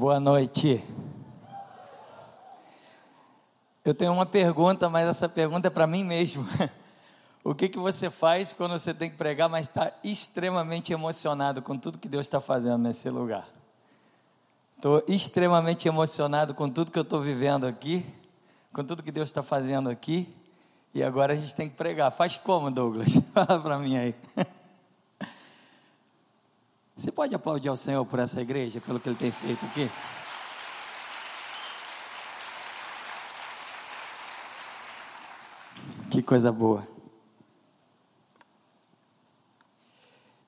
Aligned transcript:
Boa 0.00 0.18
noite. 0.18 0.82
Eu 3.84 3.94
tenho 3.94 4.14
uma 4.14 4.24
pergunta, 4.24 4.88
mas 4.88 5.06
essa 5.06 5.28
pergunta 5.28 5.66
é 5.66 5.70
para 5.70 5.86
mim 5.86 6.02
mesmo. 6.02 6.48
O 7.44 7.54
que, 7.54 7.68
que 7.68 7.78
você 7.78 8.08
faz 8.08 8.52
quando 8.52 8.72
você 8.72 8.94
tem 8.94 9.10
que 9.10 9.16
pregar, 9.16 9.48
mas 9.48 9.68
está 9.68 9.92
extremamente 10.02 10.92
emocionado 10.92 11.60
com 11.60 11.76
tudo 11.76 11.98
que 11.98 12.08
Deus 12.08 12.24
está 12.26 12.40
fazendo 12.40 12.78
nesse 12.78 13.08
lugar? 13.10 13.46
Estou 14.76 15.02
extremamente 15.06 15.86
emocionado 15.86 16.54
com 16.54 16.68
tudo 16.68 16.90
que 16.90 16.98
eu 16.98 17.02
estou 17.02 17.20
vivendo 17.20 17.66
aqui, 17.66 18.04
com 18.74 18.84
tudo 18.84 19.02
que 19.02 19.12
Deus 19.12 19.28
está 19.28 19.42
fazendo 19.42 19.90
aqui, 19.90 20.34
e 20.94 21.02
agora 21.02 21.32
a 21.34 21.36
gente 21.36 21.54
tem 21.54 21.68
que 21.68 21.76
pregar. 21.76 22.10
Faz 22.10 22.36
como, 22.38 22.70
Douglas? 22.70 23.16
Fala 23.32 23.58
para 23.58 23.78
mim 23.78 23.96
aí. 23.96 24.14
Você 27.00 27.10
pode 27.10 27.34
aplaudir 27.34 27.70
ao 27.70 27.78
Senhor 27.78 28.04
por 28.04 28.18
essa 28.18 28.42
igreja, 28.42 28.78
pelo 28.78 29.00
que 29.00 29.08
Ele 29.08 29.16
tem 29.16 29.30
feito 29.30 29.64
aqui? 29.64 29.90
Que 36.10 36.22
coisa 36.22 36.52
boa. 36.52 36.86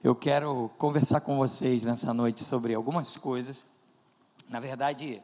Eu 0.05 0.15
quero 0.15 0.71
conversar 0.77 1.23
com 1.23 1.39
vocês 1.39 1.85
nessa 1.85 2.13
noite 2.13 2.45
sobre 2.45 2.75
algumas 2.75 3.17
coisas. 3.17 3.67
Na 4.47 4.61
verdade, 4.61 5.23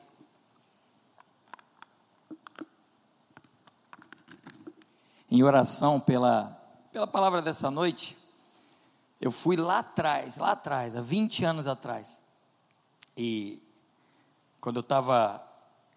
em 5.30 5.42
oração 5.42 6.00
pela, 6.00 6.58
pela 6.90 7.06
palavra 7.06 7.42
dessa 7.42 7.70
noite, 7.70 8.17
eu 9.20 9.30
fui 9.30 9.56
lá 9.56 9.80
atrás, 9.80 10.36
lá 10.36 10.52
atrás, 10.52 10.94
há 10.94 11.00
20 11.00 11.44
anos 11.44 11.66
atrás. 11.66 12.22
E 13.16 13.60
quando 14.60 14.76
eu 14.76 14.80
estava 14.80 15.44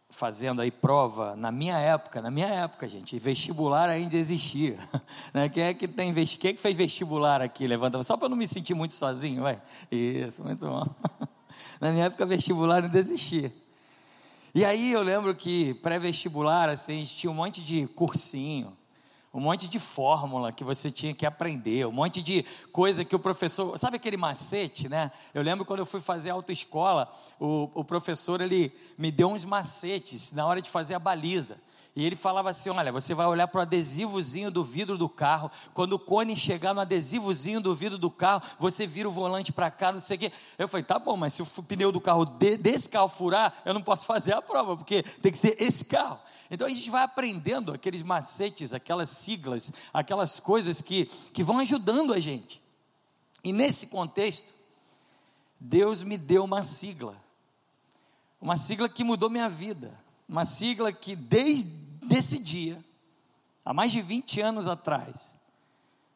fazendo 0.09 0.61
aí 0.61 0.69
prova, 0.69 1.35
na 1.35 1.51
minha 1.51 1.77
época, 1.77 2.21
na 2.21 2.29
minha 2.29 2.47
época, 2.47 2.87
gente, 2.87 3.17
vestibular 3.17 3.89
ainda 3.89 4.15
existia. 4.15 4.77
Né? 5.33 5.47
Quem 5.47 5.63
é 5.63 5.73
que 5.73 5.87
tem 5.87 6.13
quem 6.13 6.51
é 6.51 6.53
que 6.53 6.59
fez 6.59 6.75
vestibular 6.75 7.41
aqui? 7.41 7.65
Levanta, 7.65 8.03
só 8.03 8.17
para 8.17 8.27
não 8.27 8.35
me 8.35 8.45
sentir 8.45 8.73
muito 8.73 8.93
sozinho, 8.93 9.43
vai. 9.43 9.61
Isso, 9.89 10.43
muito 10.43 10.65
bom. 10.65 10.83
Na 11.79 11.89
minha 11.91 12.05
época, 12.05 12.25
vestibular 12.25 12.83
ainda 12.83 12.99
existia. 12.99 13.53
E 14.53 14.65
aí 14.65 14.91
eu 14.91 15.01
lembro 15.01 15.33
que 15.33 15.73
pré-vestibular, 15.75 16.67
assim, 16.67 16.93
a 16.93 16.95
gente 16.97 17.15
tinha 17.15 17.31
um 17.31 17.33
monte 17.33 17.63
de 17.63 17.87
cursinho, 17.87 18.75
um 19.33 19.39
monte 19.39 19.67
de 19.67 19.79
fórmula 19.79 20.51
que 20.51 20.63
você 20.63 20.91
tinha 20.91 21.13
que 21.13 21.25
aprender, 21.25 21.87
um 21.87 21.91
monte 21.91 22.21
de 22.21 22.45
coisa 22.71 23.05
que 23.05 23.15
o 23.15 23.19
professor, 23.19 23.77
sabe 23.77 23.95
aquele 23.95 24.17
macete, 24.17 24.89
né? 24.89 25.09
Eu 25.33 25.41
lembro 25.41 25.63
quando 25.63 25.79
eu 25.79 25.85
fui 25.85 26.01
fazer 26.01 26.31
autoescola, 26.31 27.09
o, 27.39 27.69
o 27.73 27.83
professor 27.83 28.41
ele 28.41 28.73
me 28.97 29.09
deu 29.09 29.29
uns 29.29 29.45
macetes 29.45 30.33
na 30.33 30.45
hora 30.45 30.61
de 30.61 30.69
fazer 30.69 30.95
a 30.95 30.99
baliza. 30.99 31.57
E 31.93 32.05
ele 32.05 32.15
falava 32.15 32.49
assim: 32.49 32.69
olha, 32.69 32.91
você 32.91 33.13
vai 33.13 33.27
olhar 33.27 33.47
para 33.47 33.59
o 33.59 33.61
adesivozinho 33.61 34.49
do 34.49 34.63
vidro 34.63 34.97
do 34.97 35.09
carro. 35.09 35.51
Quando 35.73 35.93
o 35.93 35.99
cone 35.99 36.37
chegar 36.37 36.73
no 36.73 36.79
adesivozinho 36.79 37.59
do 37.59 37.75
vidro 37.75 37.97
do 37.97 38.09
carro, 38.09 38.41
você 38.57 38.87
vira 38.87 39.09
o 39.09 39.11
volante 39.11 39.51
para 39.51 39.69
cá, 39.69 39.91
não 39.91 39.99
sei 39.99 40.15
o 40.15 40.19
quê. 40.19 40.31
Eu 40.57 40.69
falei: 40.69 40.85
tá 40.85 40.97
bom, 40.97 41.17
mas 41.17 41.33
se 41.33 41.41
o 41.41 41.63
pneu 41.63 41.91
do 41.91 41.99
carro 41.99 42.23
de, 42.23 42.55
desse 42.55 42.87
carro 42.87 43.09
furar, 43.09 43.61
eu 43.65 43.73
não 43.73 43.81
posso 43.81 44.05
fazer 44.05 44.33
a 44.33 44.41
prova, 44.41 44.77
porque 44.77 45.03
tem 45.03 45.31
que 45.31 45.37
ser 45.37 45.61
esse 45.61 45.83
carro. 45.83 46.17
Então 46.49 46.65
a 46.65 46.69
gente 46.69 46.89
vai 46.89 47.03
aprendendo 47.03 47.73
aqueles 47.73 48.01
macetes, 48.01 48.73
aquelas 48.73 49.09
siglas, 49.09 49.73
aquelas 49.93 50.39
coisas 50.39 50.81
que, 50.81 51.05
que 51.33 51.43
vão 51.43 51.59
ajudando 51.59 52.13
a 52.13 52.19
gente. 52.21 52.61
E 53.43 53.51
nesse 53.51 53.87
contexto, 53.87 54.53
Deus 55.59 56.03
me 56.03 56.17
deu 56.17 56.45
uma 56.45 56.63
sigla, 56.63 57.15
uma 58.39 58.55
sigla 58.55 58.87
que 58.87 59.03
mudou 59.03 59.29
minha 59.29 59.49
vida, 59.49 59.93
uma 60.27 60.45
sigla 60.45 60.93
que 60.93 61.15
desde 61.15 61.80
esse 62.09 62.37
dia, 62.39 62.83
há 63.63 63.73
mais 63.73 63.91
de 63.91 64.01
20 64.01 64.41
anos 64.41 64.67
atrás, 64.67 65.33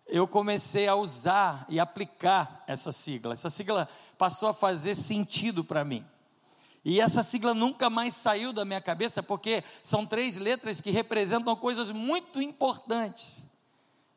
eu 0.07 0.27
comecei 0.27 0.87
a 0.87 0.95
usar 0.95 1.65
e 1.67 1.79
aplicar 1.79 2.63
essa 2.67 2.91
sigla. 2.91 3.33
Essa 3.33 3.49
sigla 3.49 3.89
passou 4.17 4.49
a 4.49 4.53
fazer 4.53 4.95
sentido 4.95 5.63
para 5.63 5.83
mim. 5.83 6.05
E 6.83 7.01
essa 7.01 7.23
sigla 7.23 7.53
nunca 7.53 7.89
mais 7.89 8.13
saiu 8.13 8.53
da 8.53 8.63
minha 8.63 8.79
cabeça, 8.79 9.23
porque 9.23 9.63
são 9.81 10.05
três 10.05 10.37
letras 10.37 10.79
que 10.79 10.91
representam 10.91 11.55
coisas 11.55 11.89
muito 11.89 12.39
importantes. 12.39 13.43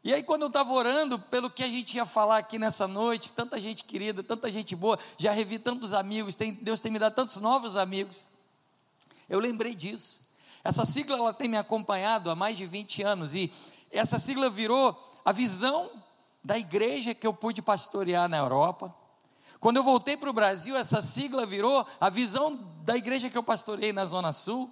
E 0.05 0.12
aí, 0.12 0.23
quando 0.23 0.43
eu 0.43 0.49
estava 0.49 0.71
orando 0.73 1.19
pelo 1.19 1.51
que 1.51 1.62
a 1.62 1.67
gente 1.67 1.97
ia 1.97 2.05
falar 2.05 2.39
aqui 2.39 2.59
nessa 2.59 2.87
noite, 2.87 3.33
tanta 3.33 3.59
gente 3.59 3.84
querida, 3.84 4.23
tanta 4.23 4.53
gente 4.53 4.77
boa, 4.77 4.99
já 5.17 5.33
revi 5.33 5.59
tantos 5.59 5.93
amigos, 5.95 6.34
tem, 6.34 6.53
Deus 6.53 6.81
tem 6.81 6.93
me 6.93 6.99
dado 6.99 7.15
tantos 7.15 7.37
novos 7.37 7.77
amigos. 7.77 8.28
Eu 9.28 9.41
lembrei 9.41 9.75
disso. 9.75 10.28
Essa 10.65 10.85
sigla 10.85 11.17
ela 11.17 11.33
tem 11.33 11.49
me 11.49 11.57
acompanhado 11.57 12.31
há 12.31 12.35
mais 12.35 12.57
de 12.57 12.67
20 12.67 13.03
anos 13.03 13.35
e 13.35 13.53
essa 13.91 14.19
sigla 14.19 14.51
virou 14.51 14.97
a 15.25 15.33
visão 15.33 15.91
da 16.45 16.59
igreja 16.59 17.15
que 17.15 17.27
eu 17.27 17.33
pude 17.35 17.61
pastorear 17.61 18.29
na 18.29 18.39
Europa, 18.39 18.95
quando 19.61 19.77
eu 19.77 19.83
voltei 19.83 20.17
para 20.17 20.31
o 20.31 20.33
Brasil, 20.33 20.77
essa 20.77 21.01
sigla 21.03 21.45
virou 21.45 21.85
a 22.01 22.09
visão 22.09 22.57
da 22.85 22.97
igreja 22.97 23.29
que 23.29 23.37
eu 23.37 23.43
pastorei 23.43 23.93
na 23.93 24.07
Zona 24.07 24.33
Sul. 24.33 24.71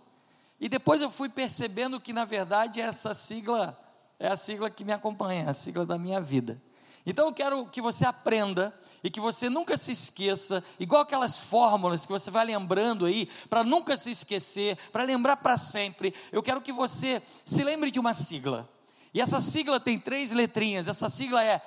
E 0.61 0.69
depois 0.69 1.03
eu 1.03 1.11
fui 1.11 1.29
percebendo 1.29 2.01
que, 2.01 2.13
na 2.13 2.25
verdade, 2.25 2.81
essa 2.81 3.13
sigla 3.13 3.77
é 4.19 4.29
a 4.29 4.37
sigla 4.37 4.71
que 4.71 4.85
me 4.85 4.93
acompanha, 4.93 5.51
a 5.51 5.55
sigla 5.55 5.85
da 5.85 5.99
minha 5.99 6.21
vida. 6.21 6.63
Então 7.07 7.29
eu 7.29 7.33
quero 7.33 7.65
que 7.67 7.81
você 7.81 8.05
aprenda 8.05 8.75
e 9.03 9.09
que 9.09 9.21
você 9.21 9.49
nunca 9.49 9.77
se 9.77 9.93
esqueça, 9.93 10.65
igual 10.81 11.03
aquelas 11.03 11.39
fórmulas 11.39 12.05
que 12.05 12.11
você 12.11 12.29
vai 12.29 12.45
lembrando 12.45 13.07
aí, 13.07 13.27
para 13.49 13.63
nunca 13.63 13.97
se 13.97 14.11
esquecer, 14.11 14.77
para 14.91 15.05
lembrar 15.05 15.37
para 15.37 15.57
sempre. 15.57 16.13
Eu 16.33 16.43
quero 16.43 16.61
que 16.61 16.73
você 16.73 17.23
se 17.45 17.63
lembre 17.63 17.93
de 17.93 18.01
uma 18.01 18.13
sigla. 18.13 18.69
E 19.15 19.21
essa 19.21 19.41
sigla 19.41 19.79
tem 19.79 20.01
três 20.01 20.33
letrinhas. 20.33 20.89
Essa 20.89 21.09
sigla 21.09 21.45
é 21.45 21.63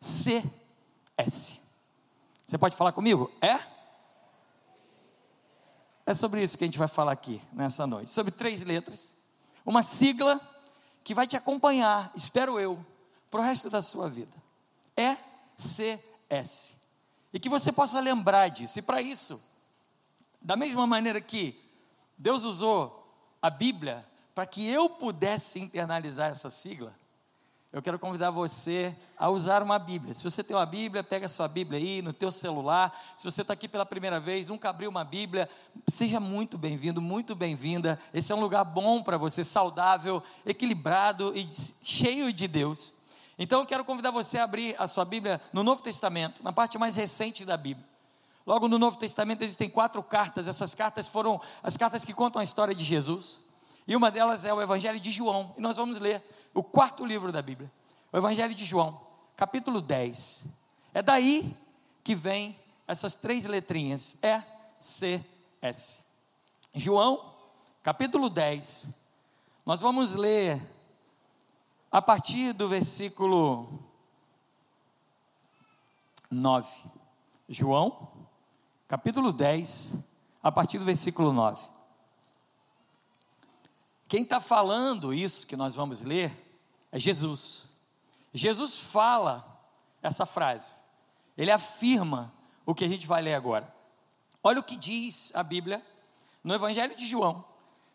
E-C-S. 0.00 0.44
Você 2.46 2.58
pode 2.58 2.74
falar 2.74 2.92
comigo? 2.92 3.30
É? 3.42 3.60
É 6.06 6.14
sobre 6.14 6.42
isso 6.42 6.56
que 6.56 6.64
a 6.64 6.66
gente 6.66 6.78
vai 6.78 6.88
falar 6.88 7.12
aqui 7.12 7.42
nessa 7.52 7.86
noite. 7.86 8.10
Sobre 8.10 8.32
três 8.32 8.62
letras. 8.62 9.12
Uma 9.64 9.82
sigla 9.82 10.40
que 11.02 11.14
vai 11.14 11.26
te 11.26 11.36
acompanhar, 11.36 12.10
espero 12.16 12.58
eu, 12.58 12.84
para 13.34 13.40
o 13.40 13.44
resto 13.44 13.68
da 13.68 13.82
sua 13.82 14.08
vida. 14.08 14.32
É 14.96 15.16
S. 16.30 16.76
E 17.32 17.40
que 17.40 17.48
você 17.48 17.72
possa 17.72 17.98
lembrar 17.98 18.46
disso. 18.46 18.78
E 18.78 18.82
para 18.82 19.02
isso, 19.02 19.42
da 20.40 20.54
mesma 20.54 20.86
maneira 20.86 21.20
que 21.20 21.60
Deus 22.16 22.44
usou 22.44 23.12
a 23.42 23.50
Bíblia 23.50 24.06
para 24.36 24.46
que 24.46 24.64
eu 24.68 24.88
pudesse 24.88 25.58
internalizar 25.58 26.30
essa 26.30 26.48
sigla, 26.48 26.94
eu 27.72 27.82
quero 27.82 27.98
convidar 27.98 28.30
você 28.30 28.96
a 29.18 29.28
usar 29.28 29.64
uma 29.64 29.80
Bíblia. 29.80 30.14
Se 30.14 30.22
você 30.22 30.44
tem 30.44 30.56
uma 30.56 30.64
Bíblia, 30.64 31.02
pega 31.02 31.26
a 31.26 31.28
sua 31.28 31.48
Bíblia 31.48 31.80
aí 31.80 32.02
no 32.02 32.12
teu 32.12 32.30
celular. 32.30 32.96
Se 33.16 33.24
você 33.24 33.42
está 33.42 33.52
aqui 33.52 33.66
pela 33.66 33.84
primeira 33.84 34.20
vez, 34.20 34.46
nunca 34.46 34.70
abriu 34.70 34.88
uma 34.88 35.02
Bíblia, 35.02 35.50
seja 35.88 36.20
muito 36.20 36.56
bem-vindo, 36.56 37.02
muito 37.02 37.34
bem-vinda. 37.34 37.98
Esse 38.12 38.30
é 38.30 38.34
um 38.36 38.40
lugar 38.40 38.64
bom 38.64 39.02
para 39.02 39.18
você, 39.18 39.42
saudável, 39.42 40.22
equilibrado 40.46 41.36
e 41.36 41.48
cheio 41.82 42.32
de 42.32 42.46
Deus. 42.46 42.94
Então 43.38 43.60
eu 43.60 43.66
quero 43.66 43.84
convidar 43.84 44.10
você 44.10 44.38
a 44.38 44.44
abrir 44.44 44.76
a 44.78 44.86
sua 44.86 45.04
Bíblia 45.04 45.40
no 45.52 45.62
Novo 45.62 45.82
Testamento, 45.82 46.42
na 46.42 46.52
parte 46.52 46.78
mais 46.78 46.94
recente 46.94 47.44
da 47.44 47.56
Bíblia. 47.56 47.86
Logo 48.46 48.68
no 48.68 48.78
Novo 48.78 48.98
Testamento 48.98 49.42
existem 49.42 49.68
quatro 49.68 50.02
cartas. 50.02 50.46
Essas 50.46 50.74
cartas 50.74 51.08
foram 51.08 51.40
as 51.62 51.76
cartas 51.76 52.04
que 52.04 52.12
contam 52.12 52.40
a 52.40 52.44
história 52.44 52.74
de 52.74 52.84
Jesus. 52.84 53.40
E 53.86 53.96
uma 53.96 54.10
delas 54.10 54.44
é 54.44 54.52
o 54.52 54.60
Evangelho 54.60 55.00
de 55.00 55.10
João. 55.10 55.54
E 55.56 55.60
nós 55.60 55.76
vamos 55.76 55.98
ler 55.98 56.22
o 56.52 56.62
quarto 56.62 57.04
livro 57.04 57.32
da 57.32 57.42
Bíblia, 57.42 57.70
o 58.12 58.16
Evangelho 58.16 58.54
de 58.54 58.64
João, 58.64 59.00
capítulo 59.36 59.80
10. 59.80 60.46
É 60.92 61.02
daí 61.02 61.56
que 62.02 62.14
vem 62.14 62.56
essas 62.86 63.16
três 63.16 63.44
letrinhas, 63.44 64.16
E, 64.22 64.42
C, 64.80 65.24
S. 65.60 66.02
João, 66.74 67.32
capítulo 67.82 68.28
10. 68.28 68.90
Nós 69.64 69.80
vamos 69.80 70.12
ler 70.14 70.62
a 71.94 72.02
partir 72.02 72.52
do 72.52 72.66
versículo 72.66 73.88
9. 76.28 76.68
João, 77.48 78.10
capítulo 78.88 79.30
10, 79.32 79.94
a 80.42 80.50
partir 80.50 80.80
do 80.80 80.84
versículo 80.84 81.32
9. 81.32 81.64
Quem 84.08 84.24
está 84.24 84.40
falando 84.40 85.14
isso 85.14 85.46
que 85.46 85.56
nós 85.56 85.76
vamos 85.76 86.02
ler 86.02 86.36
é 86.90 86.98
Jesus. 86.98 87.64
Jesus 88.32 88.76
fala 88.76 89.46
essa 90.02 90.26
frase, 90.26 90.80
ele 91.38 91.52
afirma 91.52 92.34
o 92.66 92.74
que 92.74 92.84
a 92.84 92.88
gente 92.88 93.06
vai 93.06 93.22
ler 93.22 93.34
agora. 93.34 93.72
Olha 94.42 94.58
o 94.58 94.64
que 94.64 94.76
diz 94.76 95.32
a 95.32 95.44
Bíblia 95.44 95.80
no 96.42 96.54
Evangelho 96.54 96.96
de 96.96 97.06
João, 97.06 97.44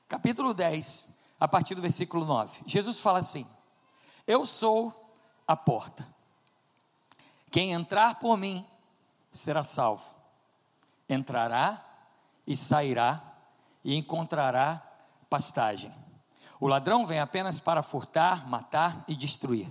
capítulo 0.08 0.54
10, 0.54 1.20
a 1.38 1.50
partir 1.50 1.76
do 1.76 1.82
versículo 1.82 2.24
9. 2.24 2.62
Jesus 2.66 2.98
fala 2.98 3.20
assim: 3.20 3.46
Eu 4.30 4.46
sou 4.46 5.12
a 5.48 5.56
porta. 5.58 6.08
Quem 7.50 7.72
entrar 7.72 8.20
por 8.20 8.38
mim 8.38 8.64
será 9.32 9.64
salvo. 9.64 10.06
Entrará 11.10 11.84
e 12.46 12.56
sairá 12.56 13.24
e 13.84 13.96
encontrará 13.96 14.84
pastagem. 15.32 15.92
O 16.60 16.68
ladrão 16.68 17.08
vem 17.08 17.20
apenas 17.20 17.60
para 17.60 17.82
furtar, 17.82 18.48
matar 18.48 19.04
e 19.08 19.16
destruir. 19.16 19.68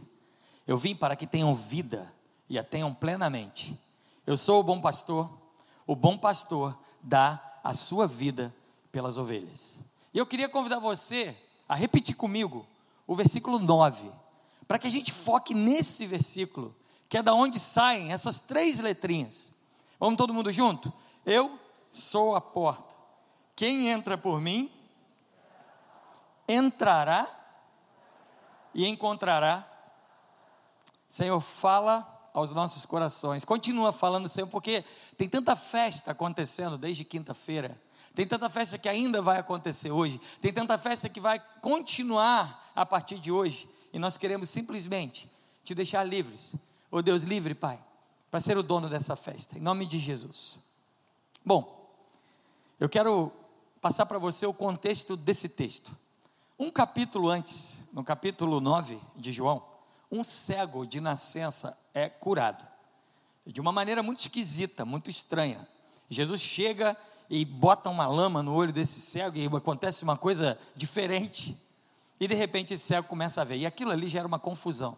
Eu 0.67 0.77
vim 0.77 0.97
para 0.97 1.15
que 1.15 1.25
tenham 1.25 1.55
vida 1.55 2.13
e 2.49 2.59
a 2.59 2.65
tenham 2.65 2.93
plenamente. 2.93 3.81
Eu 4.27 4.37
sou 4.37 4.59
o 4.59 4.65
bom 4.65 4.81
pastor. 4.81 5.31
O 5.87 5.95
bom 5.95 6.19
pastor 6.19 6.77
dá 7.01 7.61
a 7.63 7.75
sua 7.75 8.09
vida 8.09 8.53
pelas 8.91 9.19
ovelhas. 9.19 9.79
E 10.13 10.19
eu 10.19 10.27
queria 10.27 10.49
convidar 10.49 10.81
você 10.81 11.41
a 11.69 11.77
repetir 11.77 12.17
comigo 12.17 12.67
o 13.07 13.15
versículo 13.15 13.61
9, 13.61 14.11
para 14.69 14.79
que 14.79 14.87
a 14.87 14.91
gente 14.91 15.11
foque 15.11 15.55
nesse 15.55 16.05
versículo, 16.05 16.77
que 17.09 17.17
é 17.17 17.23
da 17.23 17.33
onde 17.33 17.59
saem 17.59 18.13
essas 18.13 18.43
três 18.43 18.79
letrinhas. 18.79 19.55
Vamos 19.99 20.19
todo 20.19 20.35
mundo 20.35 20.53
junto? 20.53 20.93
Eu 21.25 21.59
sou 21.89 22.37
a 22.37 22.41
porta. 22.41 22.95
Quem 23.57 23.89
entra 23.89 24.19
por 24.19 24.41
mim 24.41 24.71
entrará 26.47 27.27
e 28.75 28.87
encontrará. 28.87 29.67
Senhor, 31.09 31.41
fala 31.41 32.31
aos 32.35 32.53
nossos 32.53 32.85
corações. 32.85 33.47
Continua 33.47 33.91
falando, 33.91 34.29
Senhor, 34.29 34.49
porque 34.49 34.85
tem 35.17 35.29
tanta 35.29 35.57
festa 35.57 36.13
acontecendo 36.13 36.77
desde 36.77 37.05
quinta-feira. 37.05 37.81
Tem 38.15 38.27
tanta 38.27 38.51
festa 38.51 38.77
que 38.77 38.89
ainda 38.89 39.23
vai 39.23 39.39
acontecer 39.39 39.91
hoje. 39.91 40.21
Tem 40.43 40.53
tanta 40.53 40.77
festa 40.77 41.09
que 41.09 41.21
vai 41.21 41.41
continuar 41.63 42.71
a 42.75 42.85
partir 42.85 43.19
de 43.19 43.33
hoje. 43.33 43.69
E 43.93 43.99
nós 43.99 44.17
queremos 44.17 44.51
simplesmente 44.51 45.31
te 45.65 45.75
deixar 45.75 46.05
livres. 46.05 46.55
Oh 46.91 47.03
Deus, 47.03 47.23
livre, 47.23 47.55
Pai, 47.55 47.79
para 48.31 48.41
ser 48.41 48.57
o 48.57 48.63
dono 48.63 48.89
dessa 48.89 49.17
festa. 49.17 49.59
Em 49.59 49.61
nome 49.61 49.87
de 49.87 49.99
Jesus. 49.99 50.59
Bom, 51.45 51.91
eu 52.79 52.89
quero 52.89 53.33
passar 53.81 54.07
para 54.07 54.19
você 54.19 54.47
o 54.47 54.55
contexto 54.55 55.17
desse 55.17 55.49
texto. 55.49 55.91
Um 56.59 56.71
capítulo 56.71 57.29
antes, 57.29 57.81
no 57.93 58.03
capítulo 58.03 58.61
9 58.61 58.99
de 59.17 59.33
João, 59.33 59.63
um 60.11 60.25
cego 60.25 60.87
de 60.87 61.01
nascença 61.01 61.77
é 61.95 62.09
curado. 62.09 62.67
De 63.47 63.61
uma 63.61 63.73
maneira 63.73 64.03
muito 64.03 64.19
esquisita, 64.19 64.85
muito 64.85 65.09
estranha. 65.09 65.67
Jesus 66.11 66.41
chega 66.41 66.97
e 67.31 67.45
bota 67.45 67.91
uma 67.91 68.07
lama 68.07 68.43
no 68.43 68.55
olho 68.55 68.73
desse 68.73 69.01
cego 69.01 69.37
e 69.39 69.47
acontece 69.47 70.03
uma 70.03 70.17
coisa 70.17 70.59
diferente. 70.75 71.57
E 72.21 72.27
de 72.27 72.35
repente 72.35 72.75
esse 72.75 72.85
cego 72.85 73.07
começa 73.07 73.41
a 73.41 73.45
ver. 73.45 73.57
E 73.57 73.67
aquilo 73.67 73.91
ali 73.91 74.09
gera 74.09 74.27
uma 74.27 74.39
confusão. 74.39 74.97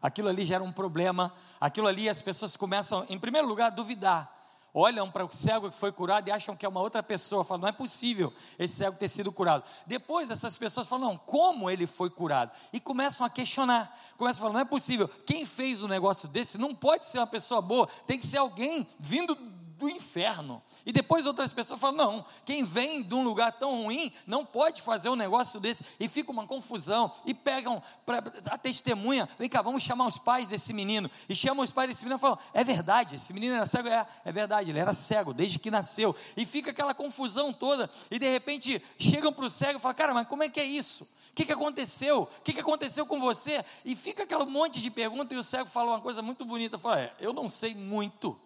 Aquilo 0.00 0.28
ali 0.28 0.44
gera 0.44 0.62
um 0.62 0.72
problema. 0.72 1.32
Aquilo 1.60 1.86
ali 1.86 2.08
as 2.08 2.22
pessoas 2.22 2.56
começam, 2.56 3.04
em 3.08 3.18
primeiro 3.18 3.46
lugar, 3.46 3.66
a 3.66 3.70
duvidar 3.70 4.40
olham 4.72 5.10
para 5.10 5.24
o 5.24 5.32
cego 5.32 5.70
que 5.70 5.76
foi 5.76 5.92
curado 5.92 6.28
e 6.28 6.30
acham 6.32 6.56
que 6.56 6.64
é 6.64 6.68
uma 6.68 6.80
outra 6.80 7.02
pessoa, 7.02 7.44
falam, 7.44 7.62
não 7.62 7.68
é 7.68 7.72
possível 7.72 8.32
esse 8.58 8.74
cego 8.74 8.96
ter 8.96 9.08
sido 9.08 9.32
curado. 9.32 9.64
Depois 9.86 10.30
essas 10.30 10.56
pessoas 10.56 10.86
falam, 10.86 11.08
não, 11.08 11.18
como 11.18 11.70
ele 11.70 11.86
foi 11.86 12.10
curado? 12.10 12.52
E 12.72 12.80
começam 12.80 13.26
a 13.26 13.30
questionar, 13.30 13.96
começam 14.16 14.40
a 14.40 14.42
falar, 14.42 14.54
não 14.54 14.60
é 14.60 14.64
possível, 14.64 15.08
quem 15.26 15.44
fez 15.44 15.82
um 15.82 15.88
negócio 15.88 16.28
desse 16.28 16.58
não 16.58 16.74
pode 16.74 17.04
ser 17.04 17.18
uma 17.18 17.26
pessoa 17.26 17.60
boa, 17.60 17.88
tem 18.06 18.18
que 18.18 18.26
ser 18.26 18.38
alguém 18.38 18.86
vindo 18.98 19.36
do 19.80 19.88
inferno. 19.88 20.62
E 20.84 20.92
depois 20.92 21.26
outras 21.26 21.52
pessoas 21.52 21.80
falam: 21.80 21.96
não, 21.96 22.26
quem 22.44 22.62
vem 22.62 23.02
de 23.02 23.14
um 23.14 23.24
lugar 23.24 23.52
tão 23.52 23.82
ruim 23.82 24.12
não 24.26 24.44
pode 24.44 24.82
fazer 24.82 25.08
um 25.08 25.16
negócio 25.16 25.58
desse. 25.58 25.82
E 25.98 26.06
fica 26.06 26.30
uma 26.30 26.46
confusão. 26.46 27.10
E 27.24 27.32
pegam 27.32 27.82
pra, 28.04 28.18
a 28.50 28.58
testemunha: 28.58 29.28
vem 29.38 29.48
cá, 29.48 29.62
vamos 29.62 29.82
chamar 29.82 30.06
os 30.06 30.18
pais 30.18 30.48
desse 30.48 30.72
menino. 30.74 31.10
E 31.28 31.34
chamam 31.34 31.64
os 31.64 31.72
pais 31.72 31.88
desse 31.88 32.04
menino 32.04 32.18
e 32.18 32.20
falam: 32.20 32.38
é 32.52 32.62
verdade, 32.62 33.14
esse 33.14 33.32
menino 33.32 33.56
era 33.56 33.66
cego. 33.66 33.88
É, 33.88 34.06
é 34.24 34.30
verdade, 34.30 34.70
ele 34.70 34.78
era 34.78 34.92
cego 34.92 35.32
desde 35.32 35.58
que 35.58 35.70
nasceu. 35.70 36.14
E 36.36 36.44
fica 36.44 36.70
aquela 36.70 36.94
confusão 36.94 37.52
toda. 37.52 37.90
E 38.10 38.18
de 38.18 38.30
repente 38.30 38.82
chegam 38.98 39.32
para 39.32 39.46
o 39.46 39.50
cego 39.50 39.78
e 39.78 39.80
falam: 39.80 39.96
cara, 39.96 40.12
mas 40.12 40.28
como 40.28 40.42
é 40.42 40.48
que 40.48 40.60
é 40.60 40.64
isso? 40.64 41.04
O 41.30 41.34
que, 41.34 41.46
que 41.46 41.52
aconteceu? 41.52 42.22
O 42.22 42.42
que, 42.42 42.52
que 42.52 42.60
aconteceu 42.60 43.06
com 43.06 43.18
você? 43.18 43.64
E 43.84 43.96
fica 43.96 44.24
aquele 44.24 44.44
monte 44.44 44.80
de 44.80 44.90
perguntas, 44.90 45.34
e 45.34 45.40
o 45.40 45.44
cego 45.44 45.66
fala 45.66 45.92
uma 45.92 46.00
coisa 46.00 46.20
muito 46.20 46.44
bonita: 46.44 46.76
fala, 46.76 47.00
é, 47.00 47.14
eu 47.18 47.32
não 47.32 47.48
sei 47.48 47.74
muito 47.74 48.38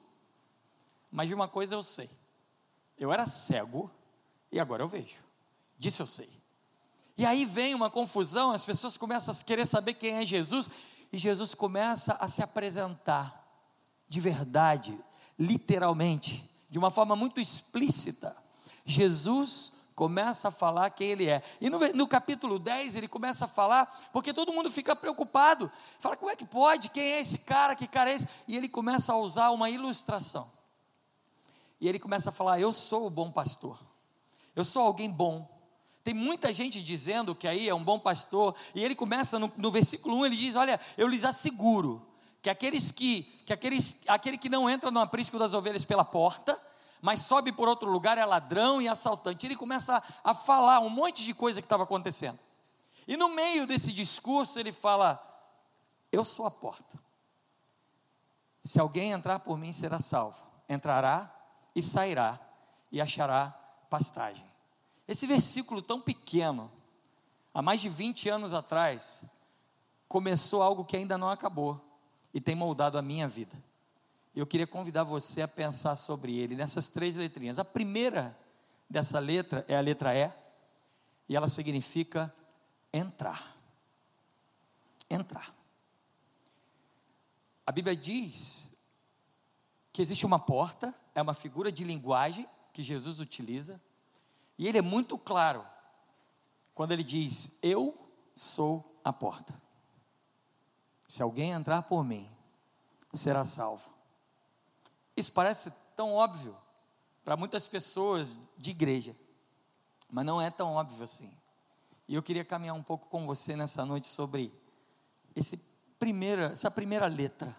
mas 1.15 1.29
de 1.29 1.35
uma 1.35 1.47
coisa 1.47 1.77
eu 1.77 1.83
sei: 1.83 2.11
eu 2.99 3.13
era 3.13 3.25
cego 3.25 3.89
e 4.51 4.59
agora 4.59 4.83
eu 4.83 4.89
vejo. 4.89 5.23
Disso 5.79 6.03
eu 6.03 6.09
sei. 6.09 6.29
E 7.17 7.25
aí 7.25 7.45
vem 7.45 7.73
uma 7.73 7.89
confusão, 7.89 8.51
as 8.51 8.65
pessoas 8.65 8.97
começam 8.97 9.33
a 9.33 9.45
querer 9.45 9.65
saber 9.65 9.95
quem 9.95 10.17
é 10.17 10.27
Jesus, 10.27 10.69
e 11.13 11.17
Jesus 11.17 11.55
começa 11.55 12.15
a 12.15 12.27
se 12.27 12.43
apresentar 12.43 13.43
de 14.09 14.19
verdade, 14.19 14.99
literalmente, 15.39 16.51
de 16.69 16.81
uma 16.81 16.91
forma 16.91 17.15
muito 17.15 17.41
explícita. 17.41 18.37
Jesus 18.85 19.73
começa 19.95 20.49
a 20.49 20.51
falar 20.51 20.91
quem 20.91 21.11
ele 21.11 21.29
é. 21.29 21.41
E 21.61 21.71
no, 21.71 21.79
no, 21.79 22.09
capítulo 22.09 22.59
10 22.59 22.97
ele 22.97 23.07
começa 23.07 23.45
a 23.45 23.49
falar, 23.49 24.11
porque 24.13 24.35
todo 24.35 24.53
mundo 24.53 24.69
fica 24.69 24.97
preocupado. 24.97 25.71
Fala, 26.01 26.17
como 26.17 26.33
é 26.33 26.35
que 26.35 26.45
pode? 26.45 26.89
Quem 26.89 27.13
é 27.13 27.21
esse 27.21 27.39
cara? 27.39 27.77
Que 27.77 27.87
cara 27.87 28.11
é 28.11 28.15
esse? 28.15 28.29
E 28.49 28.57
ele 28.57 28.69
começa 28.69 29.13
a 29.13 29.17
usar 29.17 29.51
uma 29.51 29.71
ilustração. 29.71 30.53
E 31.85 31.89
ele 31.89 31.99
começa 31.99 32.31
a 32.31 32.33
falar: 32.33 32.59
Eu 32.59 32.73
sou 32.73 33.07
o 33.07 33.11
bom 33.11 33.31
pastor, 33.31 33.79
eu 34.57 34.65
sou 34.65 34.87
alguém 34.87 35.11
bom. 35.11 35.47
Tem 36.03 36.15
muita 36.15 36.51
gente 36.51 36.83
dizendo 36.83 37.35
que 37.35 37.47
aí 37.47 37.69
é 37.69 37.75
um 37.75 37.85
bom 37.85 37.99
pastor, 37.99 38.55
e 38.75 38.83
ele 38.83 38.95
começa 38.95 39.39
no, 39.39 39.53
no 39.55 39.71
versículo 39.71 40.17
1, 40.17 40.25
ele 40.25 40.37
diz: 40.37 40.57
Olha, 40.57 40.81
eu 40.97 41.07
lhes 41.07 41.25
asseguro 41.25 42.01
que 42.41 42.49
aqueles 42.49 42.91
que, 42.91 43.25
que 43.45 43.53
aqueles, 43.53 43.99
aquele 44.09 44.39
que 44.39 44.49
não 44.49 44.71
entra 44.71 44.91
no 44.91 44.99
aprisco 44.99 45.39
das 45.39 45.53
ovelhas 45.53 45.85
pela 45.85 46.07
porta, 46.07 46.59
mas 47.03 47.21
sobe 47.21 47.53
por 47.53 47.69
outro 47.69 47.91
lugar 47.91 48.17
é 48.17 48.25
ladrão 48.25 48.81
e 48.81 48.89
assaltante. 48.89 49.45
Ele 49.45 49.55
começa 49.55 50.03
a, 50.25 50.31
a 50.31 50.33
falar 50.33 50.81
um 50.81 50.89
monte 50.89 51.23
de 51.23 51.35
coisa 51.35 51.61
que 51.61 51.67
estava 51.67 51.83
acontecendo. 51.83 52.39
E 53.07 53.15
no 53.15 53.29
meio 53.29 53.67
desse 53.67 53.93
discurso 53.93 54.59
ele 54.59 54.73
fala: 54.73 55.23
Eu 56.11 56.25
sou 56.25 56.47
a 56.47 56.51
porta. 56.51 56.99
Se 58.65 58.81
alguém 58.81 59.13
entrar 59.13 59.41
por 59.41 59.59
mim, 59.59 59.75
será 59.75 60.01
salvo. 60.01 60.43
Entrará 60.67 61.34
e 61.75 61.83
sairá 61.83 62.39
e 62.91 63.01
achará 63.01 63.51
pastagem. 63.91 64.45
Esse 65.07 65.27
versículo 65.27 65.83
tão 65.83 66.01
pequeno, 66.01 66.71
há 67.53 67.61
mais 67.61 67.81
de 67.81 67.89
20 67.89 68.29
anos 68.29 68.53
atrás, 68.53 69.25
começou 70.09 70.63
algo 70.63 70.85
que 70.85 70.97
ainda 70.97 71.19
não 71.19 71.29
acabou 71.29 71.81
e 72.33 72.41
tem 72.41 72.55
moldado 72.55 72.97
a 72.97 73.03
minha 73.03 73.29
vida. 73.29 73.57
Eu 74.35 74.47
queria 74.47 74.67
convidar 74.67 75.05
você 75.05 75.43
a 75.43 75.49
pensar 75.49 75.97
sobre 75.97 76.37
ele 76.37 76.57
nessas 76.57 76.89
três 76.89 77.15
letrinhas. 77.15 77.59
A 77.59 77.65
primeira 77.65 78.37
dessa 78.89 79.19
letra 79.19 79.65
é 79.69 79.77
a 79.77 79.81
letra 79.81 80.15
E, 80.15 80.31
e 81.29 81.37
ela 81.37 81.49
significa 81.49 82.35
entrar. 82.93 83.57
Entrar. 85.09 85.55
A 87.67 87.73
Bíblia 87.73 87.97
diz 87.97 88.77
que 89.93 90.03
existe 90.03 90.27
uma 90.27 90.39
porta 90.39 90.95
é 91.15 91.23
uma 91.23 91.35
figura 91.35 91.71
de 91.71 91.85
linguagem 91.85 92.49
que 92.73 92.83
Jesus 92.83 93.21
utiliza, 93.21 93.81
e 94.59 94.67
ele 94.67 94.79
é 94.79 94.83
muito 94.83 95.17
claro 95.17 95.65
quando 96.75 96.93
ele 96.93 97.05
diz: 97.05 97.59
Eu 97.63 97.97
sou 98.35 98.99
a 99.05 99.13
porta. 99.13 99.55
Se 101.07 101.23
alguém 101.23 101.53
entrar 101.53 101.83
por 101.83 102.05
mim, 102.05 102.29
será 103.13 103.45
salvo. 103.45 103.91
Isso 105.17 105.33
parece 105.33 105.73
tão 105.95 106.15
óbvio 106.15 106.57
para 107.25 107.37
muitas 107.37 107.67
pessoas 107.67 108.37
de 108.59 108.71
igreja, 108.71 109.15
mas 110.11 110.25
não 110.25 110.41
é 110.41 110.51
tão 110.51 110.75
óbvio 110.75 111.05
assim. 111.05 111.33
E 112.09 112.15
eu 112.15 112.23
queria 112.23 112.45
caminhar 112.45 112.75
um 112.75 112.83
pouco 112.83 113.07
com 113.09 113.27
você 113.27 113.57
nessa 113.57 113.85
noite 113.85 114.07
sobre 114.07 114.53
esse 115.35 115.57
primeira, 115.99 116.47
essa 116.47 116.71
primeira 116.71 117.07
letra, 117.07 117.57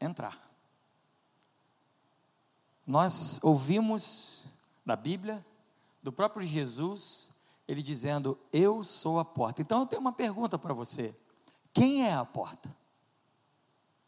entrar. 0.00 0.49
Nós 2.90 3.38
ouvimos 3.44 4.46
na 4.84 4.96
Bíblia, 4.96 5.46
do 6.02 6.10
próprio 6.10 6.44
Jesus, 6.44 7.28
ele 7.68 7.84
dizendo: 7.84 8.36
Eu 8.52 8.82
sou 8.82 9.20
a 9.20 9.24
porta. 9.24 9.62
Então 9.62 9.82
eu 9.82 9.86
tenho 9.86 10.00
uma 10.00 10.12
pergunta 10.12 10.58
para 10.58 10.74
você: 10.74 11.14
quem 11.72 12.04
é 12.04 12.12
a 12.12 12.24
porta? 12.24 12.68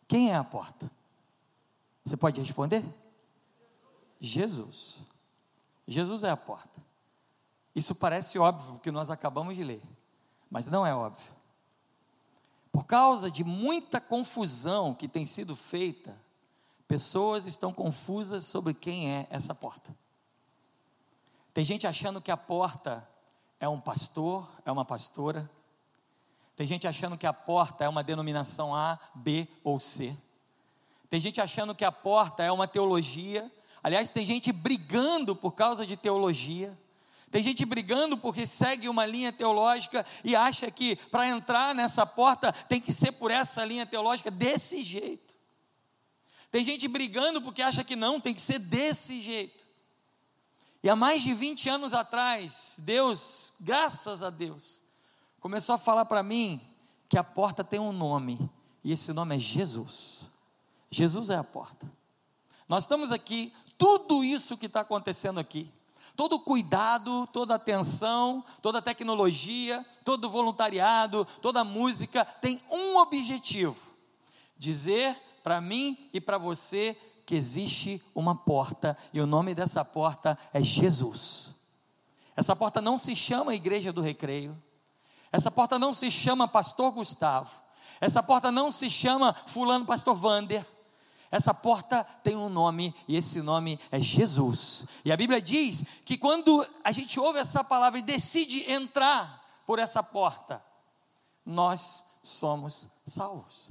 Quem 0.08 0.32
é 0.32 0.34
a 0.34 0.42
porta? 0.42 0.90
Você 2.04 2.16
pode 2.16 2.40
responder? 2.40 2.84
Jesus. 4.20 4.98
Jesus 5.86 6.24
é 6.24 6.30
a 6.30 6.36
porta. 6.36 6.82
Isso 7.76 7.94
parece 7.94 8.36
óbvio, 8.36 8.72
porque 8.72 8.90
nós 8.90 9.10
acabamos 9.10 9.54
de 9.54 9.62
ler, 9.62 9.82
mas 10.50 10.66
não 10.66 10.84
é 10.84 10.92
óbvio. 10.92 11.32
Por 12.72 12.84
causa 12.84 13.30
de 13.30 13.44
muita 13.44 14.00
confusão 14.00 14.92
que 14.92 15.06
tem 15.06 15.24
sido 15.24 15.54
feita 15.54 16.20
Pessoas 16.92 17.46
estão 17.46 17.72
confusas 17.72 18.44
sobre 18.44 18.74
quem 18.74 19.10
é 19.10 19.26
essa 19.30 19.54
porta. 19.54 19.96
Tem 21.54 21.64
gente 21.64 21.86
achando 21.86 22.20
que 22.20 22.30
a 22.30 22.36
porta 22.36 23.08
é 23.58 23.66
um 23.66 23.80
pastor, 23.80 24.46
é 24.66 24.70
uma 24.70 24.84
pastora. 24.84 25.50
Tem 26.54 26.66
gente 26.66 26.86
achando 26.86 27.16
que 27.16 27.26
a 27.26 27.32
porta 27.32 27.82
é 27.82 27.88
uma 27.88 28.04
denominação 28.04 28.74
A, 28.74 28.98
B 29.14 29.48
ou 29.64 29.80
C. 29.80 30.14
Tem 31.08 31.18
gente 31.18 31.40
achando 31.40 31.74
que 31.74 31.82
a 31.82 31.90
porta 31.90 32.42
é 32.42 32.52
uma 32.52 32.68
teologia. 32.68 33.50
Aliás, 33.82 34.12
tem 34.12 34.26
gente 34.26 34.52
brigando 34.52 35.34
por 35.34 35.52
causa 35.52 35.86
de 35.86 35.96
teologia. 35.96 36.78
Tem 37.30 37.42
gente 37.42 37.64
brigando 37.64 38.18
porque 38.18 38.44
segue 38.44 38.86
uma 38.86 39.06
linha 39.06 39.32
teológica 39.32 40.04
e 40.22 40.36
acha 40.36 40.70
que 40.70 40.96
para 40.96 41.26
entrar 41.26 41.74
nessa 41.74 42.04
porta 42.04 42.52
tem 42.52 42.82
que 42.82 42.92
ser 42.92 43.12
por 43.12 43.30
essa 43.30 43.64
linha 43.64 43.86
teológica 43.86 44.30
desse 44.30 44.82
jeito. 44.84 45.31
Tem 46.52 46.62
gente 46.62 46.86
brigando 46.86 47.40
porque 47.40 47.62
acha 47.62 47.82
que 47.82 47.96
não, 47.96 48.20
tem 48.20 48.34
que 48.34 48.42
ser 48.42 48.58
desse 48.58 49.22
jeito. 49.22 49.66
E 50.82 50.90
há 50.90 50.94
mais 50.94 51.22
de 51.22 51.32
20 51.32 51.70
anos 51.70 51.94
atrás, 51.94 52.76
Deus, 52.78 53.54
graças 53.58 54.22
a 54.22 54.28
Deus, 54.28 54.82
começou 55.40 55.74
a 55.74 55.78
falar 55.78 56.04
para 56.04 56.22
mim 56.22 56.60
que 57.08 57.16
a 57.16 57.24
porta 57.24 57.64
tem 57.64 57.80
um 57.80 57.90
nome, 57.90 58.38
e 58.84 58.92
esse 58.92 59.14
nome 59.14 59.34
é 59.34 59.38
Jesus. 59.38 60.26
Jesus 60.90 61.30
é 61.30 61.36
a 61.36 61.44
porta. 61.44 61.90
Nós 62.68 62.84
estamos 62.84 63.12
aqui, 63.12 63.50
tudo 63.78 64.22
isso 64.22 64.58
que 64.58 64.66
está 64.66 64.80
acontecendo 64.80 65.40
aqui, 65.40 65.72
todo 66.14 66.38
cuidado, 66.38 67.26
toda 67.32 67.54
atenção, 67.54 68.44
toda 68.60 68.82
tecnologia, 68.82 69.86
todo 70.04 70.28
voluntariado, 70.28 71.26
toda 71.40 71.64
música 71.64 72.26
tem 72.26 72.60
um 72.70 72.98
objetivo: 72.98 73.80
dizer 74.58 75.16
para 75.42 75.60
mim 75.60 76.08
e 76.12 76.20
para 76.20 76.38
você 76.38 76.96
que 77.24 77.34
existe 77.34 78.02
uma 78.14 78.34
porta 78.34 78.96
e 79.12 79.20
o 79.20 79.26
nome 79.26 79.54
dessa 79.54 79.84
porta 79.84 80.38
é 80.52 80.62
Jesus. 80.62 81.50
Essa 82.36 82.56
porta 82.56 82.80
não 82.80 82.98
se 82.98 83.14
chama 83.14 83.54
Igreja 83.54 83.92
do 83.92 84.00
Recreio. 84.00 84.60
Essa 85.30 85.50
porta 85.50 85.78
não 85.78 85.94
se 85.94 86.10
chama 86.10 86.48
Pastor 86.48 86.92
Gustavo. 86.92 87.60
Essa 88.00 88.22
porta 88.22 88.50
não 88.50 88.70
se 88.70 88.90
chama 88.90 89.34
Fulano 89.46 89.86
Pastor 89.86 90.14
Vander. 90.14 90.66
Essa 91.30 91.54
porta 91.54 92.04
tem 92.22 92.36
um 92.36 92.50
nome 92.50 92.94
e 93.08 93.16
esse 93.16 93.40
nome 93.40 93.80
é 93.90 93.98
Jesus. 93.98 94.84
E 95.04 95.10
a 95.10 95.16
Bíblia 95.16 95.40
diz 95.40 95.84
que 96.04 96.18
quando 96.18 96.66
a 96.84 96.92
gente 96.92 97.18
ouve 97.18 97.38
essa 97.38 97.64
palavra 97.64 97.98
e 97.98 98.02
decide 98.02 98.70
entrar 98.70 99.42
por 99.66 99.78
essa 99.78 100.02
porta, 100.02 100.62
nós 101.46 102.04
somos 102.22 102.86
salvos. 103.06 103.70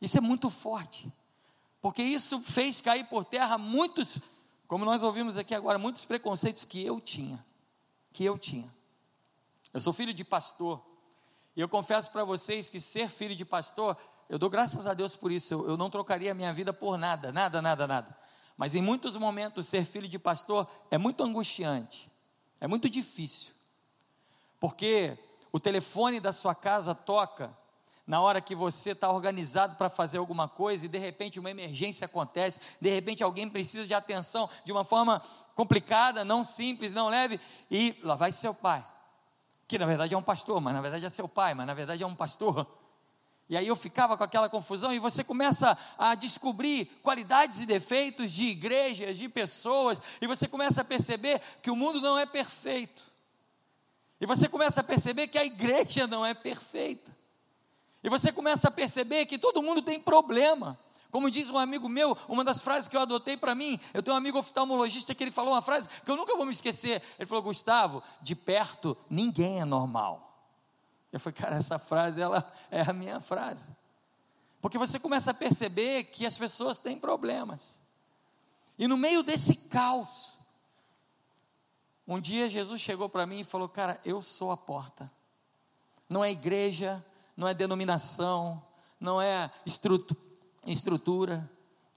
Isso 0.00 0.18
é 0.18 0.20
muito 0.20 0.50
forte, 0.50 1.12
porque 1.80 2.02
isso 2.02 2.40
fez 2.42 2.80
cair 2.80 3.08
por 3.08 3.24
terra 3.24 3.56
muitos, 3.56 4.18
como 4.66 4.84
nós 4.84 5.02
ouvimos 5.02 5.36
aqui 5.36 5.54
agora, 5.54 5.78
muitos 5.78 6.04
preconceitos 6.04 6.64
que 6.64 6.84
eu 6.84 7.00
tinha, 7.00 7.44
que 8.12 8.24
eu 8.24 8.38
tinha. 8.38 8.74
Eu 9.72 9.80
sou 9.80 9.92
filho 9.92 10.12
de 10.12 10.24
pastor, 10.24 10.82
e 11.54 11.60
eu 11.60 11.68
confesso 11.68 12.10
para 12.10 12.24
vocês 12.24 12.68
que 12.68 12.78
ser 12.78 13.08
filho 13.08 13.34
de 13.34 13.44
pastor 13.44 13.96
eu 14.28 14.38
dou 14.38 14.50
graças 14.50 14.86
a 14.86 14.94
Deus 14.94 15.14
por 15.14 15.30
isso. 15.30 15.54
Eu, 15.54 15.68
eu 15.70 15.76
não 15.76 15.88
trocaria 15.88 16.32
a 16.32 16.34
minha 16.34 16.52
vida 16.52 16.72
por 16.72 16.98
nada, 16.98 17.32
nada, 17.32 17.62
nada, 17.62 17.86
nada. 17.86 18.16
Mas 18.56 18.74
em 18.74 18.82
muitos 18.82 19.16
momentos, 19.16 19.68
ser 19.68 19.84
filho 19.84 20.08
de 20.08 20.18
pastor 20.18 20.68
é 20.90 20.98
muito 20.98 21.22
angustiante, 21.22 22.10
é 22.60 22.66
muito 22.66 22.88
difícil. 22.88 23.52
Porque 24.58 25.18
o 25.52 25.60
telefone 25.60 26.18
da 26.18 26.32
sua 26.32 26.54
casa 26.54 26.94
toca 26.94 27.56
na 28.06 28.20
hora 28.20 28.40
que 28.40 28.54
você 28.54 28.90
está 28.90 29.10
organizado 29.10 29.74
para 29.76 29.88
fazer 29.88 30.18
alguma 30.18 30.48
coisa 30.48 30.86
e 30.86 30.88
de 30.88 30.98
repente 30.98 31.40
uma 31.40 31.50
emergência 31.50 32.04
acontece, 32.04 32.60
de 32.80 32.88
repente 32.88 33.22
alguém 33.22 33.48
precisa 33.48 33.86
de 33.86 33.94
atenção 33.94 34.48
de 34.64 34.70
uma 34.70 34.84
forma 34.84 35.20
complicada, 35.54 36.24
não 36.24 36.44
simples, 36.44 36.92
não 36.92 37.08
leve, 37.08 37.40
e 37.70 37.98
lá 38.02 38.14
vai 38.14 38.30
seu 38.30 38.54
pai, 38.54 38.86
que 39.66 39.78
na 39.78 39.86
verdade 39.86 40.14
é 40.14 40.18
um 40.18 40.22
pastor, 40.22 40.60
mas 40.60 40.72
na 40.72 40.80
verdade 40.80 41.04
é 41.04 41.08
seu 41.08 41.26
pai, 41.26 41.54
mas 41.54 41.66
na 41.66 41.74
verdade 41.74 42.02
é 42.02 42.06
um 42.06 42.14
pastor. 42.14 42.66
E 43.48 43.56
aí 43.56 43.66
eu 43.66 43.76
ficava 43.76 44.16
com 44.16 44.24
aquela 44.24 44.48
confusão 44.48 44.92
e 44.92 44.98
você 44.98 45.22
começa 45.22 45.78
a 45.96 46.14
descobrir 46.14 46.86
qualidades 47.02 47.60
e 47.60 47.66
defeitos 47.66 48.32
de 48.32 48.44
igrejas, 48.44 49.16
de 49.16 49.28
pessoas, 49.28 50.00
e 50.20 50.26
você 50.26 50.46
começa 50.48 50.80
a 50.80 50.84
perceber 50.84 51.40
que 51.62 51.70
o 51.70 51.76
mundo 51.76 52.00
não 52.00 52.18
é 52.18 52.26
perfeito. 52.26 53.04
E 54.20 54.26
você 54.26 54.48
começa 54.48 54.80
a 54.80 54.84
perceber 54.84 55.28
que 55.28 55.38
a 55.38 55.44
igreja 55.44 56.06
não 56.06 56.26
é 56.26 56.34
perfeita. 56.34 57.15
E 58.06 58.08
você 58.08 58.30
começa 58.30 58.68
a 58.68 58.70
perceber 58.70 59.26
que 59.26 59.36
todo 59.36 59.60
mundo 59.60 59.82
tem 59.82 59.98
problema. 59.98 60.78
Como 61.10 61.28
diz 61.28 61.50
um 61.50 61.58
amigo 61.58 61.88
meu, 61.88 62.16
uma 62.28 62.44
das 62.44 62.60
frases 62.60 62.88
que 62.88 62.96
eu 62.96 63.00
adotei 63.00 63.36
para 63.36 63.52
mim, 63.52 63.80
eu 63.92 64.00
tenho 64.00 64.14
um 64.14 64.16
amigo 64.16 64.38
oftalmologista 64.38 65.12
que 65.12 65.24
ele 65.24 65.32
falou 65.32 65.54
uma 65.54 65.60
frase 65.60 65.88
que 65.88 66.08
eu 66.08 66.16
nunca 66.16 66.36
vou 66.36 66.46
me 66.46 66.52
esquecer. 66.52 67.02
Ele 67.18 67.26
falou: 67.26 67.42
Gustavo, 67.42 68.00
de 68.22 68.36
perto 68.36 68.96
ninguém 69.10 69.60
é 69.60 69.64
normal. 69.64 70.40
Eu 71.12 71.18
falei, 71.18 71.34
cara, 71.34 71.56
essa 71.56 71.80
frase 71.80 72.20
ela 72.20 72.48
é 72.70 72.80
a 72.80 72.92
minha 72.92 73.18
frase. 73.18 73.68
Porque 74.60 74.78
você 74.78 75.00
começa 75.00 75.32
a 75.32 75.34
perceber 75.34 76.04
que 76.04 76.24
as 76.24 76.38
pessoas 76.38 76.78
têm 76.78 77.00
problemas. 77.00 77.80
E 78.78 78.86
no 78.86 78.96
meio 78.96 79.24
desse 79.24 79.56
caos, 79.56 80.38
um 82.06 82.20
dia 82.20 82.48
Jesus 82.48 82.80
chegou 82.80 83.08
para 83.08 83.26
mim 83.26 83.40
e 83.40 83.44
falou: 83.44 83.68
Cara, 83.68 84.00
eu 84.04 84.22
sou 84.22 84.52
a 84.52 84.56
porta. 84.56 85.10
Não 86.08 86.24
é 86.24 86.30
igreja, 86.30 87.04
não 87.36 87.46
é 87.46 87.52
denominação, 87.52 88.62
não 88.98 89.20
é 89.20 89.50
estrutura, 90.64 91.48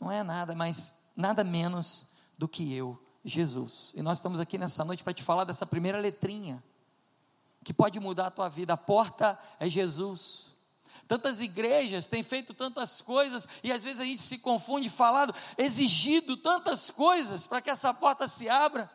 não 0.01 0.11
é 0.11 0.21
nada, 0.21 0.53
mas 0.53 1.01
nada 1.15 1.43
menos 1.43 2.11
do 2.37 2.47
que 2.47 2.73
eu, 2.73 3.01
Jesus. 3.23 3.93
E 3.95 4.01
nós 4.01 4.17
estamos 4.17 4.39
aqui 4.39 4.57
nessa 4.57 4.83
noite 4.83 5.03
para 5.03 5.13
te 5.13 5.23
falar 5.23 5.45
dessa 5.45 5.65
primeira 5.65 5.99
letrinha 5.99 6.63
que 7.63 7.73
pode 7.73 7.99
mudar 7.99 8.27
a 8.27 8.31
tua 8.31 8.49
vida. 8.49 8.73
A 8.73 8.77
porta 8.77 9.39
é 9.59 9.69
Jesus. 9.69 10.47
Tantas 11.07 11.39
igrejas 11.39 12.07
têm 12.07 12.21
feito 12.21 12.53
tantas 12.53 13.01
coisas 13.01 13.47
e 13.63 13.71
às 13.71 13.81
vezes 13.81 13.99
a 13.99 14.05
gente 14.05 14.21
se 14.21 14.37
confunde, 14.39 14.89
falado, 14.89 15.33
exigido 15.57 16.37
tantas 16.37 16.89
coisas 16.89 17.45
para 17.45 17.61
que 17.61 17.69
essa 17.69 17.93
porta 17.93 18.27
se 18.27 18.47
abra. 18.47 18.89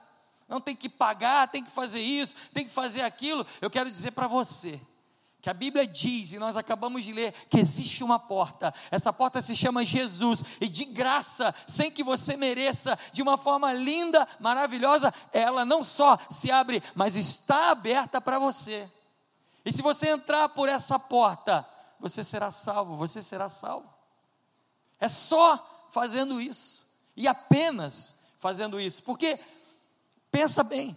Não 0.46 0.60
tem 0.60 0.76
que 0.76 0.88
pagar, 0.88 1.48
tem 1.48 1.64
que 1.64 1.70
fazer 1.70 2.00
isso, 2.00 2.36
tem 2.52 2.64
que 2.64 2.70
fazer 2.70 3.02
aquilo. 3.02 3.46
Eu 3.60 3.70
quero 3.70 3.90
dizer 3.90 4.12
para 4.12 4.28
você 4.28 4.80
que 5.44 5.50
a 5.50 5.52
Bíblia 5.52 5.86
diz, 5.86 6.32
e 6.32 6.38
nós 6.38 6.56
acabamos 6.56 7.04
de 7.04 7.12
ler, 7.12 7.32
que 7.50 7.60
existe 7.60 8.02
uma 8.02 8.18
porta, 8.18 8.72
essa 8.90 9.12
porta 9.12 9.42
se 9.42 9.54
chama 9.54 9.84
Jesus, 9.84 10.42
e 10.58 10.66
de 10.66 10.86
graça, 10.86 11.54
sem 11.66 11.90
que 11.90 12.02
você 12.02 12.34
mereça, 12.34 12.98
de 13.12 13.20
uma 13.20 13.36
forma 13.36 13.70
linda, 13.70 14.26
maravilhosa, 14.40 15.12
ela 15.34 15.62
não 15.62 15.84
só 15.84 16.18
se 16.30 16.50
abre, 16.50 16.82
mas 16.94 17.14
está 17.14 17.72
aberta 17.72 18.22
para 18.22 18.38
você. 18.38 18.90
E 19.66 19.70
se 19.70 19.82
você 19.82 20.08
entrar 20.08 20.48
por 20.48 20.66
essa 20.66 20.98
porta, 20.98 21.68
você 22.00 22.24
será 22.24 22.50
salvo, 22.50 22.96
você 22.96 23.20
será 23.20 23.50
salvo. 23.50 23.92
É 24.98 25.10
só 25.10 25.86
fazendo 25.90 26.40
isso, 26.40 26.82
e 27.14 27.28
apenas 27.28 28.18
fazendo 28.38 28.80
isso, 28.80 29.02
porque, 29.02 29.38
pensa 30.30 30.62
bem, 30.62 30.96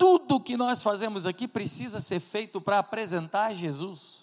tudo 0.00 0.40
que 0.40 0.56
nós 0.56 0.82
fazemos 0.82 1.26
aqui 1.26 1.46
precisa 1.46 2.00
ser 2.00 2.20
feito 2.20 2.58
para 2.58 2.78
apresentar 2.78 3.52
Jesus. 3.52 4.22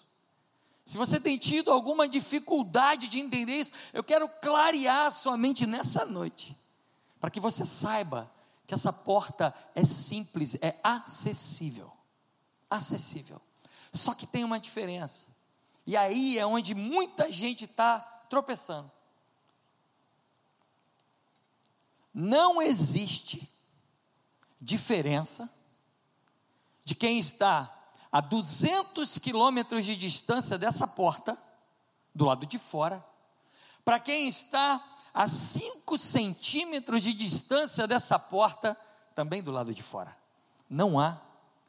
Se 0.84 0.98
você 0.98 1.20
tem 1.20 1.38
tido 1.38 1.72
alguma 1.72 2.10
dificuldade 2.10 3.08
de 3.08 3.20
entender 3.20 3.58
isso, 3.58 3.72
eu 3.94 4.04
quero 4.04 4.28
clarear 4.28 5.12
sua 5.12 5.38
mente 5.38 5.68
nessa 5.68 6.04
noite, 6.04 6.58
para 7.20 7.30
que 7.30 7.40
você 7.40 7.64
saiba 7.64 8.28
que 8.66 8.74
essa 8.74 8.92
porta 8.92 9.54
é 9.76 9.86
simples, 9.86 10.56
é 10.64 10.80
acessível. 10.84 11.94
Acessível. 12.68 13.40
Só 13.94 14.16
que 14.16 14.26
tem 14.26 14.44
uma 14.44 14.60
diferença. 14.60 15.28
E 15.86 15.96
aí 15.96 16.40
é 16.40 16.46
onde 16.46 16.74
muita 16.74 17.32
gente 17.32 17.66
está 17.66 18.00
tropeçando. 18.28 18.92
Não 22.12 22.60
existe 22.60 23.48
diferença 24.60 25.48
de 26.88 26.96
quem 26.96 27.20
está 27.20 27.70
a 28.10 28.22
200 28.22 29.18
quilômetros 29.18 29.84
de 29.84 29.94
distância 29.94 30.58
dessa 30.58 30.88
porta, 30.88 31.38
do 32.16 32.24
lado 32.24 32.46
de 32.46 32.58
fora, 32.58 33.06
para 33.84 34.00
quem 34.00 34.26
está 34.30 34.82
a 35.14 35.28
5 35.28 35.98
centímetros 35.98 37.04
de 37.04 37.12
distância 37.12 37.86
dessa 37.86 38.18
porta, 38.18 38.74
também 39.14 39.44
do 39.44 39.52
lado 39.52 39.74
de 39.74 39.84
fora. 39.84 40.18
Não 40.70 40.98
há 40.98 41.20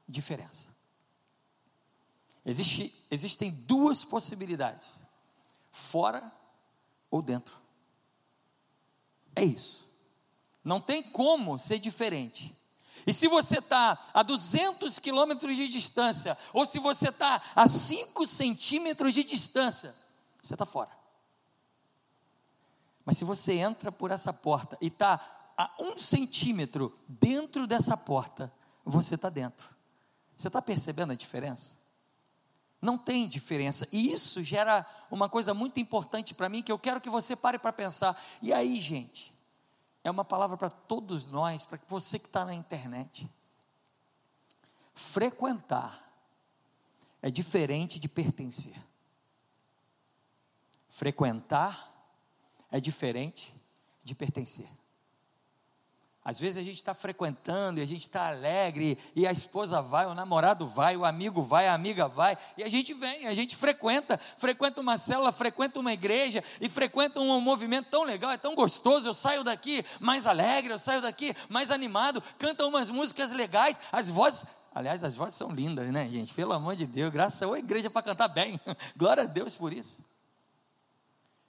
diferença. 0.09 0.69
Existe, 2.47 2.95
existem 3.11 3.51
duas 3.51 4.05
possibilidades: 4.05 5.01
fora 5.73 6.31
ou 7.11 7.21
dentro. 7.21 7.59
É 9.35 9.43
isso. 9.43 9.85
Não 10.63 10.81
tem 10.81 11.03
como 11.03 11.59
ser 11.59 11.81
diferente. 11.81 12.57
E 13.07 13.13
se 13.13 13.29
você 13.29 13.59
está 13.59 13.99
a 14.13 14.23
200 14.23 14.99
quilômetros 14.99 15.57
de 15.57 15.69
distância, 15.69 16.37
ou 16.53 16.67
se 16.67 16.79
você 16.79 17.09
está 17.09 17.41
a 17.55 17.67
5 17.67 18.27
centímetros 18.27 19.15
de 19.15 19.25
distância, 19.25 19.95
você 20.43 20.55
está 20.55 20.67
fora. 20.67 20.91
Mas 23.05 23.17
se 23.17 23.25
você 23.25 23.55
entra 23.55 23.91
por 23.91 24.11
essa 24.11 24.33
porta 24.33 24.77
e 24.81 24.89
está 24.89 25.53
a 25.57 25.73
um 25.81 25.99
centímetro 25.99 26.97
dentro 27.09 27.67
dessa 27.67 27.97
porta, 27.97 28.53
você 28.85 29.15
está 29.15 29.29
dentro. 29.29 29.69
Você 30.37 30.47
está 30.47 30.63
percebendo 30.63 31.13
a 31.13 31.17
diferença? 31.17 31.77
Não 32.81 32.97
tem 32.97 33.27
diferença. 33.27 33.89
E 33.91 34.13
isso 34.13 34.43
gera 34.43 34.87
uma 35.11 35.29
coisa 35.29 35.53
muito 35.53 35.81
importante 35.81 36.35
para 36.35 36.49
mim 36.49 36.63
que 36.63 36.71
eu 36.71 36.79
quero 36.79 37.01
que 37.01 37.11
você 37.11 37.35
pare 37.35 37.59
para 37.59 37.73
pensar. 37.73 38.23
E 38.41 38.53
aí, 38.53 38.77
gente, 38.77 39.35
é 40.09 40.11
uma 40.11 40.25
palavra 40.25 40.57
para 40.57 40.71
todos 40.71 41.27
nós, 41.27 41.65
para 41.65 41.79
você 41.87 42.19
que 42.19 42.27
está 42.27 42.45
na 42.45 42.55
internet. 42.55 43.29
Frequentar 44.95 46.03
é 47.21 47.31
diferente 47.31 48.01
de 48.01 48.09
pertencer. 48.09 48.75
Frequentar 50.89 51.93
é 52.71 52.81
diferente 52.81 53.55
de 54.03 54.15
pertencer. 54.15 54.69
Às 56.29 56.39
vezes 56.39 56.59
a 56.59 56.63
gente 56.63 56.77
está 56.77 56.93
frequentando 56.93 57.81
e 57.81 57.83
a 57.83 57.87
gente 57.87 58.03
está 58.03 58.29
alegre, 58.29 58.99
e 59.17 59.27
a 59.27 59.33
esposa 59.33 59.81
vai, 59.81 60.05
o 60.05 60.13
namorado 60.13 60.67
vai, 60.67 60.95
o 60.95 61.07
amigo 61.07 61.41
vai, 61.41 61.67
a 61.67 61.73
amiga 61.73 62.07
vai, 62.07 62.37
e 62.55 62.63
a 62.63 62.69
gente 62.69 62.93
vem, 62.93 63.27
a 63.27 63.33
gente 63.33 63.57
frequenta, 63.57 64.21
frequenta 64.37 64.79
uma 64.79 64.99
célula, 64.99 65.33
frequenta 65.33 65.81
uma 65.81 65.91
igreja, 65.91 66.45
e 66.61 66.69
frequenta 66.69 67.19
um 67.19 67.41
movimento 67.41 67.89
tão 67.89 68.05
legal, 68.05 68.31
é 68.31 68.37
tão 68.37 68.55
gostoso. 68.55 69.09
Eu 69.09 69.15
saio 69.15 69.43
daqui 69.43 69.83
mais 70.01 70.27
alegre, 70.27 70.71
eu 70.71 70.79
saio 70.79 71.01
daqui 71.01 71.35
mais 71.49 71.71
animado, 71.71 72.23
canta 72.39 72.67
umas 72.67 72.91
músicas 72.91 73.33
legais, 73.33 73.81
as 73.91 74.11
vozes. 74.11 74.45
Aliás, 74.75 75.03
as 75.03 75.15
vozes 75.15 75.33
são 75.33 75.51
lindas, 75.51 75.91
né, 75.91 76.07
gente? 76.11 76.35
Pelo 76.35 76.53
amor 76.53 76.77
de 76.77 76.85
Deus, 76.85 77.11
graças 77.11 77.41
a 77.41 77.59
igreja 77.59 77.89
para 77.89 78.03
cantar 78.03 78.29
bem. 78.29 78.61
Glória 78.95 79.23
a 79.23 79.27
Deus 79.27 79.57
por 79.57 79.73
isso. 79.73 80.05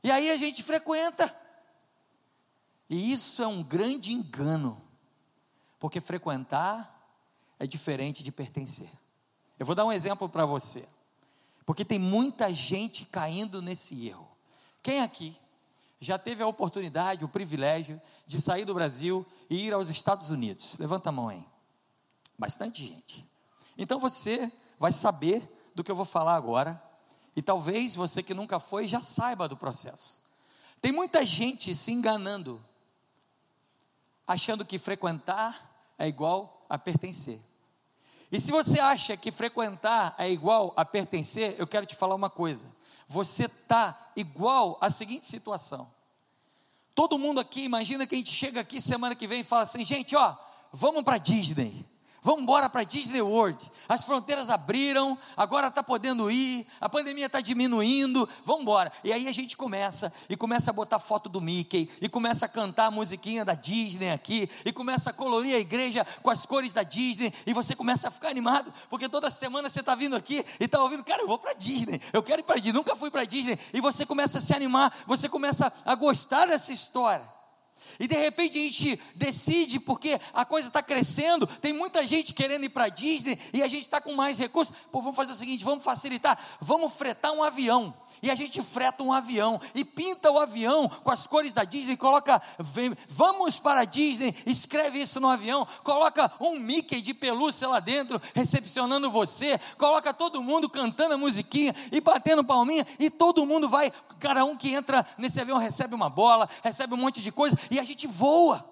E 0.01 0.09
aí 0.09 0.31
a 0.31 0.37
gente 0.37 0.63
frequenta. 0.63 1.48
E 2.89 3.11
isso 3.11 3.43
é 3.43 3.47
um 3.47 3.61
grande 3.61 4.11
engano, 4.11 4.81
porque 5.79 5.99
frequentar 6.01 6.97
é 7.59 7.67
diferente 7.67 8.23
de 8.23 8.31
pertencer. 8.31 8.89
Eu 9.59 9.65
vou 9.65 9.75
dar 9.75 9.85
um 9.85 9.91
exemplo 9.91 10.27
para 10.27 10.45
você, 10.45 10.87
porque 11.65 11.85
tem 11.85 11.99
muita 11.99 12.51
gente 12.53 13.05
caindo 13.05 13.61
nesse 13.61 14.07
erro. 14.07 14.27
Quem 14.81 15.01
aqui 15.01 15.37
já 15.99 16.17
teve 16.17 16.41
a 16.41 16.47
oportunidade, 16.47 17.25
o 17.25 17.29
privilégio 17.29 18.01
de 18.25 18.41
sair 18.41 18.65
do 18.65 18.73
Brasil 18.73 19.25
e 19.49 19.67
ir 19.67 19.73
aos 19.73 19.89
Estados 19.89 20.29
Unidos? 20.29 20.75
Levanta 20.79 21.09
a 21.09 21.11
mão 21.11 21.29
aí. 21.29 21.45
Bastante 22.37 22.87
gente. 22.87 23.29
Então 23.77 23.99
você 23.99 24.51
vai 24.79 24.91
saber 24.91 25.43
do 25.75 25.83
que 25.83 25.91
eu 25.91 25.95
vou 25.95 26.05
falar 26.05 26.35
agora, 26.35 26.81
e 27.35 27.41
talvez 27.41 27.93
você 27.93 28.23
que 28.23 28.33
nunca 28.33 28.59
foi 28.59 28.87
já 28.87 29.01
saiba 29.01 29.47
do 29.47 29.55
processo. 29.55 30.17
Tem 30.81 30.91
muita 30.91 31.25
gente 31.25 31.75
se 31.75 31.91
enganando 31.91 32.63
achando 34.29 34.63
que 34.63 34.77
frequentar 34.77 35.91
é 35.97 36.07
igual 36.07 36.63
a 36.69 36.77
pertencer. 36.77 37.39
E 38.31 38.39
se 38.39 38.51
você 38.51 38.79
acha 38.79 39.17
que 39.17 39.31
frequentar 39.31 40.13
é 40.19 40.29
igual 40.29 40.71
a 40.77 40.85
pertencer, 40.85 41.55
eu 41.57 41.65
quero 41.65 41.87
te 41.87 41.95
falar 41.95 42.13
uma 42.13 42.29
coisa. 42.29 42.67
Você 43.07 43.45
está 43.45 44.11
igual 44.15 44.77
à 44.81 44.91
seguinte 44.91 45.25
situação. 45.25 45.91
Todo 46.93 47.17
mundo 47.17 47.39
aqui, 47.39 47.63
imagina 47.63 48.05
que 48.05 48.13
a 48.13 48.17
gente 48.19 48.31
chega 48.31 48.61
aqui 48.61 48.79
semana 48.79 49.15
que 49.15 49.25
vem 49.25 49.39
e 49.39 49.43
fala 49.43 49.63
assim: 49.63 49.83
gente, 49.83 50.15
ó, 50.15 50.37
vamos 50.71 51.03
para 51.03 51.17
Disney. 51.17 51.83
Vamos 52.21 52.41
embora 52.41 52.69
para 52.69 52.83
Disney 52.83 53.21
World. 53.21 53.71
As 53.87 54.03
fronteiras 54.03 54.49
abriram, 54.49 55.17
agora 55.37 55.67
está 55.67 55.81
podendo 55.81 56.29
ir, 56.29 56.67
a 56.79 56.89
pandemia 56.89 57.27
está 57.27 57.39
diminuindo, 57.39 58.27
vamos 58.43 58.63
embora. 58.63 58.91
E 59.03 59.13
aí 59.13 59.27
a 59.27 59.31
gente 59.31 59.55
começa, 59.55 60.11
e 60.29 60.35
começa 60.35 60.69
a 60.69 60.73
botar 60.73 60.99
foto 60.99 61.29
do 61.29 61.39
Mickey, 61.39 61.89
e 62.01 62.09
começa 62.09 62.45
a 62.45 62.49
cantar 62.49 62.87
a 62.87 62.91
musiquinha 62.91 63.45
da 63.45 63.53
Disney 63.53 64.11
aqui, 64.11 64.49
e 64.65 64.73
começa 64.73 65.11
a 65.11 65.13
colorir 65.13 65.55
a 65.55 65.59
igreja 65.59 66.05
com 66.21 66.29
as 66.29 66.45
cores 66.45 66.73
da 66.73 66.83
Disney, 66.83 67.33
e 67.45 67.53
você 67.53 67.75
começa 67.75 68.09
a 68.09 68.11
ficar 68.11 68.29
animado, 68.29 68.73
porque 68.89 69.07
toda 69.07 69.31
semana 69.31 69.69
você 69.69 69.79
está 69.79 69.95
vindo 69.95 70.15
aqui 70.15 70.45
e 70.59 70.65
está 70.65 70.81
ouvindo, 70.81 71.03
cara, 71.03 71.21
eu 71.21 71.27
vou 71.27 71.39
para 71.39 71.53
Disney, 71.53 72.01
eu 72.11 72.21
quero 72.21 72.41
ir 72.41 72.43
para 72.43 72.55
Disney, 72.57 72.73
nunca 72.73 72.95
fui 72.95 73.09
para 73.09 73.23
Disney, 73.23 73.57
e 73.73 73.79
você 73.79 74.05
começa 74.05 74.39
a 74.39 74.41
se 74.41 74.53
animar, 74.53 74.93
você 75.07 75.29
começa 75.29 75.71
a 75.85 75.95
gostar 75.95 76.47
dessa 76.47 76.73
história. 76.73 77.38
E 77.99 78.07
de 78.07 78.15
repente 78.15 78.57
a 78.57 78.61
gente 78.61 79.01
decide, 79.13 79.79
porque 79.79 80.19
a 80.33 80.45
coisa 80.45 80.69
está 80.69 80.81
crescendo, 80.81 81.45
tem 81.45 81.73
muita 81.73 82.07
gente 82.07 82.33
querendo 82.33 82.63
ir 82.63 82.69
para 82.69 82.87
Disney 82.87 83.37
e 83.53 83.61
a 83.61 83.67
gente 83.67 83.81
está 83.81 83.99
com 83.99 84.13
mais 84.13 84.39
recursos. 84.39 84.73
Pô, 84.91 85.01
vamos 85.01 85.15
fazer 85.15 85.33
o 85.33 85.35
seguinte: 85.35 85.65
vamos 85.65 85.83
facilitar, 85.83 86.39
vamos 86.61 86.93
fretar 86.93 87.33
um 87.33 87.43
avião 87.43 87.93
e 88.21 88.29
a 88.29 88.35
gente 88.35 88.61
freta 88.61 89.03
um 89.03 89.13
avião 89.13 89.59
e 89.73 89.83
pinta 89.83 90.31
o 90.31 90.39
avião 90.39 90.89
com 90.89 91.11
as 91.11 91.27
cores 91.27 91.53
da 91.53 91.63
Disney, 91.63 91.97
coloca 91.97 92.41
vamos 93.07 93.59
para 93.59 93.81
a 93.81 93.85
Disney, 93.85 94.35
escreve 94.45 95.01
isso 95.01 95.19
no 95.19 95.27
avião, 95.27 95.67
coloca 95.83 96.31
um 96.39 96.57
Mickey 96.59 97.01
de 97.01 97.13
pelúcia 97.13 97.67
lá 97.67 97.79
dentro 97.79 98.21
recepcionando 98.33 99.09
você, 99.09 99.59
coloca 99.77 100.13
todo 100.13 100.41
mundo 100.41 100.69
cantando 100.69 101.13
a 101.13 101.17
musiquinha 101.17 101.75
e 101.91 102.01
batendo 102.01 102.43
palminha 102.43 102.85
e 102.99 103.09
todo 103.09 103.45
mundo 103.45 103.69
vai, 103.69 103.91
cada 104.19 104.43
um 104.45 104.55
que 104.55 104.73
entra 104.73 105.05
nesse 105.17 105.39
avião 105.39 105.57
recebe 105.57 105.95
uma 105.95 106.09
bola, 106.09 106.49
recebe 106.63 106.93
um 106.93 106.97
monte 106.97 107.21
de 107.21 107.31
coisa 107.31 107.57
e 107.69 107.79
a 107.79 107.83
gente 107.83 108.07
voa. 108.07 108.67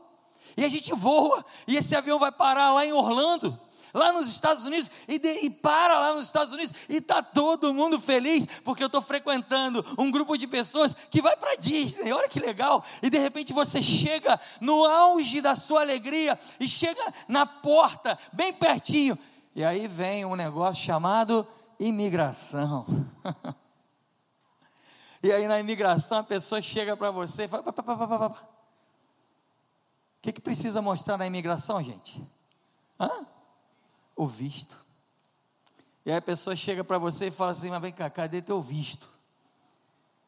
E 0.55 0.65
a 0.65 0.69
gente 0.69 0.91
voa, 0.91 1.45
e 1.67 1.75
esse 1.75 1.95
avião 1.95 2.17
vai 2.17 2.31
parar 2.31 2.73
lá 2.73 2.83
em 2.83 2.91
Orlando 2.91 3.59
lá 3.97 4.13
nos 4.13 4.29
Estados 4.29 4.63
Unidos 4.63 4.89
e, 5.07 5.19
de, 5.19 5.45
e 5.45 5.49
para 5.49 5.99
lá 5.99 6.13
nos 6.13 6.27
Estados 6.27 6.53
Unidos 6.53 6.73
e 6.87 6.97
está 6.97 7.21
todo 7.21 7.73
mundo 7.73 7.99
feliz 7.99 8.45
porque 8.63 8.83
eu 8.83 8.87
estou 8.87 9.01
frequentando 9.01 9.85
um 9.97 10.11
grupo 10.11 10.37
de 10.37 10.47
pessoas 10.47 10.95
que 11.09 11.21
vai 11.21 11.35
para 11.35 11.55
Disney. 11.55 12.11
Olha 12.13 12.29
que 12.29 12.39
legal! 12.39 12.83
E 13.01 13.09
de 13.09 13.17
repente 13.17 13.51
você 13.51 13.81
chega 13.81 14.39
no 14.61 14.85
auge 14.85 15.41
da 15.41 15.55
sua 15.55 15.81
alegria 15.81 16.39
e 16.59 16.67
chega 16.67 17.13
na 17.27 17.45
porta, 17.45 18.17
bem 18.31 18.53
pertinho, 18.53 19.17
e 19.55 19.63
aí 19.63 19.87
vem 19.87 20.23
um 20.23 20.35
negócio 20.35 20.83
chamado 20.83 21.47
imigração. 21.79 22.85
e 25.23 25.31
aí 25.31 25.47
na 25.47 25.59
imigração 25.59 26.19
a 26.19 26.23
pessoa 26.23 26.61
chega 26.61 26.95
para 26.95 27.09
você 27.09 27.45
e 27.45 27.47
fala: 27.47 27.63
o 27.63 28.35
que, 30.21 30.31
que 30.31 30.41
precisa 30.41 30.81
mostrar 30.81 31.17
na 31.17 31.25
imigração, 31.25 31.81
gente? 31.81 32.23
Hã? 32.99 33.25
O 34.17 34.25
visto. 34.25 34.75
E 36.05 36.11
aí 36.11 36.17
a 36.17 36.21
pessoa 36.21 36.55
chega 36.55 36.83
para 36.83 36.97
você 36.97 37.27
e 37.27 37.31
fala 37.31 37.51
assim: 37.51 37.69
Mas 37.69 37.81
vem 37.81 37.93
cá, 37.93 38.09
cadê 38.09 38.41
teu 38.41 38.59
visto? 38.59 39.07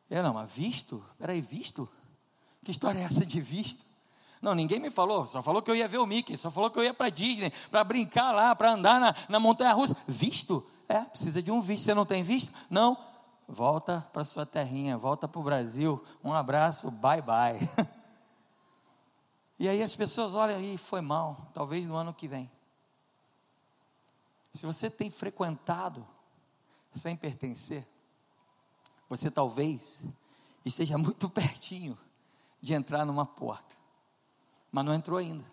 Eu 0.09 0.23
não, 0.23 0.33
mas 0.33 0.51
visto? 0.51 1.03
Peraí, 1.17 1.41
visto? 1.41 1.89
Que 2.63 2.71
história 2.71 2.99
é 2.99 3.03
essa 3.03 3.25
de 3.25 3.41
visto? 3.41 3.85
Não, 4.41 4.55
ninguém 4.55 4.79
me 4.79 4.89
falou, 4.89 5.27
só 5.27 5.41
falou 5.41 5.61
que 5.61 5.69
eu 5.69 5.75
ia 5.75 5.87
ver 5.87 5.97
o 5.97 6.05
Mickey, 6.05 6.37
só 6.37 6.49
falou 6.49 6.69
que 6.69 6.79
eu 6.79 6.83
ia 6.83 6.93
para 6.93 7.09
Disney, 7.09 7.51
para 7.69 7.83
brincar 7.83 8.31
lá, 8.31 8.55
para 8.55 8.71
andar 8.71 8.99
na, 8.99 9.13
na 9.27 9.39
montanha 9.39 9.73
russa. 9.73 9.97
Visto? 10.07 10.65
É, 10.87 11.01
precisa 11.01 11.41
de 11.41 11.51
um 11.51 11.59
visto. 11.59 11.83
Você 11.83 11.93
não 11.93 12.05
tem 12.05 12.23
visto? 12.23 12.51
Não. 12.69 12.97
Volta 13.47 14.07
para 14.13 14.23
sua 14.23 14.45
terrinha, 14.45 14.97
volta 14.97 15.27
para 15.27 15.39
o 15.39 15.43
Brasil. 15.43 16.03
Um 16.23 16.33
abraço, 16.33 16.89
bye 16.91 17.21
bye. 17.21 17.69
E 19.61 19.67
aí 19.67 19.83
as 19.83 19.93
pessoas 19.93 20.33
olham 20.33 20.55
aí, 20.55 20.77
foi 20.77 21.01
mal, 21.01 21.51
talvez 21.53 21.85
no 21.85 21.97
ano 21.97 22.13
que 22.13 22.29
vem. 22.29 22.49
Se 24.53 24.65
você 24.65 24.89
tem 24.89 25.09
frequentado 25.09 26.05
sem 26.95 27.15
pertencer, 27.15 27.87
você 29.07 29.29
talvez 29.29 30.05
esteja 30.65 30.97
muito 30.99 31.29
pertinho 31.29 31.97
de 32.61 32.73
entrar 32.73 33.05
numa 33.05 33.25
porta, 33.25 33.75
mas 34.71 34.85
não 34.85 34.93
entrou 34.93 35.17
ainda. 35.17 35.45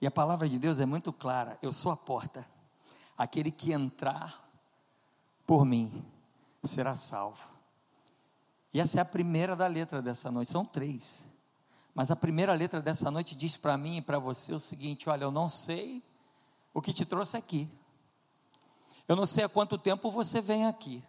E 0.00 0.06
a 0.06 0.10
palavra 0.10 0.48
de 0.48 0.58
Deus 0.58 0.80
é 0.80 0.86
muito 0.86 1.12
clara: 1.12 1.58
eu 1.62 1.72
sou 1.72 1.90
a 1.90 1.96
porta. 1.96 2.46
Aquele 3.16 3.50
que 3.50 3.72
entrar 3.72 4.44
por 5.46 5.64
mim 5.64 6.04
será 6.64 6.96
salvo. 6.96 7.48
E 8.72 8.80
essa 8.80 8.98
é 8.98 9.00
a 9.00 9.04
primeira 9.04 9.54
da 9.54 9.68
letra 9.68 10.02
dessa 10.02 10.32
noite, 10.32 10.50
são 10.50 10.64
três. 10.64 11.24
Mas 11.94 12.10
a 12.10 12.16
primeira 12.16 12.52
letra 12.54 12.82
dessa 12.82 13.08
noite 13.08 13.36
diz 13.36 13.56
para 13.56 13.78
mim 13.78 13.98
e 13.98 14.02
para 14.02 14.18
você 14.18 14.52
o 14.52 14.58
seguinte: 14.58 15.08
olha, 15.08 15.24
eu 15.24 15.30
não 15.30 15.48
sei 15.48 16.02
o 16.74 16.82
que 16.82 16.92
te 16.92 17.06
trouxe 17.06 17.36
aqui. 17.36 17.70
Eu 19.06 19.14
não 19.14 19.24
sei 19.24 19.44
há 19.44 19.48
quanto 19.48 19.78
tempo 19.78 20.10
você 20.10 20.40
vem 20.40 20.66
aqui. 20.66 21.02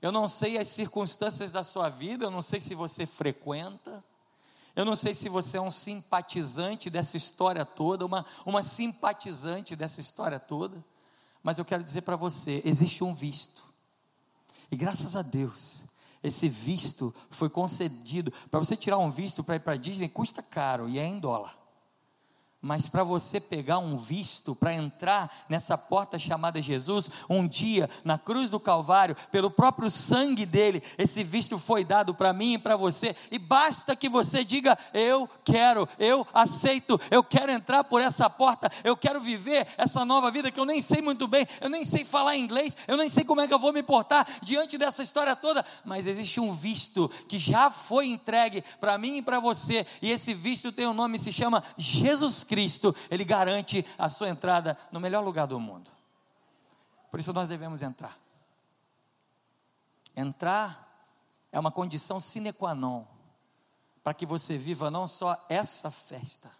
Eu 0.00 0.12
não 0.12 0.28
sei 0.28 0.56
as 0.56 0.68
circunstâncias 0.68 1.50
da 1.50 1.64
sua 1.64 1.88
vida, 1.88 2.26
eu 2.26 2.30
não 2.30 2.40
sei 2.40 2.60
se 2.60 2.74
você 2.74 3.04
frequenta. 3.04 4.04
Eu 4.76 4.84
não 4.84 4.94
sei 4.94 5.12
se 5.12 5.28
você 5.28 5.56
é 5.56 5.60
um 5.60 5.72
simpatizante 5.72 6.88
dessa 6.88 7.16
história 7.16 7.66
toda, 7.66 8.06
uma, 8.06 8.24
uma 8.46 8.62
simpatizante 8.62 9.74
dessa 9.74 10.00
história 10.00 10.38
toda, 10.38 10.84
mas 11.42 11.58
eu 11.58 11.64
quero 11.64 11.82
dizer 11.82 12.02
para 12.02 12.14
você: 12.14 12.62
existe 12.64 13.02
um 13.02 13.12
visto, 13.12 13.64
e 14.70 14.76
graças 14.76 15.16
a 15.16 15.22
Deus, 15.22 15.84
esse 16.22 16.48
visto 16.48 17.12
foi 17.28 17.50
concedido. 17.50 18.32
Para 18.50 18.60
você 18.60 18.76
tirar 18.76 18.98
um 18.98 19.10
visto 19.10 19.42
para 19.42 19.56
ir 19.56 19.60
para 19.60 19.76
Disney 19.76 20.08
custa 20.08 20.42
caro 20.42 20.88
e 20.88 20.96
é 20.96 21.04
em 21.04 21.18
dólar. 21.18 21.58
Mas 22.60 22.88
para 22.88 23.04
você 23.04 23.38
pegar 23.38 23.78
um 23.78 23.96
visto, 23.96 24.52
para 24.52 24.74
entrar 24.74 25.44
nessa 25.48 25.78
porta 25.78 26.18
chamada 26.18 26.60
Jesus, 26.60 27.08
um 27.30 27.46
dia 27.46 27.88
na 28.02 28.18
cruz 28.18 28.50
do 28.50 28.58
Calvário, 28.58 29.16
pelo 29.30 29.48
próprio 29.48 29.88
sangue 29.88 30.44
dele, 30.44 30.82
esse 30.98 31.22
visto 31.22 31.56
foi 31.56 31.84
dado 31.84 32.12
para 32.12 32.32
mim 32.32 32.54
e 32.54 32.58
para 32.58 32.76
você, 32.76 33.14
e 33.30 33.38
basta 33.38 33.94
que 33.94 34.08
você 34.08 34.42
diga: 34.44 34.76
Eu 34.92 35.30
quero, 35.44 35.88
eu 36.00 36.26
aceito, 36.34 37.00
eu 37.12 37.22
quero 37.22 37.52
entrar 37.52 37.84
por 37.84 38.02
essa 38.02 38.28
porta, 38.28 38.68
eu 38.82 38.96
quero 38.96 39.20
viver 39.20 39.68
essa 39.78 40.04
nova 40.04 40.28
vida 40.28 40.50
que 40.50 40.58
eu 40.58 40.66
nem 40.66 40.82
sei 40.82 41.00
muito 41.00 41.28
bem, 41.28 41.46
eu 41.60 41.70
nem 41.70 41.84
sei 41.84 42.04
falar 42.04 42.36
inglês, 42.36 42.76
eu 42.88 42.96
nem 42.96 43.08
sei 43.08 43.22
como 43.22 43.40
é 43.40 43.46
que 43.46 43.54
eu 43.54 43.58
vou 43.60 43.72
me 43.72 43.84
portar 43.84 44.26
diante 44.42 44.76
dessa 44.76 45.00
história 45.00 45.36
toda, 45.36 45.64
mas 45.84 46.08
existe 46.08 46.40
um 46.40 46.52
visto 46.52 47.08
que 47.28 47.38
já 47.38 47.70
foi 47.70 48.08
entregue 48.08 48.64
para 48.80 48.98
mim 48.98 49.18
e 49.18 49.22
para 49.22 49.38
você, 49.38 49.86
e 50.02 50.10
esse 50.10 50.34
visto 50.34 50.72
tem 50.72 50.88
um 50.88 50.94
nome, 50.94 51.20
se 51.20 51.32
chama 51.32 51.62
Jesus 51.76 52.42
Cristo, 52.42 52.48
Ele 53.10 53.24
garante 53.24 53.84
a 53.98 54.08
sua 54.08 54.28
entrada 54.28 54.76
no 54.90 55.00
melhor 55.00 55.24
lugar 55.24 55.46
do 55.46 55.58
mundo. 55.60 55.90
Por 57.10 57.20
isso 57.20 57.32
nós 57.32 57.48
devemos 57.48 57.82
entrar. 57.82 58.16
Entrar 60.16 60.88
é 61.52 61.58
uma 61.58 61.70
condição 61.70 62.20
sine 62.20 62.52
qua 62.52 62.74
non 62.74 63.04
para 64.02 64.14
que 64.14 64.24
você 64.24 64.56
viva 64.56 64.90
não 64.90 65.06
só 65.06 65.36
essa 65.48 65.90
festa, 65.90 66.50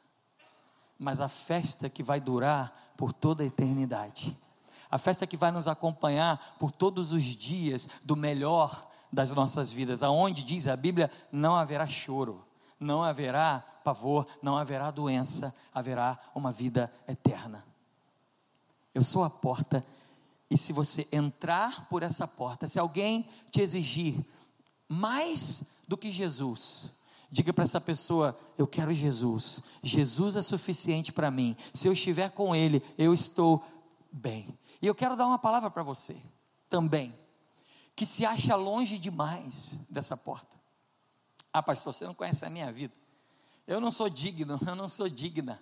mas 0.98 1.20
a 1.20 1.28
festa 1.28 1.88
que 1.88 2.02
vai 2.02 2.20
durar 2.20 2.92
por 2.96 3.12
toda 3.12 3.42
a 3.42 3.46
eternidade. 3.46 4.36
A 4.90 4.98
festa 4.98 5.26
que 5.26 5.36
vai 5.36 5.50
nos 5.50 5.66
acompanhar 5.66 6.56
por 6.58 6.70
todos 6.70 7.12
os 7.12 7.24
dias 7.24 7.88
do 8.04 8.16
melhor 8.16 8.86
das 9.10 9.30
nossas 9.30 9.72
vidas, 9.72 10.02
aonde 10.02 10.42
diz 10.42 10.66
a 10.66 10.76
Bíblia, 10.76 11.10
não 11.32 11.56
haverá 11.56 11.86
choro, 11.86 12.46
não 12.78 13.02
haverá 13.02 13.60
pavor, 13.82 14.26
não 14.42 14.56
haverá 14.56 14.90
doença, 14.90 15.54
haverá 15.72 16.18
uma 16.34 16.52
vida 16.52 16.92
eterna. 17.06 17.64
Eu 18.94 19.02
sou 19.02 19.24
a 19.24 19.30
porta, 19.30 19.84
e 20.50 20.56
se 20.56 20.72
você 20.72 21.06
entrar 21.12 21.88
por 21.88 22.02
essa 22.02 22.26
porta, 22.26 22.68
se 22.68 22.78
alguém 22.78 23.28
te 23.50 23.60
exigir 23.60 24.24
mais 24.88 25.78
do 25.86 25.96
que 25.96 26.10
Jesus, 26.10 26.90
diga 27.30 27.52
para 27.52 27.64
essa 27.64 27.80
pessoa: 27.80 28.38
Eu 28.56 28.66
quero 28.66 28.92
Jesus, 28.92 29.60
Jesus 29.82 30.36
é 30.36 30.42
suficiente 30.42 31.12
para 31.12 31.30
mim, 31.30 31.56
se 31.72 31.86
eu 31.86 31.92
estiver 31.92 32.30
com 32.30 32.54
Ele, 32.54 32.82
eu 32.96 33.12
estou 33.12 33.62
bem. 34.10 34.58
E 34.80 34.86
eu 34.86 34.94
quero 34.94 35.16
dar 35.16 35.26
uma 35.26 35.38
palavra 35.38 35.70
para 35.70 35.82
você 35.82 36.16
também, 36.68 37.14
que 37.94 38.06
se 38.06 38.24
acha 38.24 38.54
longe 38.54 38.98
demais 38.98 39.80
dessa 39.90 40.16
porta. 40.16 40.57
Ah, 41.58 41.62
pastor, 41.62 41.92
você 41.92 42.06
não 42.06 42.14
conhece 42.14 42.44
a 42.44 42.50
minha 42.50 42.70
vida. 42.70 42.94
Eu 43.66 43.80
não 43.80 43.90
sou 43.90 44.08
digno, 44.08 44.58
eu 44.64 44.76
não 44.76 44.88
sou 44.88 45.08
digna 45.08 45.60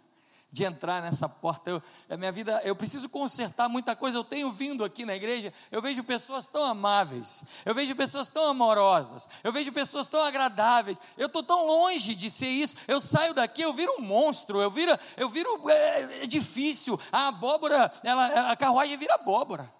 de 0.52 0.62
entrar 0.62 1.00
nessa 1.00 1.26
porta. 1.26 1.70
Eu, 1.70 1.82
a 2.10 2.18
minha 2.18 2.30
vida, 2.30 2.60
eu 2.64 2.76
preciso 2.76 3.08
consertar 3.08 3.66
muita 3.66 3.96
coisa. 3.96 4.18
Eu 4.18 4.24
tenho 4.24 4.52
vindo 4.52 4.84
aqui 4.84 5.06
na 5.06 5.16
igreja, 5.16 5.54
eu 5.72 5.80
vejo 5.80 6.04
pessoas 6.04 6.50
tão 6.50 6.62
amáveis, 6.62 7.44
eu 7.64 7.74
vejo 7.74 7.96
pessoas 7.96 8.28
tão 8.28 8.46
amorosas, 8.46 9.26
eu 9.42 9.50
vejo 9.50 9.72
pessoas 9.72 10.06
tão 10.10 10.20
agradáveis. 10.20 11.00
Eu 11.16 11.28
estou 11.28 11.42
tão 11.42 11.66
longe 11.66 12.14
de 12.14 12.30
ser 12.30 12.48
isso. 12.48 12.76
Eu 12.86 13.00
saio 13.00 13.32
daqui, 13.32 13.62
eu 13.62 13.72
viro 13.72 13.96
um 13.98 14.02
monstro, 14.02 14.60
eu 14.60 14.70
viro, 14.70 14.92
eu 15.16 15.30
viro 15.30 15.70
é, 15.70 16.24
é 16.24 16.26
difícil. 16.26 17.00
A 17.10 17.28
abóbora, 17.28 17.90
ela, 18.04 18.52
a 18.52 18.56
carruagem 18.56 18.98
vira 18.98 19.14
abóbora. 19.14 19.72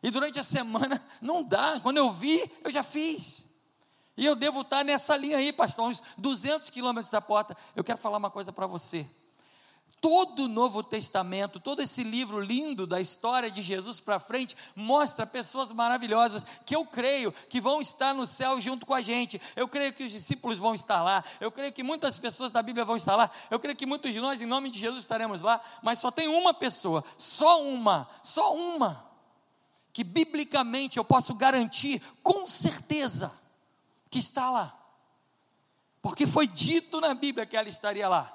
E 0.00 0.12
durante 0.12 0.38
a 0.38 0.44
semana 0.44 1.04
não 1.20 1.42
dá. 1.42 1.80
Quando 1.80 1.96
eu 1.96 2.08
vi, 2.08 2.48
eu 2.62 2.70
já 2.70 2.84
fiz. 2.84 3.55
E 4.16 4.24
eu 4.24 4.34
devo 4.34 4.62
estar 4.62 4.84
nessa 4.84 5.16
linha 5.16 5.36
aí, 5.36 5.52
pastor, 5.52 5.88
uns 5.88 6.02
200 6.16 6.70
quilômetros 6.70 7.10
da 7.10 7.20
porta. 7.20 7.56
Eu 7.74 7.84
quero 7.84 7.98
falar 7.98 8.16
uma 8.16 8.30
coisa 8.30 8.50
para 8.50 8.66
você. 8.66 9.06
Todo 10.00 10.44
o 10.44 10.48
Novo 10.48 10.82
Testamento, 10.82 11.60
todo 11.60 11.80
esse 11.80 12.02
livro 12.02 12.40
lindo 12.40 12.86
da 12.86 13.00
história 13.00 13.50
de 13.50 13.62
Jesus 13.62 13.98
para 13.98 14.18
frente, 14.18 14.56
mostra 14.74 15.26
pessoas 15.26 15.72
maravilhosas 15.72 16.46
que 16.64 16.76
eu 16.76 16.84
creio 16.84 17.32
que 17.48 17.60
vão 17.60 17.80
estar 17.80 18.14
no 18.14 18.26
céu 18.26 18.60
junto 18.60 18.86
com 18.86 18.94
a 18.94 19.02
gente. 19.02 19.40
Eu 19.54 19.68
creio 19.68 19.92
que 19.92 20.04
os 20.04 20.12
discípulos 20.12 20.58
vão 20.58 20.74
estar 20.74 21.02
lá. 21.02 21.24
Eu 21.40 21.50
creio 21.50 21.72
que 21.72 21.82
muitas 21.82 22.18
pessoas 22.18 22.52
da 22.52 22.62
Bíblia 22.62 22.84
vão 22.84 22.96
estar 22.96 23.16
lá. 23.16 23.30
Eu 23.50 23.58
creio 23.58 23.76
que 23.76 23.86
muitos 23.86 24.12
de 24.12 24.20
nós, 24.20 24.40
em 24.40 24.46
nome 24.46 24.70
de 24.70 24.78
Jesus, 24.78 25.02
estaremos 25.02 25.40
lá. 25.40 25.60
Mas 25.82 25.98
só 25.98 26.10
tem 26.10 26.28
uma 26.28 26.54
pessoa, 26.54 27.04
só 27.18 27.62
uma, 27.62 28.08
só 28.22 28.54
uma, 28.54 29.04
que 29.92 30.04
biblicamente 30.04 30.98
eu 30.98 31.04
posso 31.04 31.34
garantir 31.34 32.02
com 32.22 32.46
certeza 32.46 33.32
que 34.10 34.18
está 34.18 34.50
lá. 34.50 34.76
Porque 36.00 36.26
foi 36.26 36.46
dito 36.46 37.00
na 37.00 37.14
Bíblia 37.14 37.46
que 37.46 37.56
ela 37.56 37.68
estaria 37.68 38.08
lá. 38.08 38.32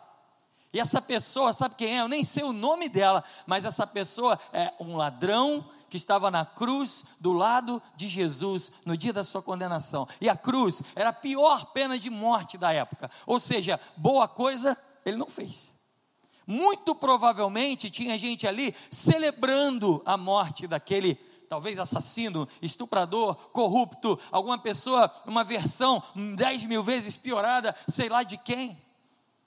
E 0.74 0.80
essa 0.80 1.02
pessoa, 1.02 1.54
sabe 1.54 1.76
quem 1.76 1.98
é? 1.98 2.02
Eu 2.02 2.08
nem 2.08 2.24
sei 2.24 2.44
o 2.44 2.54
nome 2.54 2.88
dela, 2.88 3.24
mas 3.46 3.66
essa 3.66 3.86
pessoa 3.86 4.40
é 4.54 4.74
um 4.80 4.96
ladrão 4.96 5.70
que 5.90 5.98
estava 5.98 6.32
na 6.32 6.46
cruz 6.46 7.04
do 7.20 7.34
lado 7.34 7.82
de 7.98 8.08
Jesus 8.08 8.72
no 8.86 8.96
dia 8.96 9.12
da 9.12 9.26
sua 9.26 9.42
condenação. 9.42 10.08
E 10.22 10.30
a 10.30 10.38
cruz 10.38 10.82
era 10.96 11.10
a 11.10 11.14
pior 11.14 11.66
pena 11.74 12.00
de 12.00 12.10
morte 12.10 12.58
da 12.58 12.72
época. 12.72 13.12
Ou 13.26 13.40
seja, 13.40 13.80
boa 13.98 14.28
coisa 14.28 14.78
ele 15.06 15.18
não 15.18 15.28
fez. 15.28 15.72
Muito 16.48 16.96
provavelmente 16.96 17.90
tinha 17.90 18.18
gente 18.18 18.48
ali 18.48 18.74
celebrando 18.90 20.02
a 20.06 20.16
morte 20.16 20.66
daquele 20.66 21.16
talvez 21.52 21.78
assassino, 21.78 22.48
estuprador, 22.62 23.36
corrupto, 23.52 24.18
alguma 24.32 24.58
pessoa, 24.58 25.14
uma 25.26 25.44
versão 25.44 26.02
dez 26.38 26.64
mil 26.64 26.82
vezes 26.82 27.18
piorada, 27.18 27.76
sei 27.90 28.08
lá 28.08 28.24
de 28.24 28.38
quem, 28.38 28.82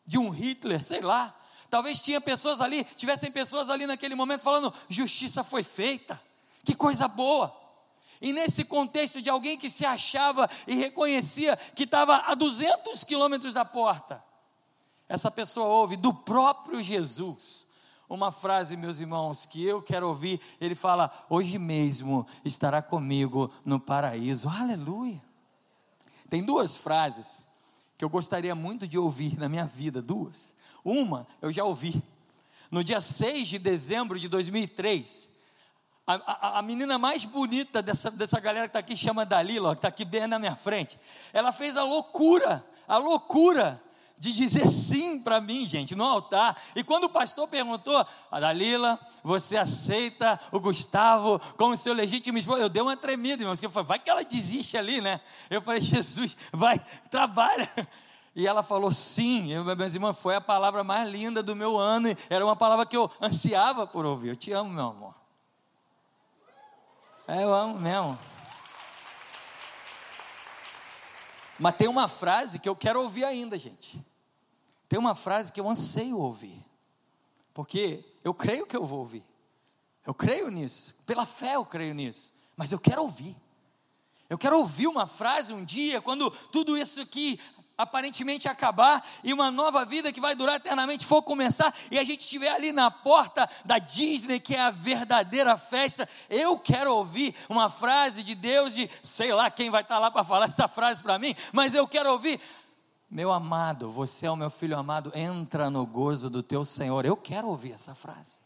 de 0.04 0.18
um 0.18 0.28
Hitler, 0.28 0.84
sei 0.84 1.00
lá. 1.00 1.34
Talvez 1.70 1.98
tinha 2.02 2.20
pessoas 2.20 2.60
ali, 2.60 2.84
tivessem 2.98 3.32
pessoas 3.32 3.70
ali 3.70 3.86
naquele 3.86 4.14
momento 4.14 4.42
falando: 4.42 4.70
justiça 4.86 5.42
foi 5.42 5.62
feita, 5.62 6.20
que 6.62 6.74
coisa 6.74 7.08
boa. 7.08 7.58
E 8.20 8.34
nesse 8.34 8.66
contexto 8.66 9.22
de 9.22 9.30
alguém 9.30 9.56
que 9.56 9.70
se 9.70 9.86
achava 9.86 10.46
e 10.66 10.74
reconhecia 10.74 11.56
que 11.56 11.84
estava 11.84 12.16
a 12.16 12.34
200 12.34 13.02
quilômetros 13.02 13.54
da 13.54 13.64
porta, 13.64 14.22
essa 15.08 15.30
pessoa 15.30 15.68
ouve 15.68 15.96
do 15.96 16.12
próprio 16.12 16.82
Jesus 16.82 17.63
uma 18.14 18.32
frase, 18.32 18.76
meus 18.76 19.00
irmãos, 19.00 19.44
que 19.44 19.64
eu 19.64 19.82
quero 19.82 20.08
ouvir. 20.08 20.40
Ele 20.60 20.74
fala: 20.74 21.10
Hoje 21.28 21.58
mesmo 21.58 22.26
estará 22.44 22.80
comigo 22.80 23.50
no 23.64 23.78
paraíso. 23.80 24.48
Aleluia. 24.48 25.22
Tem 26.30 26.42
duas 26.42 26.74
frases 26.76 27.46
que 27.98 28.04
eu 28.04 28.08
gostaria 28.08 28.54
muito 28.54 28.88
de 28.88 28.98
ouvir 28.98 29.38
na 29.38 29.48
minha 29.48 29.66
vida, 29.66 30.00
duas. 30.00 30.54
Uma 30.84 31.26
eu 31.40 31.52
já 31.52 31.64
ouvi. 31.64 32.02
No 32.70 32.82
dia 32.82 33.00
6 33.00 33.46
de 33.46 33.58
dezembro 33.58 34.18
de 34.18 34.28
2003, 34.28 35.28
a, 36.06 36.14
a, 36.14 36.58
a, 36.58 36.62
menina 36.62 36.98
mais 36.98 37.24
bonita 37.24 37.80
dessa, 37.80 38.10
dessa 38.10 38.40
galera 38.40 38.66
que 38.66 38.70
está 38.70 38.80
aqui 38.80 38.96
chama 38.96 39.24
Dalila, 39.24 39.74
que 39.74 39.78
está 39.78 39.88
aqui 39.88 40.04
bem 40.04 40.26
na 40.26 40.38
minha 40.38 40.56
frente. 40.56 40.98
Ela 41.32 41.52
fez 41.52 41.76
a 41.76 41.84
loucura, 41.84 42.64
a 42.86 42.98
loucura 42.98 43.82
de 44.18 44.32
dizer 44.32 44.66
sim 44.66 45.20
para 45.20 45.40
mim, 45.40 45.66
gente, 45.66 45.94
no 45.94 46.04
altar. 46.04 46.56
E 46.74 46.82
quando 46.82 47.04
o 47.04 47.08
pastor 47.08 47.48
perguntou, 47.48 48.06
a 48.30 48.40
Dalila, 48.40 48.98
você 49.22 49.56
aceita 49.56 50.40
o 50.50 50.60
Gustavo 50.60 51.40
como 51.56 51.76
seu 51.76 51.92
legítimo 51.92 52.38
esposo? 52.38 52.60
Eu 52.60 52.68
dei 52.68 52.82
uma 52.82 52.96
tremida, 52.96 53.42
irmãos, 53.42 53.60
que 53.60 53.66
eu 53.66 53.70
falei, 53.70 53.86
vai 53.86 53.98
que 53.98 54.08
ela 54.08 54.24
desiste 54.24 54.78
ali, 54.78 55.00
né? 55.00 55.20
Eu 55.50 55.60
falei, 55.60 55.80
Jesus, 55.82 56.36
vai, 56.52 56.78
trabalha. 57.10 57.68
E 58.36 58.46
ela 58.46 58.62
falou 58.62 58.92
sim, 58.92 59.52
eu, 59.52 59.64
meus 59.64 59.94
irmãos, 59.94 60.18
foi 60.18 60.34
a 60.34 60.40
palavra 60.40 60.82
mais 60.82 61.08
linda 61.08 61.42
do 61.42 61.54
meu 61.54 61.78
ano, 61.78 62.16
era 62.28 62.44
uma 62.44 62.56
palavra 62.56 62.84
que 62.84 62.96
eu 62.96 63.10
ansiava 63.20 63.86
por 63.86 64.04
ouvir. 64.04 64.30
Eu 64.30 64.36
te 64.36 64.50
amo, 64.52 64.70
meu 64.70 64.86
amor. 64.86 65.14
É, 67.28 67.42
eu 67.42 67.54
amo 67.54 67.78
mesmo. 67.78 68.18
Mas 71.58 71.76
tem 71.76 71.88
uma 71.88 72.08
frase 72.08 72.58
que 72.58 72.68
eu 72.68 72.74
quero 72.76 73.00
ouvir 73.00 73.24
ainda, 73.24 73.58
gente. 73.58 74.04
Tem 74.88 74.98
uma 74.98 75.14
frase 75.14 75.52
que 75.52 75.60
eu 75.60 75.68
anseio 75.68 76.18
ouvir. 76.18 76.62
Porque 77.52 78.04
eu 78.22 78.34
creio 78.34 78.66
que 78.66 78.76
eu 78.76 78.84
vou 78.84 79.00
ouvir. 79.00 79.24
Eu 80.06 80.14
creio 80.14 80.50
nisso. 80.50 80.94
Pela 81.06 81.24
fé 81.24 81.54
eu 81.56 81.64
creio 81.64 81.94
nisso. 81.94 82.32
Mas 82.56 82.72
eu 82.72 82.78
quero 82.78 83.02
ouvir. 83.02 83.36
Eu 84.28 84.38
quero 84.38 84.58
ouvir 84.58 84.86
uma 84.86 85.06
frase 85.06 85.52
um 85.52 85.64
dia, 85.64 86.00
quando 86.00 86.30
tudo 86.30 86.76
isso 86.76 87.00
aqui 87.00 87.38
aparentemente 87.76 88.48
acabar 88.48 89.04
e 89.22 89.32
uma 89.32 89.50
nova 89.50 89.84
vida 89.84 90.12
que 90.12 90.20
vai 90.20 90.34
durar 90.34 90.56
eternamente 90.56 91.04
for 91.04 91.22
começar 91.22 91.74
e 91.90 91.98
a 91.98 92.04
gente 92.04 92.20
estiver 92.20 92.50
ali 92.50 92.72
na 92.72 92.90
porta 92.90 93.48
da 93.64 93.78
Disney, 93.78 94.38
que 94.38 94.54
é 94.54 94.60
a 94.60 94.70
verdadeira 94.70 95.56
festa, 95.56 96.08
eu 96.30 96.58
quero 96.58 96.94
ouvir 96.94 97.34
uma 97.48 97.68
frase 97.68 98.22
de 98.22 98.34
Deus 98.34 98.74
de 98.74 98.88
sei 99.02 99.32
lá 99.32 99.50
quem 99.50 99.70
vai 99.70 99.82
estar 99.82 99.98
lá 99.98 100.10
para 100.10 100.24
falar 100.24 100.46
essa 100.46 100.68
frase 100.68 101.02
para 101.02 101.18
mim, 101.18 101.34
mas 101.52 101.74
eu 101.74 101.86
quero 101.86 102.10
ouvir 102.10 102.40
meu 103.10 103.30
amado, 103.32 103.88
você 103.88 104.26
é 104.26 104.30
o 104.30 104.34
meu 104.34 104.50
filho 104.50 104.76
amado, 104.76 105.12
entra 105.14 105.70
no 105.70 105.86
gozo 105.86 106.28
do 106.28 106.42
teu 106.42 106.64
Senhor. 106.64 107.06
Eu 107.06 107.16
quero 107.16 107.46
ouvir 107.46 107.70
essa 107.70 107.94
frase. 107.94 108.38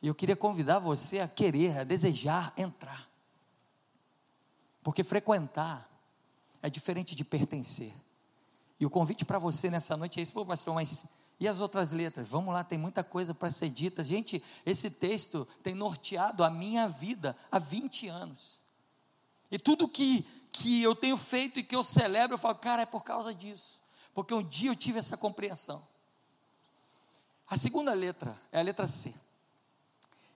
E 0.00 0.06
eu 0.06 0.14
queria 0.14 0.36
convidar 0.36 0.78
você 0.78 1.18
a 1.18 1.26
querer, 1.26 1.78
a 1.78 1.84
desejar 1.84 2.52
entrar. 2.56 3.08
Porque 4.84 5.02
frequentar 5.02 5.88
é 6.62 6.70
diferente 6.70 7.14
de 7.14 7.24
pertencer. 7.24 7.92
E 8.78 8.86
o 8.86 8.90
convite 8.90 9.24
para 9.24 9.38
você 9.38 9.68
nessa 9.68 9.96
noite 9.96 10.18
é 10.18 10.22
esse, 10.22 10.32
pô, 10.32 10.46
pastor, 10.46 10.74
mas 10.74 11.04
e 11.42 11.48
as 11.48 11.58
outras 11.58 11.90
letras? 11.90 12.28
Vamos 12.28 12.54
lá, 12.54 12.62
tem 12.62 12.78
muita 12.78 13.02
coisa 13.02 13.34
para 13.34 13.50
ser 13.50 13.68
dita. 13.68 14.04
Gente, 14.04 14.40
esse 14.64 14.88
texto 14.88 15.46
tem 15.60 15.74
norteado 15.74 16.44
a 16.44 16.50
minha 16.50 16.88
vida 16.88 17.36
há 17.50 17.58
20 17.58 18.06
anos. 18.06 18.60
E 19.50 19.58
tudo 19.58 19.88
que, 19.88 20.24
que 20.52 20.80
eu 20.82 20.94
tenho 20.94 21.16
feito 21.16 21.58
e 21.58 21.64
que 21.64 21.74
eu 21.74 21.82
celebro, 21.82 22.34
eu 22.34 22.38
falo, 22.38 22.54
cara, 22.54 22.82
é 22.82 22.86
por 22.86 23.02
causa 23.02 23.34
disso. 23.34 23.80
Porque 24.14 24.32
um 24.32 24.42
dia 24.42 24.70
eu 24.70 24.76
tive 24.76 25.00
essa 25.00 25.16
compreensão. 25.16 25.84
A 27.48 27.56
segunda 27.56 27.92
letra 27.92 28.40
é 28.52 28.60
a 28.60 28.62
letra 28.62 28.86
C. 28.86 29.12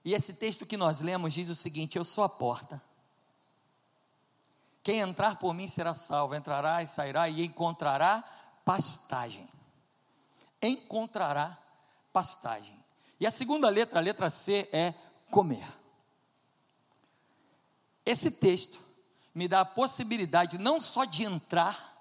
E 0.03 0.13
esse 0.13 0.33
texto 0.33 0.65
que 0.65 0.77
nós 0.77 0.99
lemos 0.99 1.33
diz 1.33 1.49
o 1.49 1.55
seguinte: 1.55 1.97
Eu 1.97 2.05
sou 2.05 2.23
a 2.23 2.29
porta. 2.29 2.81
Quem 4.87 5.01
entrar 5.01 5.35
por 5.35 5.53
mim 5.53 5.67
será 5.67 5.93
salvo, 5.93 6.33
entrará 6.33 6.81
e 6.81 6.87
sairá 6.87 7.27
e 7.27 7.43
encontrará 7.43 8.23
pastagem 8.63 9.45
encontrará 10.61 11.57
pastagem. 12.11 12.77
E 13.19 13.25
a 13.25 13.31
segunda 13.31 13.69
letra, 13.69 13.99
a 13.99 14.01
letra 14.01 14.29
C, 14.29 14.69
é 14.71 14.93
comer. 15.29 15.67
Esse 18.05 18.31
texto 18.31 18.79
me 19.33 19.47
dá 19.47 19.61
a 19.61 19.65
possibilidade 19.65 20.57
não 20.57 20.79
só 20.79 21.03
de 21.03 21.23
entrar, 21.23 21.93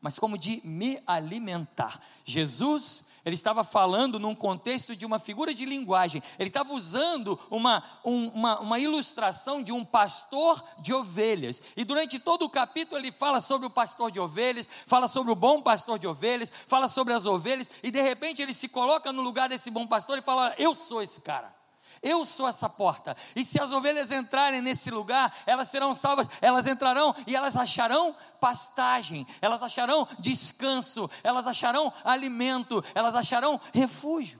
mas 0.00 0.18
como 0.18 0.36
de 0.36 0.60
me 0.64 1.02
alimentar. 1.06 2.00
Jesus 2.24 3.04
ele 3.24 3.34
estava 3.34 3.64
falando 3.64 4.18
num 4.18 4.34
contexto 4.34 4.94
de 4.94 5.06
uma 5.06 5.18
figura 5.18 5.54
de 5.54 5.64
linguagem, 5.64 6.22
ele 6.38 6.48
estava 6.48 6.72
usando 6.72 7.38
uma, 7.50 7.82
um, 8.04 8.28
uma, 8.28 8.60
uma 8.60 8.78
ilustração 8.78 9.62
de 9.62 9.72
um 9.72 9.84
pastor 9.84 10.62
de 10.78 10.92
ovelhas, 10.92 11.62
e 11.76 11.84
durante 11.84 12.18
todo 12.18 12.44
o 12.44 12.50
capítulo 12.50 13.00
ele 13.00 13.12
fala 13.12 13.40
sobre 13.40 13.66
o 13.66 13.70
pastor 13.70 14.10
de 14.10 14.20
ovelhas, 14.20 14.68
fala 14.86 15.08
sobre 15.08 15.32
o 15.32 15.36
bom 15.36 15.62
pastor 15.62 15.98
de 15.98 16.06
ovelhas, 16.06 16.52
fala 16.66 16.88
sobre 16.88 17.14
as 17.14 17.26
ovelhas, 17.26 17.70
e 17.82 17.90
de 17.90 18.00
repente 18.00 18.42
ele 18.42 18.52
se 18.52 18.68
coloca 18.68 19.12
no 19.12 19.22
lugar 19.22 19.48
desse 19.48 19.70
bom 19.70 19.86
pastor 19.86 20.18
e 20.18 20.22
fala: 20.22 20.54
Eu 20.58 20.74
sou 20.74 21.02
esse 21.02 21.20
cara. 21.20 21.63
Eu 22.04 22.26
sou 22.26 22.46
essa 22.46 22.68
porta. 22.68 23.16
E 23.34 23.42
se 23.42 23.58
as 23.58 23.72
ovelhas 23.72 24.12
entrarem 24.12 24.60
nesse 24.60 24.90
lugar, 24.90 25.34
elas 25.46 25.68
serão 25.68 25.94
salvas. 25.94 26.28
Elas 26.42 26.66
entrarão 26.66 27.14
e 27.26 27.34
elas 27.34 27.56
acharão 27.56 28.14
pastagem, 28.38 29.26
elas 29.40 29.62
acharão 29.62 30.06
descanso, 30.18 31.10
elas 31.22 31.46
acharão 31.46 31.90
alimento, 32.04 32.84
elas 32.94 33.14
acharão 33.14 33.58
refúgio. 33.72 34.38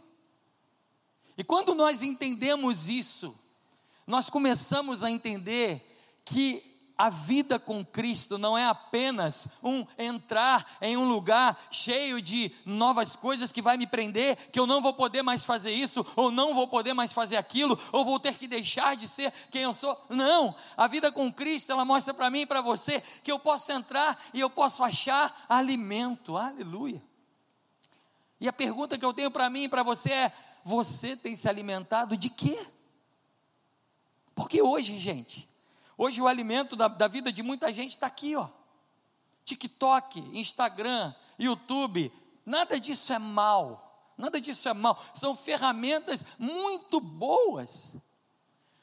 E 1.38 1.42
quando 1.42 1.74
nós 1.74 2.02
entendemos 2.02 2.90
isso, 2.90 3.34
nós 4.06 4.28
começamos 4.28 5.02
a 5.02 5.10
entender 5.10 6.20
que 6.22 6.73
a 6.96 7.08
vida 7.08 7.58
com 7.58 7.84
Cristo 7.84 8.38
não 8.38 8.56
é 8.56 8.66
apenas 8.66 9.48
um 9.62 9.84
entrar 9.98 10.76
em 10.80 10.96
um 10.96 11.08
lugar 11.08 11.58
cheio 11.70 12.22
de 12.22 12.52
novas 12.64 13.16
coisas 13.16 13.50
que 13.50 13.60
vai 13.60 13.76
me 13.76 13.86
prender, 13.86 14.36
que 14.50 14.58
eu 14.58 14.66
não 14.66 14.80
vou 14.80 14.94
poder 14.94 15.22
mais 15.22 15.44
fazer 15.44 15.72
isso, 15.72 16.06
ou 16.14 16.30
não 16.30 16.54
vou 16.54 16.68
poder 16.68 16.94
mais 16.94 17.12
fazer 17.12 17.36
aquilo, 17.36 17.78
ou 17.90 18.04
vou 18.04 18.20
ter 18.20 18.34
que 18.34 18.46
deixar 18.46 18.94
de 18.94 19.08
ser 19.08 19.32
quem 19.50 19.62
eu 19.62 19.74
sou. 19.74 20.00
Não, 20.08 20.54
a 20.76 20.86
vida 20.86 21.10
com 21.10 21.32
Cristo, 21.32 21.72
ela 21.72 21.84
mostra 21.84 22.14
para 22.14 22.30
mim 22.30 22.42
e 22.42 22.46
para 22.46 22.60
você 22.60 23.02
que 23.22 23.32
eu 23.32 23.38
posso 23.38 23.72
entrar 23.72 24.18
e 24.32 24.40
eu 24.40 24.48
posso 24.48 24.84
achar 24.84 25.44
alimento. 25.48 26.36
Aleluia. 26.36 27.02
E 28.40 28.46
a 28.46 28.52
pergunta 28.52 28.96
que 28.96 29.04
eu 29.04 29.12
tenho 29.12 29.30
para 29.30 29.50
mim 29.50 29.64
e 29.64 29.68
para 29.68 29.82
você 29.82 30.12
é: 30.12 30.32
você 30.62 31.16
tem 31.16 31.34
se 31.34 31.48
alimentado 31.48 32.16
de 32.16 32.28
quê? 32.28 32.66
Porque 34.34 34.60
hoje, 34.60 34.98
gente, 34.98 35.48
Hoje 35.96 36.20
o 36.20 36.28
alimento 36.28 36.74
da, 36.74 36.88
da 36.88 37.06
vida 37.06 37.32
de 37.32 37.42
muita 37.42 37.72
gente 37.72 37.92
está 37.92 38.06
aqui, 38.06 38.34
ó. 38.36 38.48
TikTok, 39.44 40.20
Instagram, 40.32 41.14
YouTube, 41.38 42.12
nada 42.44 42.80
disso 42.80 43.12
é 43.12 43.18
mal, 43.18 44.12
nada 44.16 44.40
disso 44.40 44.68
é 44.68 44.72
mal, 44.72 45.02
são 45.14 45.34
ferramentas 45.34 46.24
muito 46.38 47.00
boas. 47.00 47.96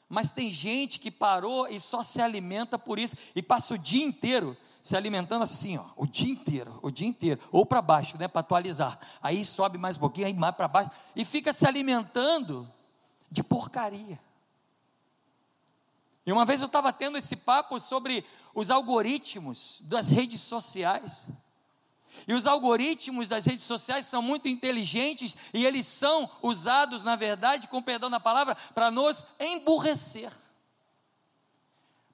Mas 0.08 0.30
tem 0.30 0.50
gente 0.50 0.98
que 0.98 1.10
parou 1.10 1.66
e 1.68 1.80
só 1.80 2.02
se 2.02 2.20
alimenta 2.20 2.78
por 2.78 2.98
isso 2.98 3.16
e 3.34 3.42
passa 3.42 3.74
o 3.74 3.78
dia 3.78 4.04
inteiro 4.04 4.56
se 4.82 4.96
alimentando 4.96 5.44
assim, 5.44 5.78
ó, 5.78 5.86
o 5.96 6.06
dia 6.06 6.28
inteiro, 6.28 6.78
o 6.82 6.90
dia 6.90 7.06
inteiro, 7.06 7.40
ou 7.52 7.64
para 7.64 7.80
baixo, 7.80 8.18
né, 8.18 8.26
para 8.26 8.40
atualizar. 8.40 8.98
Aí 9.22 9.44
sobe 9.44 9.78
mais 9.78 9.96
um 9.96 10.00
pouquinho, 10.00 10.26
aí 10.26 10.34
mais 10.34 10.54
para 10.54 10.66
baixo 10.66 10.90
e 11.14 11.24
fica 11.24 11.52
se 11.52 11.66
alimentando 11.66 12.68
de 13.30 13.42
porcaria. 13.42 14.18
E 16.24 16.32
uma 16.32 16.44
vez 16.44 16.60
eu 16.60 16.66
estava 16.66 16.92
tendo 16.92 17.18
esse 17.18 17.36
papo 17.36 17.78
sobre 17.80 18.24
os 18.54 18.70
algoritmos 18.70 19.80
das 19.82 20.08
redes 20.08 20.40
sociais. 20.40 21.28
E 22.28 22.34
os 22.34 22.46
algoritmos 22.46 23.28
das 23.28 23.46
redes 23.46 23.64
sociais 23.64 24.06
são 24.06 24.22
muito 24.22 24.48
inteligentes 24.48 25.36
e 25.52 25.64
eles 25.64 25.86
são 25.86 26.30
usados, 26.42 27.02
na 27.02 27.16
verdade, 27.16 27.68
com 27.68 27.82
perdão 27.82 28.10
da 28.10 28.20
palavra, 28.20 28.54
para 28.74 28.90
nos 28.90 29.24
emburrecer. 29.40 30.30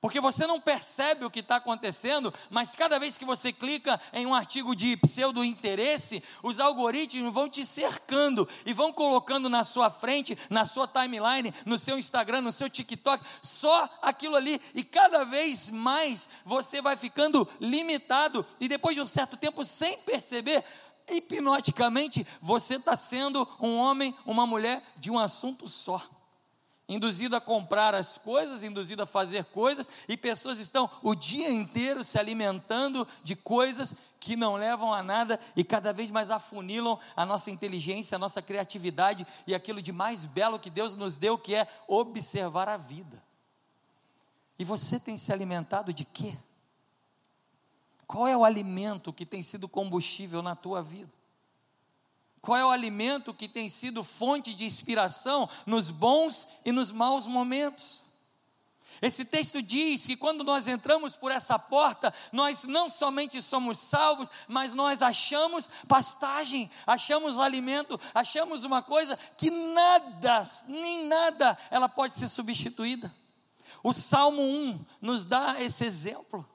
Porque 0.01 0.21
você 0.21 0.47
não 0.47 0.61
percebe 0.61 1.25
o 1.25 1.31
que 1.31 1.41
está 1.41 1.57
acontecendo, 1.57 2.33
mas 2.49 2.75
cada 2.75 2.99
vez 2.99 3.17
que 3.17 3.25
você 3.25 3.53
clica 3.53 4.01
em 4.13 4.27
um 4.27 4.35
artigo 4.35 4.75
de 4.75 4.97
pseudo 4.97 5.45
interesse, 5.45 6.23
os 6.43 6.61
algoritmos 6.61 7.35
vão 7.35 7.49
te 7.49 7.65
cercando 7.65 8.49
e 8.65 8.73
vão 8.73 8.93
colocando 8.93 9.49
na 9.49 9.65
sua 9.65 9.91
frente, 9.91 10.39
na 10.49 10.67
sua 10.67 10.87
timeline, 10.87 11.53
no 11.67 11.79
seu 11.79 11.99
Instagram, 11.99 12.43
no 12.43 12.53
seu 12.53 12.71
TikTok, 12.71 13.25
só 13.43 13.89
aquilo 14.01 14.37
ali, 14.37 14.61
e 14.73 14.85
cada 14.85 15.25
vez 15.25 15.69
mais 15.69 16.29
você 16.45 16.81
vai 16.81 16.97
ficando 16.97 17.49
limitado, 17.61 18.47
e 18.61 18.69
depois 18.69 18.95
de 18.95 19.03
um 19.03 19.07
certo 19.07 19.37
tempo, 19.37 19.65
sem 19.65 19.99
perceber, 19.99 20.65
hipnoticamente, 21.11 22.27
você 22.41 22.77
está 22.77 22.95
sendo 22.95 23.49
um 23.61 23.77
homem, 23.77 24.15
uma 24.25 24.47
mulher 24.47 24.83
de 24.97 25.11
um 25.11 25.19
assunto 25.19 25.67
só 25.67 26.01
induzido 26.89 27.37
a 27.37 27.41
comprar 27.41 27.95
as 27.95 28.17
coisas, 28.17 28.63
induzido 28.63 29.03
a 29.03 29.07
fazer 29.07 29.45
coisas, 29.45 29.89
e 30.09 30.17
pessoas 30.17 30.59
estão 30.59 30.91
o 31.03 31.15
dia 31.15 31.51
inteiro 31.51 32.03
se 32.03 32.19
alimentando 32.19 33.07
de 33.23 33.37
coisas 33.37 33.95
que 34.19 34.35
não 34.35 34.57
levam 34.57 34.93
a 34.93 35.03
nada 35.03 35.39
e 35.55 35.63
cada 35.63 35.93
vez 35.93 36.11
mais 36.11 36.31
afunilam 36.31 36.99
a 37.15 37.27
nossa 37.27 37.51
inteligência, 37.51 38.17
a 38.17 38.19
nossa 38.19 38.41
criatividade 38.41 39.27
e 39.47 39.55
aquilo 39.55 39.83
de 39.83 39.93
mais 39.93 40.25
belo 40.25 40.59
que 40.59 40.71
Deus 40.71 40.97
nos 40.97 41.19
deu, 41.19 41.37
que 41.37 41.55
é 41.55 41.69
observar 41.87 42.69
a 42.69 42.77
vida. 42.77 43.23
E 44.59 44.65
você 44.65 44.99
tem 44.99 45.17
se 45.17 45.33
alimentado 45.33 45.93
de 45.93 46.05
quê? 46.05 46.37
Qual 48.07 48.27
é 48.27 48.37
o 48.37 48.45
alimento 48.45 49.13
que 49.13 49.27
tem 49.27 49.43
sido 49.43 49.69
combustível 49.69 50.43
na 50.43 50.57
tua 50.57 50.83
vida? 50.83 51.18
Qual 52.49 52.57
é 52.57 52.65
o 52.65 52.71
alimento 52.71 53.35
que 53.35 53.47
tem 53.47 53.69
sido 53.69 54.03
fonte 54.03 54.55
de 54.55 54.65
inspiração 54.65 55.47
nos 55.67 55.91
bons 55.91 56.49
e 56.65 56.73
nos 56.73 56.91
maus 56.91 57.27
momentos? 57.27 58.03
Esse 59.03 59.23
texto 59.23 59.61
diz 59.61 60.07
que 60.07 60.17
quando 60.17 60.43
nós 60.43 60.67
entramos 60.67 61.15
por 61.15 61.31
essa 61.31 61.59
porta, 61.59 62.11
nós 62.33 62.65
não 62.65 62.89
somente 62.89 63.43
somos 63.43 63.77
salvos, 63.77 64.31
mas 64.49 64.73
nós 64.73 65.03
achamos 65.03 65.69
pastagem, 65.87 66.71
achamos 66.87 67.39
alimento, 67.39 68.01
achamos 68.15 68.65
uma 68.65 68.81
coisa 68.81 69.19
que 69.37 69.51
nada, 69.51 70.43
nem 70.67 71.05
nada, 71.05 71.59
ela 71.71 71.87
pode 71.87 72.15
ser 72.15 72.29
substituída. 72.29 73.15
O 73.83 73.93
Salmo 73.93 74.41
1 74.41 74.87
nos 75.03 75.27
dá 75.27 75.61
esse 75.63 75.85
exemplo. 75.85 76.49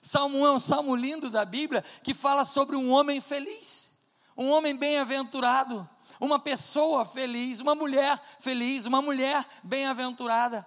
Salmo 0.00 0.38
1 0.38 0.46
é 0.46 0.52
um 0.52 0.60
salmo 0.60 0.96
lindo 0.96 1.28
da 1.28 1.44
Bíblia 1.44 1.84
que 2.02 2.14
fala 2.14 2.46
sobre 2.46 2.76
um 2.76 2.90
homem 2.90 3.20
feliz 3.20 3.92
um 4.36 4.50
homem 4.50 4.76
bem-aventurado, 4.76 5.88
uma 6.20 6.38
pessoa 6.38 7.04
feliz, 7.04 7.60
uma 7.60 7.74
mulher 7.74 8.20
feliz, 8.38 8.86
uma 8.86 9.02
mulher 9.02 9.44
bem-aventurada. 9.62 10.66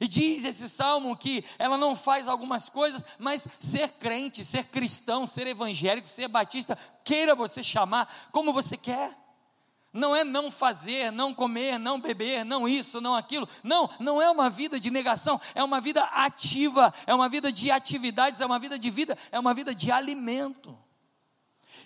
E 0.00 0.06
diz 0.06 0.44
esse 0.44 0.68
salmo 0.68 1.16
que 1.16 1.44
ela 1.58 1.78
não 1.78 1.96
faz 1.96 2.28
algumas 2.28 2.68
coisas, 2.68 3.04
mas 3.18 3.48
ser 3.58 3.88
crente, 3.98 4.44
ser 4.44 4.64
cristão, 4.64 5.26
ser 5.26 5.46
evangélico, 5.46 6.08
ser 6.08 6.28
batista, 6.28 6.78
queira 7.02 7.34
você 7.34 7.62
chamar 7.62 8.28
como 8.30 8.52
você 8.52 8.76
quer. 8.76 9.16
Não 9.92 10.14
é 10.14 10.22
não 10.22 10.50
fazer, 10.50 11.10
não 11.10 11.32
comer, 11.32 11.78
não 11.78 11.98
beber, 11.98 12.44
não 12.44 12.68
isso, 12.68 13.00
não 13.00 13.14
aquilo. 13.14 13.48
Não, 13.64 13.88
não 13.98 14.20
é 14.20 14.28
uma 14.28 14.50
vida 14.50 14.78
de 14.78 14.90
negação, 14.90 15.40
é 15.54 15.64
uma 15.64 15.80
vida 15.80 16.02
ativa, 16.04 16.92
é 17.06 17.14
uma 17.14 17.30
vida 17.30 17.50
de 17.50 17.70
atividades, 17.70 18.42
é 18.42 18.46
uma 18.46 18.58
vida 18.58 18.78
de 18.78 18.90
vida, 18.90 19.16
é 19.32 19.40
uma 19.40 19.54
vida 19.54 19.74
de 19.74 19.90
alimento. 19.90 20.78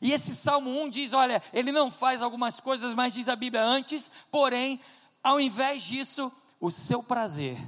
E 0.01 0.13
esse 0.13 0.35
Salmo 0.35 0.71
1 0.83 0.89
diz: 0.89 1.13
olha, 1.13 1.43
ele 1.53 1.73
não 1.73 1.91
faz 1.91 2.23
algumas 2.23 2.59
coisas, 2.59 2.95
mas 2.95 3.15
diz 3.15 3.29
a 3.29 3.37
Bíblia 3.37 3.63
antes, 3.63 4.11
porém, 4.31 4.81
ao 5.23 5.41
invés 5.41 5.83
disso, 5.83 6.33
o 6.61 6.71
seu 6.71 7.03
prazer 7.03 7.59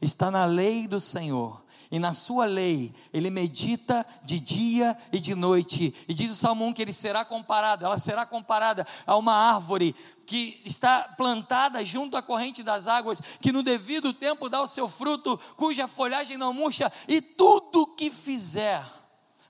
está 0.00 0.30
na 0.30 0.44
lei 0.44 0.86
do 0.86 1.00
Senhor. 1.00 1.66
E 1.90 1.98
na 1.98 2.12
sua 2.12 2.44
lei, 2.44 2.94
ele 3.14 3.30
medita 3.30 4.04
de 4.22 4.38
dia 4.38 4.96
e 5.10 5.18
de 5.18 5.34
noite. 5.34 5.94
E 6.06 6.12
diz 6.12 6.30
o 6.30 6.34
Salmo 6.34 6.66
1 6.66 6.74
que 6.74 6.82
ele 6.82 6.92
será 6.92 7.24
comparado, 7.24 7.86
ela 7.86 7.96
será 7.96 8.26
comparada 8.26 8.86
a 9.06 9.16
uma 9.16 9.32
árvore 9.32 9.96
que 10.26 10.60
está 10.66 11.04
plantada 11.16 11.82
junto 11.82 12.14
à 12.14 12.22
corrente 12.22 12.62
das 12.62 12.86
águas, 12.86 13.22
que 13.40 13.50
no 13.50 13.62
devido 13.62 14.12
tempo 14.12 14.50
dá 14.50 14.60
o 14.60 14.66
seu 14.66 14.86
fruto, 14.86 15.40
cuja 15.56 15.88
folhagem 15.88 16.36
não 16.36 16.52
murcha, 16.52 16.92
e 17.08 17.22
tudo 17.22 17.86
que 17.86 18.10
fizer 18.10 18.84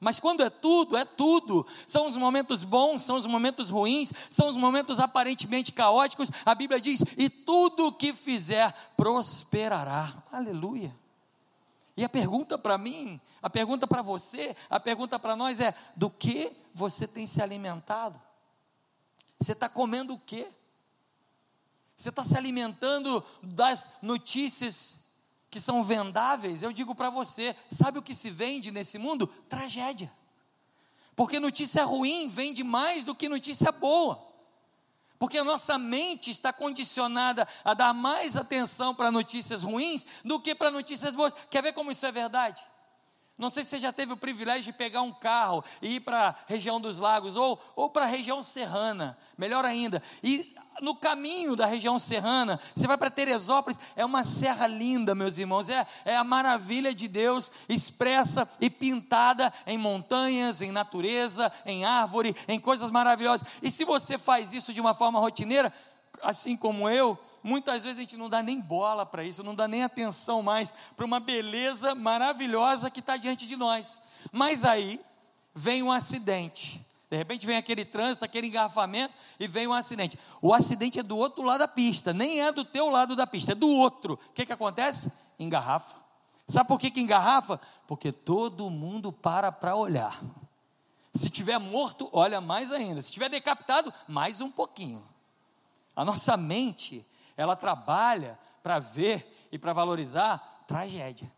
Mas 0.01 0.21
quando 0.21 0.43
é 0.43 0.51
tudo, 0.51 0.97
é 0.97 1.05
tudo. 1.05 1.67
São 1.87 2.07
os 2.07 2.17
momentos 2.17 2.63
bons, 2.63 3.03
são 3.03 3.17
os 3.17 3.27
momentos 3.27 3.69
ruins, 3.69 4.13
são 4.31 4.49
os 4.49 4.57
momentos 4.57 5.01
aparentemente 5.01 5.73
caóticos. 5.73 6.31
A 6.45 6.55
Bíblia 6.55 6.81
diz: 6.81 7.03
e 7.17 7.29
tudo 7.29 7.87
o 7.87 7.93
que 7.93 8.13
fizer 8.13 8.73
prosperará. 8.97 10.23
Aleluia. 10.31 10.95
E 11.97 12.05
a 12.05 12.09
pergunta 12.09 12.57
para 12.57 12.79
mim, 12.79 13.21
a 13.43 13.51
pergunta 13.51 13.87
para 13.87 14.03
você, 14.03 14.57
a 14.71 14.79
pergunta 14.79 15.19
para 15.19 15.35
nós 15.35 15.59
é: 15.59 15.75
do 15.97 16.09
que 16.09 16.53
você 16.73 17.09
tem 17.09 17.27
se 17.27 17.43
alimentado? 17.43 18.21
Você 19.41 19.53
está 19.53 19.69
comendo 19.69 20.15
o 20.15 20.19
quê? 20.19 20.47
Você 21.97 22.11
está 22.11 22.25
se 22.25 22.37
alimentando 22.37 23.25
das 23.43 23.91
notícias 24.01 25.01
que 25.51 25.61
são 25.61 25.83
vendáveis? 25.83 26.63
Eu 26.63 26.73
digo 26.73 26.95
para 26.95 27.11
você: 27.11 27.55
sabe 27.71 27.99
o 27.99 28.03
que 28.03 28.15
se 28.15 28.31
vende 28.31 28.71
nesse 28.71 28.99
mundo? 28.99 29.27
Tragédia. 29.49 30.13
Porque 31.17 31.41
notícia 31.41 31.85
ruim 31.85 32.29
vende 32.29 32.63
mais 32.63 33.05
do 33.05 33.15
que 33.15 33.29
notícia 33.29 33.73
boa. 33.73 34.27
Porque 35.19 35.39
a 35.39 35.45
nossa 35.45 35.77
mente 35.77 36.31
está 36.31 36.53
condicionada 36.53 37.47
a 37.65 37.75
dar 37.75 37.93
mais 37.93 38.37
atenção 38.37 38.95
para 38.95 39.11
notícias 39.11 39.65
ruins 39.65 40.07
do 40.25 40.39
que 40.39 40.55
para 40.55 40.71
notícias 40.71 41.15
boas. 41.15 41.35
Quer 41.51 41.63
ver 41.63 41.73
como 41.73 41.91
isso 41.91 42.07
é 42.07 42.13
verdade? 42.13 42.65
Não 43.37 43.51
sei 43.51 43.65
se 43.65 43.71
você 43.71 43.79
já 43.79 43.93
teve 43.93 44.13
o 44.13 44.17
privilégio 44.17 44.73
de 44.73 44.79
pegar 44.79 45.03
um 45.03 45.13
carro 45.13 45.65
e 45.81 45.97
ir 45.97 46.01
para 46.01 46.29
a 46.29 46.35
região 46.47 46.81
dos 46.81 46.99
lagos 46.99 47.37
ou, 47.37 47.61
ou 47.75 47.89
para 47.89 48.05
a 48.05 48.09
região 48.09 48.43
serrana, 48.43 49.17
melhor 49.37 49.65
ainda. 49.65 50.03
E 50.23 50.57
no 50.81 50.95
caminho 50.95 51.57
da 51.57 51.67
região 51.67 51.99
serrana, 51.99 52.59
você 52.75 52.87
vai 52.87 52.97
para 52.97 53.11
Teresópolis, 53.11 53.79
é 53.97 54.05
uma 54.05 54.25
serra 54.25 54.67
linda, 54.67 55.15
meus 55.15 55.39
irmãos, 55.39 55.69
é, 55.69 55.87
é 56.05 56.17
a 56.17 56.25
maravilha 56.25 56.95
de 56.95 57.09
Deus 57.09 57.51
expressa 57.69 58.49
e 58.61 58.71
pintada 58.71 59.53
em 59.67 59.79
montanhas, 59.79 60.63
em 60.63 60.71
natureza, 60.71 61.53
em 61.65 61.85
árvore, 61.85 62.35
em 62.47 62.59
coisas 62.59 62.91
maravilhosas. 62.91 63.47
E 63.63 63.71
se 63.71 63.85
você 63.85 64.19
faz 64.19 64.53
isso 64.53 64.73
de 64.73 64.81
uma 64.81 64.95
forma 64.95 65.19
rotineira, 65.21 65.73
assim 66.23 66.57
como 66.57 66.89
eu, 66.89 67.19
muitas 67.43 67.85
vezes 67.85 67.99
a 67.99 68.01
gente 68.01 68.17
não 68.17 68.29
dá 68.29 68.43
nem 68.43 68.61
bola 68.61 69.07
para 69.07 69.25
isso, 69.25 69.43
não 69.43 69.55
dá 69.55 69.69
nem 69.69 69.85
atenção 69.85 70.43
mais 70.43 70.73
para 70.97 71.07
uma 71.07 71.21
beleza 71.21 71.95
maravilhosa 71.95 72.91
que 72.91 73.01
está 73.01 73.17
diante 73.17 73.47
de 73.47 73.57
nós. 73.57 74.01
Mas 74.33 74.65
aí 74.65 75.01
vem 75.55 75.83
um 75.83 75.93
acidente. 75.93 76.81
De 77.11 77.17
repente 77.17 77.47
vem 77.47 77.57
aquele 77.57 77.85
trânsito, 77.85 78.25
aquele 78.25 78.49
engarrafamento 78.49 79.15
e 79.41 79.47
vem 79.47 79.67
um 79.67 79.73
acidente. 79.73 80.19
O 80.43 80.53
acidente 80.53 80.99
é 80.99 81.03
do 81.03 81.17
outro 81.17 81.43
lado 81.43 81.61
da 81.61 81.69
pista, 81.69 82.13
nem 82.13 82.41
é 82.41 82.53
do 82.53 82.65
teu 82.65 82.91
lado 82.91 83.17
da 83.17 83.27
pista, 83.27 83.53
é 83.53 83.55
do 83.55 83.69
outro. 83.69 84.15
O 84.15 84.33
que, 84.35 84.45
que 84.45 84.53
acontece? 84.53 85.11
Engarrafa. 85.39 85.97
Sabe 86.47 86.69
por 86.69 86.79
que, 86.79 86.91
que 86.91 87.01
engarrafa? 87.01 87.61
Porque 87.87 88.13
todo 88.13 88.69
mundo 88.69 89.11
para 89.11 89.51
para 89.51 89.75
olhar. 89.75 90.21
Se 91.15 91.31
tiver 91.31 91.59
morto, 91.59 92.09
olha 92.13 92.41
mais 92.41 92.71
ainda. 92.71 93.01
Se 93.01 93.11
tiver 93.11 93.31
decapitado, 93.31 93.93
mais 94.07 94.41
um 94.41 94.51
pouquinho. 94.51 95.03
A 95.97 96.05
nossa 96.05 96.37
mente, 96.37 97.05
ela 97.37 97.57
trabalha 97.57 98.39
para 98.63 98.79
ver 98.79 99.49
e 99.51 99.59
para 99.59 99.73
valorizar 99.73 100.65
tragédia. 100.67 101.31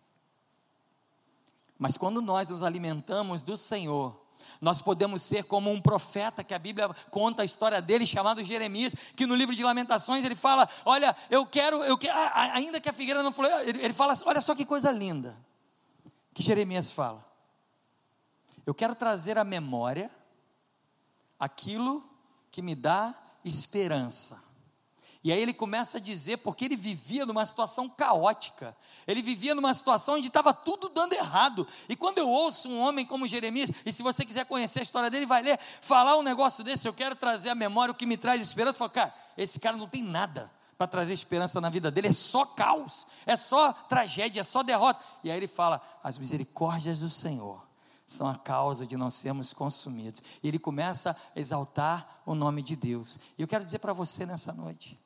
Mas 1.79 1.97
quando 1.97 2.21
nós 2.21 2.49
nos 2.49 2.63
alimentamos 2.63 3.43
do 3.43 3.57
Senhor, 3.57 4.20
nós 4.61 4.83
podemos 4.83 5.23
ser 5.23 5.45
como 5.45 5.71
um 5.71 5.81
profeta 5.81 6.45
que 6.45 6.53
a 6.53 6.59
Bíblia 6.59 6.89
conta 7.11 7.43
a 7.43 7.45
história 7.45 7.81
dele, 7.81 8.05
chamado 8.05 8.45
Jeremias, 8.45 8.95
que 9.17 9.27
no 9.27 9.35
livro 9.35 9.57
de 9.57 9.65
Lamentações 9.65 10.25
ele 10.25 10.35
fala: 10.35 10.69
Olha, 10.85 11.17
eu 11.31 11.47
quero, 11.47 11.83
eu 11.85 11.97
quero, 11.97 12.15
ainda 12.35 12.81
que 12.81 12.89
a 12.89 12.93
figueira 12.93 13.23
não 13.23 13.33
floreu, 13.33 13.61
ele, 13.61 13.93
fala: 13.95 14.15
Olha 14.27 14.43
só 14.43 14.55
que 14.55 14.67
coisa 14.67 14.91
linda. 14.91 15.37
Que 16.35 16.43
Jeremias 16.43 16.91
fala: 16.91 17.25
Eu 18.67 18.75
quero 18.75 18.95
trazer 18.95 19.39
à 19.39 19.45
memória 19.45 20.11
aquilo 21.39 22.05
que 22.51 22.61
me 22.61 22.75
dá 22.75 23.15
esperança. 23.43 24.50
E 25.23 25.31
aí 25.31 25.41
ele 25.41 25.53
começa 25.53 25.99
a 25.99 26.01
dizer, 26.01 26.39
porque 26.39 26.65
ele 26.65 26.77
vivia 26.77 27.27
numa 27.27 27.45
situação 27.45 27.89
caótica, 27.89 28.75
ele 29.07 29.21
vivia 29.21 29.55
numa 29.55 29.75
situação 29.75 30.15
onde 30.15 30.29
estava 30.29 30.55
tudo 30.55 30.89
dando 30.89 31.13
errado. 31.13 31.67
E 31.91 31.95
quando 31.95 32.19
eu 32.19 32.29
ouço 32.29 32.71
um 32.71 32.81
homem 32.81 33.05
como 33.05 33.29
Jeremias, 33.29 33.71
e 33.85 33.93
se 33.93 34.03
você 34.03 34.25
quiser 34.25 34.47
conhecer 34.47 34.81
a 34.81 34.83
história 34.83 35.11
dele, 35.11 35.27
vai 35.27 35.43
ler, 35.43 35.59
falar 35.83 36.17
um 36.17 36.23
negócio 36.23 36.65
desse, 36.65 36.89
eu 36.89 36.95
quero 36.95 37.15
trazer 37.15 37.51
à 37.51 37.55
memória 37.55 37.93
o 37.93 37.95
que 37.95 38.07
me 38.07 38.17
traz 38.17 38.43
esperança. 38.43 38.77
Eu 38.77 38.79
falo, 38.79 38.91
cara, 38.93 39.15
esse 39.37 39.61
cara 39.61 39.77
não 39.77 39.87
tem 39.87 40.03
nada 40.03 40.51
para 40.79 40.87
trazer 40.87 41.13
esperança 41.13 41.61
na 41.61 41.69
vida 41.69 41.91
dele, 41.91 42.09
é 42.09 42.13
só 42.13 42.47
caos, 42.47 43.07
é 43.27 43.37
só 43.37 43.75
tragédia, 43.75 44.41
é 44.41 44.45
só 44.45 44.63
derrota. 44.63 45.05
E 45.23 45.31
aí 45.31 45.37
ele 45.37 45.47
fala: 45.47 45.83
as 46.03 46.17
misericórdias 46.17 47.01
do 47.01 47.11
Senhor 47.11 47.63
são 48.07 48.27
a 48.27 48.35
causa 48.35 48.87
de 48.87 48.97
não 48.97 49.11
sermos 49.11 49.53
consumidos. 49.53 50.23
E 50.43 50.49
ele 50.49 50.59
começa 50.59 51.15
a 51.37 51.39
exaltar 51.39 52.23
o 52.25 52.35
nome 52.35 52.63
de 52.63 52.75
Deus. 52.75 53.19
E 53.39 53.43
eu 53.43 53.47
quero 53.47 53.63
dizer 53.63 53.81
para 53.81 53.93
você 53.93 54.25
nessa 54.25 54.55
noite, 54.55 54.99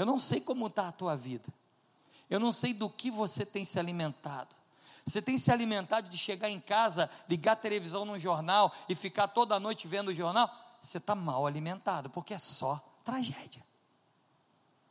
eu 0.00 0.06
não 0.06 0.18
sei 0.18 0.40
como 0.40 0.66
está 0.66 0.88
a 0.88 0.92
tua 0.92 1.14
vida. 1.14 1.46
Eu 2.30 2.40
não 2.40 2.52
sei 2.52 2.72
do 2.72 2.88
que 2.88 3.10
você 3.10 3.44
tem 3.44 3.66
se 3.66 3.78
alimentado. 3.78 4.56
Você 5.04 5.20
tem 5.20 5.36
se 5.36 5.52
alimentado 5.52 6.08
de 6.08 6.16
chegar 6.16 6.48
em 6.48 6.58
casa, 6.58 7.10
ligar 7.28 7.52
a 7.52 7.56
televisão 7.56 8.06
no 8.06 8.18
jornal 8.18 8.74
e 8.88 8.94
ficar 8.94 9.28
toda 9.28 9.60
noite 9.60 9.86
vendo 9.86 10.08
o 10.08 10.14
jornal? 10.14 10.50
Você 10.80 10.96
está 10.96 11.14
mal 11.14 11.46
alimentado, 11.46 12.08
porque 12.08 12.32
é 12.32 12.38
só 12.38 12.82
tragédia. 13.04 13.62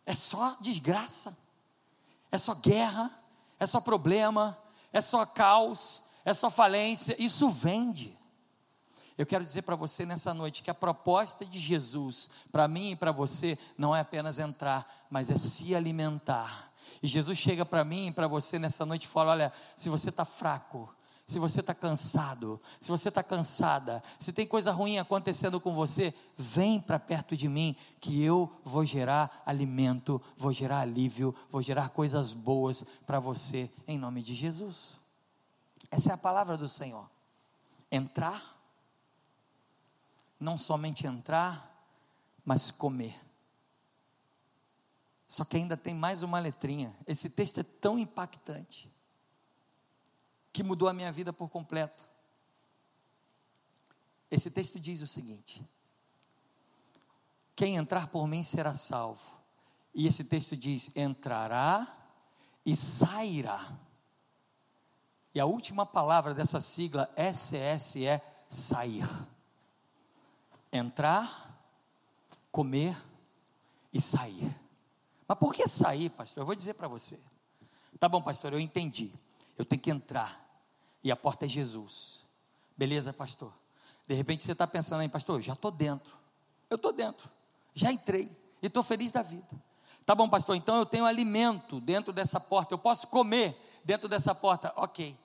É 0.05 0.13
só 0.13 0.55
desgraça. 0.61 1.35
É 2.31 2.37
só 2.37 2.53
guerra. 2.53 3.11
É 3.59 3.65
só 3.65 3.81
problema. 3.81 4.55
É 4.93 5.01
só 5.01 5.25
caos. 5.25 6.03
É 6.23 6.35
só 6.35 6.51
falência. 6.51 7.15
Isso 7.17 7.49
vende. 7.49 8.15
Eu 9.19 9.25
quero 9.25 9.43
dizer 9.43 9.63
para 9.63 9.75
você 9.75 10.05
nessa 10.05 10.33
noite 10.33 10.63
que 10.63 10.71
a 10.71 10.73
proposta 10.73 11.45
de 11.45 11.59
Jesus, 11.59 12.29
para 12.53 12.69
mim 12.69 12.91
e 12.91 12.95
para 12.95 13.11
você, 13.11 13.59
não 13.77 13.93
é 13.93 13.99
apenas 13.99 14.39
entrar, 14.39 15.05
mas 15.11 15.29
é 15.29 15.35
se 15.35 15.75
alimentar. 15.75 16.71
E 17.03 17.07
Jesus 17.07 17.37
chega 17.37 17.65
para 17.65 17.83
mim 17.83 18.07
e 18.07 18.11
para 18.13 18.29
você 18.29 18.57
nessa 18.57 18.85
noite 18.85 19.03
e 19.03 19.07
fala: 19.09 19.31
olha, 19.31 19.53
se 19.75 19.89
você 19.89 20.07
está 20.07 20.23
fraco, 20.23 20.89
se 21.27 21.37
você 21.37 21.59
está 21.59 21.75
cansado, 21.75 22.61
se 22.79 22.87
você 22.87 23.09
está 23.09 23.21
cansada, 23.21 24.01
se 24.17 24.31
tem 24.31 24.47
coisa 24.47 24.71
ruim 24.71 24.99
acontecendo 24.99 25.59
com 25.59 25.73
você, 25.75 26.13
vem 26.37 26.79
para 26.79 26.97
perto 26.97 27.35
de 27.35 27.49
mim, 27.49 27.75
que 27.99 28.23
eu 28.23 28.49
vou 28.63 28.85
gerar 28.85 29.43
alimento, 29.45 30.21
vou 30.37 30.53
gerar 30.53 30.79
alívio, 30.79 31.35
vou 31.51 31.61
gerar 31.61 31.89
coisas 31.89 32.31
boas 32.31 32.85
para 33.05 33.19
você, 33.19 33.69
em 33.85 33.99
nome 33.99 34.23
de 34.23 34.33
Jesus. 34.33 34.95
Essa 35.91 36.11
é 36.11 36.13
a 36.13 36.17
palavra 36.17 36.55
do 36.55 36.69
Senhor. 36.69 37.05
Entrar 37.91 38.58
não 40.39 40.57
somente 40.57 41.05
entrar, 41.05 41.69
mas 42.45 42.71
comer. 42.71 43.19
Só 45.27 45.43
que 45.43 45.57
ainda 45.57 45.75
tem 45.75 45.93
mais 45.93 46.23
uma 46.23 46.39
letrinha. 46.39 46.95
Esse 47.05 47.29
texto 47.29 47.59
é 47.59 47.63
tão 47.63 47.99
impactante 47.99 48.91
que 50.51 50.63
mudou 50.63 50.87
a 50.87 50.93
minha 50.93 51.11
vida 51.11 51.33
por 51.33 51.49
completo. 51.49 52.03
Esse 54.31 54.49
texto 54.49 54.79
diz 54.79 55.01
o 55.01 55.07
seguinte: 55.07 55.61
Quem 57.55 57.75
entrar 57.75 58.07
por 58.07 58.27
mim 58.27 58.41
será 58.41 58.73
salvo. 58.73 59.29
E 59.93 60.07
esse 60.07 60.23
texto 60.23 60.55
diz: 60.55 60.95
entrará 60.95 61.95
e 62.65 62.75
sairá. 62.75 63.77
E 65.33 65.39
a 65.39 65.45
última 65.45 65.85
palavra 65.85 66.33
dessa 66.33 66.59
sigla 66.59 67.07
SS 67.15 68.03
é 68.03 68.45
sair 68.49 69.07
entrar, 70.71 71.59
comer 72.51 72.95
e 73.93 73.99
sair. 73.99 74.55
Mas 75.27 75.37
por 75.37 75.53
que 75.53 75.67
sair, 75.67 76.09
pastor? 76.09 76.41
Eu 76.41 76.45
vou 76.45 76.55
dizer 76.55 76.73
para 76.73 76.87
você. 76.87 77.19
Tá 77.99 78.07
bom, 78.07 78.21
pastor, 78.21 78.53
eu 78.53 78.59
entendi. 78.59 79.11
Eu 79.57 79.65
tenho 79.65 79.81
que 79.81 79.91
entrar. 79.91 80.45
E 81.03 81.11
a 81.11 81.15
porta 81.15 81.45
é 81.45 81.47
Jesus. 81.47 82.21
Beleza, 82.77 83.11
pastor? 83.11 83.53
De 84.07 84.15
repente 84.15 84.43
você 84.43 84.53
está 84.53 84.65
pensando 84.65 85.01
aí, 85.01 85.09
pastor, 85.09 85.41
já 85.41 85.53
estou 85.53 85.69
dentro. 85.69 86.17
Eu 86.69 86.75
estou 86.75 86.93
dentro. 86.93 87.29
Já 87.73 87.91
entrei. 87.91 88.29
E 88.61 88.67
estou 88.67 88.83
feliz 88.83 89.11
da 89.11 89.21
vida. 89.21 89.47
Tá 90.05 90.15
bom, 90.15 90.27
pastor, 90.27 90.55
então 90.55 90.77
eu 90.77 90.85
tenho 90.85 91.05
alimento 91.05 91.79
dentro 91.79 92.11
dessa 92.11 92.39
porta. 92.39 92.73
Eu 92.73 92.77
posso 92.79 93.07
comer 93.07 93.55
dentro 93.83 94.09
dessa 94.09 94.33
porta. 94.33 94.73
Ok. 94.75 95.15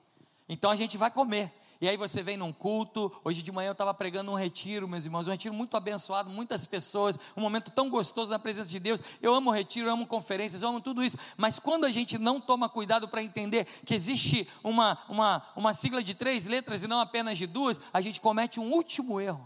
Então 0.47 0.69
a 0.69 0.75
gente 0.75 0.97
vai 0.97 1.09
comer. 1.09 1.51
E 1.81 1.89
aí 1.89 1.97
você 1.97 2.23
vem 2.23 2.37
num 2.37 2.53
culto. 2.53 3.11
Hoje 3.23 3.41
de 3.41 3.51
manhã 3.51 3.69
eu 3.69 3.73
estava 3.73 3.93
pregando 3.93 4.31
um 4.31 4.35
retiro, 4.35 4.87
meus 4.87 5.03
irmãos, 5.05 5.27
um 5.27 5.31
retiro 5.31 5.53
muito 5.53 5.75
abençoado, 5.75 6.29
muitas 6.29 6.65
pessoas, 6.65 7.19
um 7.35 7.41
momento 7.41 7.69
tão 7.71 7.89
gostoso 7.89 8.31
na 8.31 8.39
presença 8.39 8.69
de 8.69 8.79
Deus. 8.79 9.01
Eu 9.21 9.33
amo 9.33 9.51
retiro, 9.51 9.87
eu 9.87 9.93
amo 9.93 10.07
conferências, 10.07 10.61
eu 10.61 10.69
amo 10.69 10.79
tudo 10.79 11.03
isso. 11.03 11.17
Mas 11.35 11.59
quando 11.59 11.85
a 11.85 11.91
gente 11.91 12.17
não 12.17 12.39
toma 12.39 12.69
cuidado 12.69 13.07
para 13.07 13.21
entender 13.21 13.65
que 13.85 13.93
existe 13.93 14.47
uma, 14.63 14.97
uma, 15.09 15.43
uma 15.55 15.73
sigla 15.73 16.01
de 16.01 16.13
três 16.13 16.45
letras 16.45 16.81
e 16.81 16.87
não 16.87 16.99
apenas 16.99 17.37
de 17.37 17.45
duas, 17.45 17.81
a 17.93 17.99
gente 17.99 18.21
comete 18.21 18.59
um 18.59 18.71
último 18.71 19.19
erro, 19.19 19.45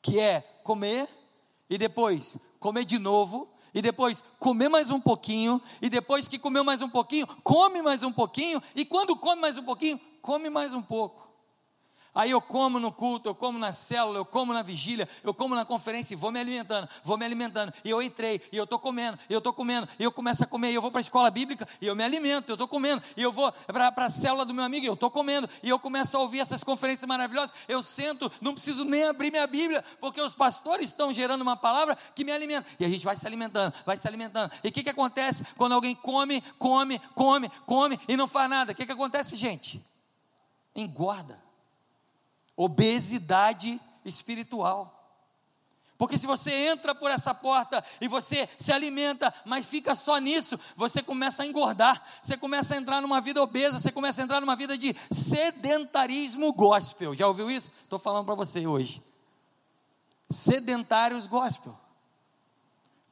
que 0.00 0.18
é 0.18 0.40
comer 0.64 1.08
e 1.70 1.78
depois 1.78 2.38
comer 2.58 2.84
de 2.84 2.98
novo 2.98 3.48
e 3.74 3.80
depois 3.80 4.22
comer 4.38 4.68
mais 4.68 4.90
um 4.90 5.00
pouquinho, 5.00 5.60
e 5.80 5.88
depois 5.88 6.28
que 6.28 6.38
comeu 6.38 6.62
mais 6.62 6.82
um 6.82 6.90
pouquinho, 6.90 7.26
come 7.42 7.80
mais 7.80 8.02
um 8.02 8.12
pouquinho, 8.12 8.62
e 8.74 8.84
quando 8.84 9.16
come 9.16 9.40
mais 9.40 9.56
um 9.56 9.62
pouquinho, 9.62 9.98
come 10.20 10.50
mais 10.50 10.74
um 10.74 10.82
pouco. 10.82 11.31
Aí 12.14 12.30
eu 12.30 12.42
como 12.42 12.78
no 12.78 12.92
culto, 12.92 13.30
eu 13.30 13.34
como 13.34 13.58
na 13.58 13.72
célula, 13.72 14.18
eu 14.18 14.24
como 14.24 14.52
na 14.52 14.62
vigília, 14.62 15.08
eu 15.24 15.32
como 15.32 15.54
na 15.54 15.64
conferência 15.64 16.12
e 16.12 16.16
vou 16.16 16.30
me 16.30 16.38
alimentando, 16.38 16.86
vou 17.02 17.16
me 17.16 17.24
alimentando. 17.24 17.72
E 17.82 17.88
eu 17.88 18.02
entrei, 18.02 18.42
e 18.52 18.56
eu 18.56 18.64
estou 18.64 18.78
comendo, 18.78 19.18
e 19.30 19.32
eu 19.32 19.38
estou 19.38 19.52
comendo, 19.52 19.88
e 19.98 20.04
eu 20.04 20.12
começo 20.12 20.44
a 20.44 20.46
comer, 20.46 20.72
e 20.72 20.74
eu 20.74 20.82
vou 20.82 20.90
para 20.90 21.00
a 21.00 21.00
escola 21.00 21.30
bíblica, 21.30 21.66
e 21.80 21.86
eu 21.86 21.96
me 21.96 22.04
alimento, 22.04 22.50
eu 22.50 22.54
estou 22.54 22.68
comendo, 22.68 23.02
e 23.16 23.22
eu 23.22 23.32
vou 23.32 23.50
para 23.66 23.88
a 23.96 24.10
célula 24.10 24.44
do 24.44 24.52
meu 24.52 24.62
amigo, 24.62 24.84
e 24.84 24.88
eu 24.88 24.92
estou 24.92 25.10
comendo, 25.10 25.48
e 25.62 25.70
eu 25.70 25.78
começo 25.78 26.14
a 26.14 26.20
ouvir 26.20 26.40
essas 26.40 26.62
conferências 26.62 27.08
maravilhosas. 27.08 27.54
Eu 27.66 27.82
sento, 27.82 28.30
não 28.42 28.52
preciso 28.52 28.84
nem 28.84 29.04
abrir 29.04 29.30
minha 29.30 29.46
Bíblia, 29.46 29.82
porque 29.98 30.20
os 30.20 30.34
pastores 30.34 30.88
estão 30.88 31.12
gerando 31.12 31.40
uma 31.40 31.56
palavra 31.56 31.96
que 32.14 32.24
me 32.24 32.32
alimenta. 32.32 32.66
E 32.78 32.84
a 32.84 32.88
gente 32.88 33.06
vai 33.06 33.16
se 33.16 33.26
alimentando, 33.26 33.72
vai 33.86 33.96
se 33.96 34.06
alimentando. 34.06 34.52
E 34.62 34.68
o 34.68 34.72
que, 34.72 34.82
que 34.82 34.90
acontece 34.90 35.46
quando 35.56 35.72
alguém 35.72 35.94
come, 35.94 36.42
come, 36.58 37.00
come, 37.14 37.50
come 37.64 37.98
e 38.06 38.18
não 38.18 38.28
faz 38.28 38.50
nada? 38.50 38.72
O 38.72 38.74
que, 38.74 38.84
que 38.84 38.92
acontece, 38.92 39.34
gente? 39.34 39.82
Engorda 40.74 41.41
obesidade 42.56 43.80
espiritual. 44.04 45.02
Porque 46.02 46.18
se 46.18 46.26
você 46.26 46.52
entra 46.52 46.96
por 46.96 47.12
essa 47.12 47.32
porta 47.32 47.84
e 48.00 48.08
você 48.08 48.48
se 48.58 48.72
alimenta, 48.72 49.32
mas 49.44 49.68
fica 49.68 49.94
só 49.94 50.18
nisso, 50.18 50.58
você 50.74 51.00
começa 51.00 51.44
a 51.44 51.46
engordar, 51.46 52.02
você 52.20 52.36
começa 52.36 52.74
a 52.74 52.76
entrar 52.76 53.00
numa 53.00 53.20
vida 53.20 53.40
obesa, 53.40 53.78
você 53.78 53.92
começa 53.92 54.20
a 54.20 54.24
entrar 54.24 54.40
numa 54.40 54.56
vida 54.56 54.76
de 54.76 54.96
sedentarismo 55.12 56.52
gospel. 56.52 57.14
Já 57.14 57.28
ouviu 57.28 57.48
isso? 57.48 57.70
Estou 57.84 58.00
falando 58.00 58.26
para 58.26 58.34
você 58.34 58.66
hoje. 58.66 59.00
Sedentários 60.28 61.28
gospel. 61.28 61.78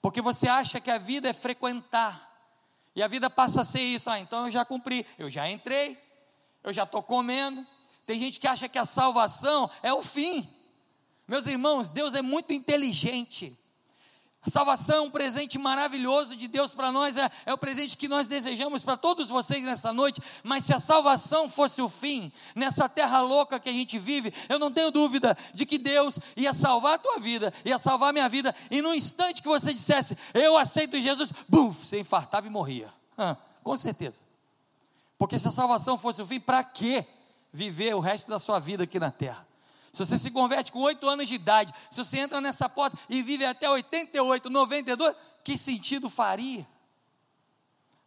Porque 0.03 0.21
você 0.21 0.49
acha 0.49 0.81
que 0.81 0.91
a 0.91 0.99
vida 0.99 1.29
é 1.29 1.33
frequentar. 1.33 2.29
E 2.97 3.05
a 3.05 3.07
vida 3.07 3.31
passa 3.31 3.61
a 3.61 3.65
ser 3.65 3.83
isso. 3.83 4.11
Ah, 4.11 4.19
então 4.19 4.47
eu 4.47 4.51
já 4.51 4.65
cumpri, 4.65 5.07
eu 5.17 5.31
já 5.31 5.49
entrei, 5.49 5.97
eu 6.65 6.73
já 6.73 6.83
estou 6.83 7.03
comendo, 7.03 7.65
tem 8.07 8.19
gente 8.19 8.41
que 8.41 8.47
acha 8.47 8.69
que 8.69 8.79
a 8.79 8.85
salvação 8.85 9.71
é 9.83 9.93
o 9.93 10.03
fim. 10.03 10.49
Meus 11.27 11.47
irmãos, 11.47 11.91
Deus 11.91 12.15
é 12.15 12.23
muito 12.23 12.53
inteligente. 12.53 13.57
A 14.43 14.49
salvação 14.49 14.97
é 14.97 15.01
um 15.03 15.11
presente 15.11 15.59
maravilhoso 15.59 16.35
de 16.35 16.49
Deus 16.49 16.73
para 16.73 16.91
nós, 16.91 17.19
é, 17.19 17.31
é, 17.45 17.53
o 17.53 17.59
presente 17.59 17.95
que 17.95 18.09
nós 18.09 18.27
desejamos 18.27 18.83
para 18.83 18.97
todos 18.97 19.29
vocês 19.29 19.63
nessa 19.63 19.93
noite. 19.93 20.23
Mas 20.43 20.65
se 20.65 20.73
a 20.73 20.81
salvação 20.81 21.47
fosse 21.47 21.83
o 21.83 21.91
fim, 21.91 22.33
nessa 22.55 22.89
terra 22.89 23.21
louca 23.21 23.61
que 23.61 23.69
a 23.69 23.73
gente 23.73 23.99
vive, 23.99 24.33
eu 24.49 24.59
não 24.59 24.73
tenho 24.73 24.91
dúvida 24.91 25.37
de 25.53 25.67
que 25.67 25.77
Deus 25.77 26.19
ia 26.35 26.55
salvar 26.55 26.95
a 26.95 26.99
tua 26.99 27.19
vida, 27.19 27.53
ia 27.67 27.77
salvar 27.77 28.09
a 28.09 28.13
minha 28.15 28.31
vida, 28.31 28.55
e 28.71 28.81
no 28.81 28.95
instante 28.95 29.43
que 29.43 29.49
você 29.49 29.75
dissesse, 29.75 30.17
eu 30.33 30.57
aceito 30.57 30.99
Jesus, 30.99 31.33
buf, 31.47 31.87
você 31.87 32.01
infartava 32.01 32.47
e 32.47 32.51
morria. 32.51 32.91
Ah, 33.19 33.37
com 33.63 33.77
certeza. 33.77 34.23
Porque 35.19 35.39
se 35.39 35.47
a 35.47 35.53
salvação 35.53 35.99
fosse 35.99 36.23
o 36.23 36.27
fim, 36.27 36.41
para 36.41 36.65
quê? 36.65 37.07
Viver 37.53 37.95
o 37.95 38.01
resto 38.01 38.29
da 38.29 38.39
sua 38.39 38.59
vida 38.59 38.85
aqui 38.85 38.99
na 38.99 39.11
terra. 39.11 39.47
Se 39.93 40.05
você 40.05 40.17
se 40.17 40.31
converte 40.31 40.71
com 40.71 40.81
8 40.81 41.09
anos 41.09 41.29
de 41.29 41.35
idade, 41.35 41.75
se 41.91 42.03
você 42.03 42.19
entra 42.19 42.41
nessa 42.41 42.69
porta 42.69 42.97
e 43.09 43.23
vive 43.23 43.45
até 43.45 43.69
88, 43.69 44.49
92, 44.49 45.17
que 45.43 45.59
sentido 45.59 46.09
faria? 46.09 46.67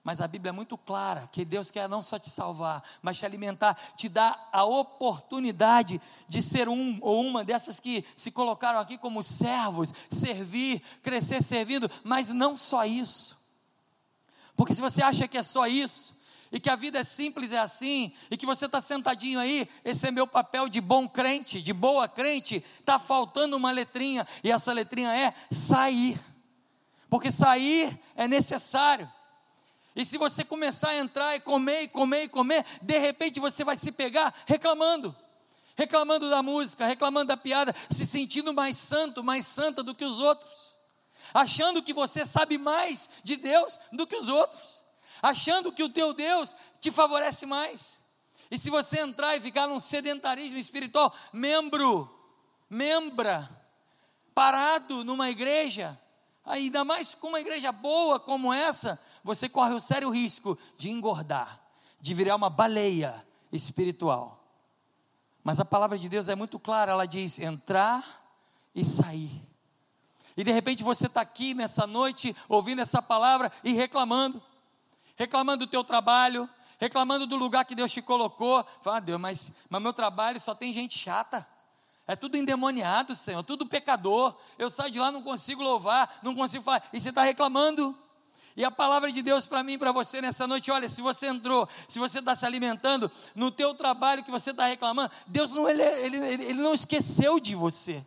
Mas 0.04 0.20
a 0.20 0.28
Bíblia 0.28 0.50
é 0.50 0.54
muito 0.54 0.78
clara 0.78 1.30
que 1.32 1.46
Deus 1.46 1.72
quer 1.72 1.88
não 1.88 2.02
só 2.02 2.20
te 2.20 2.30
salvar, 2.30 2.84
mas 3.02 3.18
te 3.18 3.26
alimentar, 3.26 3.74
te 3.96 4.10
dar 4.10 4.50
a 4.52 4.66
oportunidade 4.66 6.02
de 6.28 6.42
ser 6.42 6.68
um 6.68 7.00
ou 7.02 7.22
uma 7.22 7.44
dessas 7.44 7.80
que 7.80 8.06
se 8.18 8.30
colocaram 8.30 8.80
aqui 8.80 8.98
como 8.98 9.24
servos, 9.24 9.94
servir, 10.12 10.82
crescer 11.02 11.42
servindo, 11.42 11.90
mas 12.04 12.30
não 12.30 12.58
só 12.58 12.84
isso. 12.86 13.42
Porque 14.58 14.74
se 14.74 14.82
você 14.82 15.02
acha 15.02 15.28
que 15.28 15.38
é 15.38 15.44
só 15.44 15.68
isso, 15.68 16.14
e 16.54 16.60
que 16.60 16.70
a 16.70 16.76
vida 16.76 17.00
é 17.00 17.04
simples, 17.04 17.52
é 17.52 17.58
assim, 17.58 18.14
e 18.30 18.38
que 18.38 18.46
você 18.46 18.68
está 18.68 18.80
sentadinho 18.80 19.40
aí, 19.40 19.68
esse 19.84 20.08
é 20.08 20.12
meu 20.12 20.28
papel 20.28 20.70
de 20.70 20.80
bom 20.80 21.10
crente, 21.10 21.60
de 21.60 21.74
boa 21.74 22.08
crente, 22.08 22.64
está 22.80 23.00
faltando 23.00 23.58
uma 23.58 23.72
letrinha, 23.72 24.26
e 24.44 24.52
essa 24.52 24.72
letrinha 24.72 25.18
é 25.18 25.34
sair, 25.50 26.20
porque 27.10 27.32
sair 27.32 28.00
é 28.16 28.28
necessário. 28.28 29.12
E 29.96 30.06
se 30.06 30.16
você 30.16 30.44
começar 30.44 30.90
a 30.90 30.98
entrar 30.98 31.36
e 31.36 31.40
comer, 31.40 31.82
e 31.82 31.88
comer, 31.88 32.24
e 32.26 32.30
comer, 32.30 32.64
de 32.84 33.00
repente 33.00 33.40
você 33.40 33.64
vai 33.64 33.76
se 33.76 33.92
pegar 33.92 34.32
reclamando 34.46 35.16
reclamando 35.76 36.30
da 36.30 36.44
música, 36.44 36.86
reclamando 36.86 37.30
da 37.30 37.38
piada, 37.38 37.74
se 37.90 38.06
sentindo 38.06 38.54
mais 38.54 38.78
santo, 38.78 39.24
mais 39.24 39.48
santa 39.48 39.82
do 39.82 39.96
que 39.96 40.06
os 40.06 40.20
outros, 40.20 40.76
achando 41.34 41.82
que 41.82 41.92
você 41.92 42.28
sabe 42.28 42.60
mais 42.60 43.10
de 43.24 43.38
Deus 43.38 43.80
do 43.92 44.06
que 44.06 44.16
os 44.16 44.28
outros 44.28 44.83
achando 45.24 45.72
que 45.72 45.82
o 45.82 45.90
teu 45.90 46.14
Deus 46.14 46.54
te 46.82 46.92
favorece 46.92 47.46
mais. 47.46 47.98
E 48.52 48.58
se 48.58 48.70
você 48.70 49.00
entrar 49.00 49.38
e 49.38 49.42
ficar 49.42 49.68
num 49.68 49.80
sedentarismo 49.80 50.58
espiritual, 50.58 51.16
membro, 51.32 52.14
membra, 52.70 53.50
parado 54.36 55.06
numa 55.06 55.30
igreja, 55.30 55.98
ainda 56.46 56.84
mais 56.84 57.16
com 57.16 57.30
uma 57.30 57.40
igreja 57.40 57.72
boa 57.72 58.20
como 58.20 58.54
essa, 58.54 59.00
você 59.24 59.48
corre 59.48 59.74
o 59.74 59.80
sério 59.80 60.10
risco 60.10 60.60
de 60.78 60.90
engordar, 60.90 61.62
de 62.02 62.14
virar 62.14 62.36
uma 62.36 62.50
baleia 62.50 63.26
espiritual. 63.50 64.44
Mas 65.42 65.58
a 65.58 65.66
palavra 65.66 65.98
de 65.98 66.10
Deus 66.10 66.28
é 66.28 66.36
muito 66.36 66.60
clara, 66.60 66.92
ela 66.92 67.06
diz: 67.06 67.40
entrar 67.40 68.22
e 68.76 68.84
sair. 68.84 69.42
E 70.36 70.44
de 70.44 70.52
repente 70.52 70.84
você 70.84 71.08
está 71.08 71.22
aqui 71.22 71.54
nessa 71.54 71.88
noite, 71.88 72.36
ouvindo 72.50 72.82
essa 72.82 73.02
palavra 73.02 73.52
e 73.64 73.72
reclamando 73.72 74.42
reclamando 75.16 75.66
do 75.66 75.70
teu 75.70 75.84
trabalho, 75.84 76.50
reclamando 76.80 77.26
do 77.26 77.36
lugar 77.36 77.66
que 77.66 77.76
Deus 77.76 77.92
te 77.92 78.02
colocou. 78.02 78.66
Fala, 78.82 78.98
ah, 78.98 79.00
Deus, 79.00 79.20
mas, 79.20 79.54
mas 79.70 79.82
meu 79.82 79.94
trabalho 79.94 80.40
só 80.40 80.54
tem 80.54 80.74
gente 80.74 80.98
chata. 80.98 81.48
É 82.06 82.16
tudo 82.16 82.36
endemoniado, 82.36 83.16
Senhor, 83.16 83.44
tudo 83.44 83.66
pecador. 83.66 84.36
Eu 84.58 84.70
saio 84.70 84.92
de 84.92 85.00
lá, 85.00 85.12
não 85.12 85.24
consigo 85.24 85.64
louvar, 85.64 86.20
não 86.22 86.36
consigo 86.36 86.64
falar. 86.64 86.84
E 86.92 87.00
você 87.00 87.10
está 87.10 87.24
reclamando. 87.24 87.98
E 88.56 88.64
a 88.64 88.70
palavra 88.70 89.12
de 89.12 89.22
Deus 89.22 89.48
para 89.48 89.64
mim 89.64 89.74
e 89.74 89.78
para 89.78 89.92
você 89.92 90.22
nessa 90.22 90.46
noite, 90.46 90.70
olha, 90.70 90.88
se 90.88 91.02
você 91.02 91.28
entrou, 91.28 91.68
se 91.88 91.98
você 91.98 92.20
está 92.20 92.36
se 92.36 92.46
alimentando 92.46 93.10
no 93.34 93.50
teu 93.50 93.74
trabalho 93.74 94.24
que 94.24 94.30
você 94.30 94.52
está 94.52 94.68
reclamando, 94.68 95.12
Deus 95.26 95.52
não, 95.52 95.68
ele, 95.68 95.82
ele, 95.82 96.18
ele, 96.18 96.62
não 96.62 96.74
esqueceu 96.74 97.40
de 97.40 97.56
você. 97.56 98.06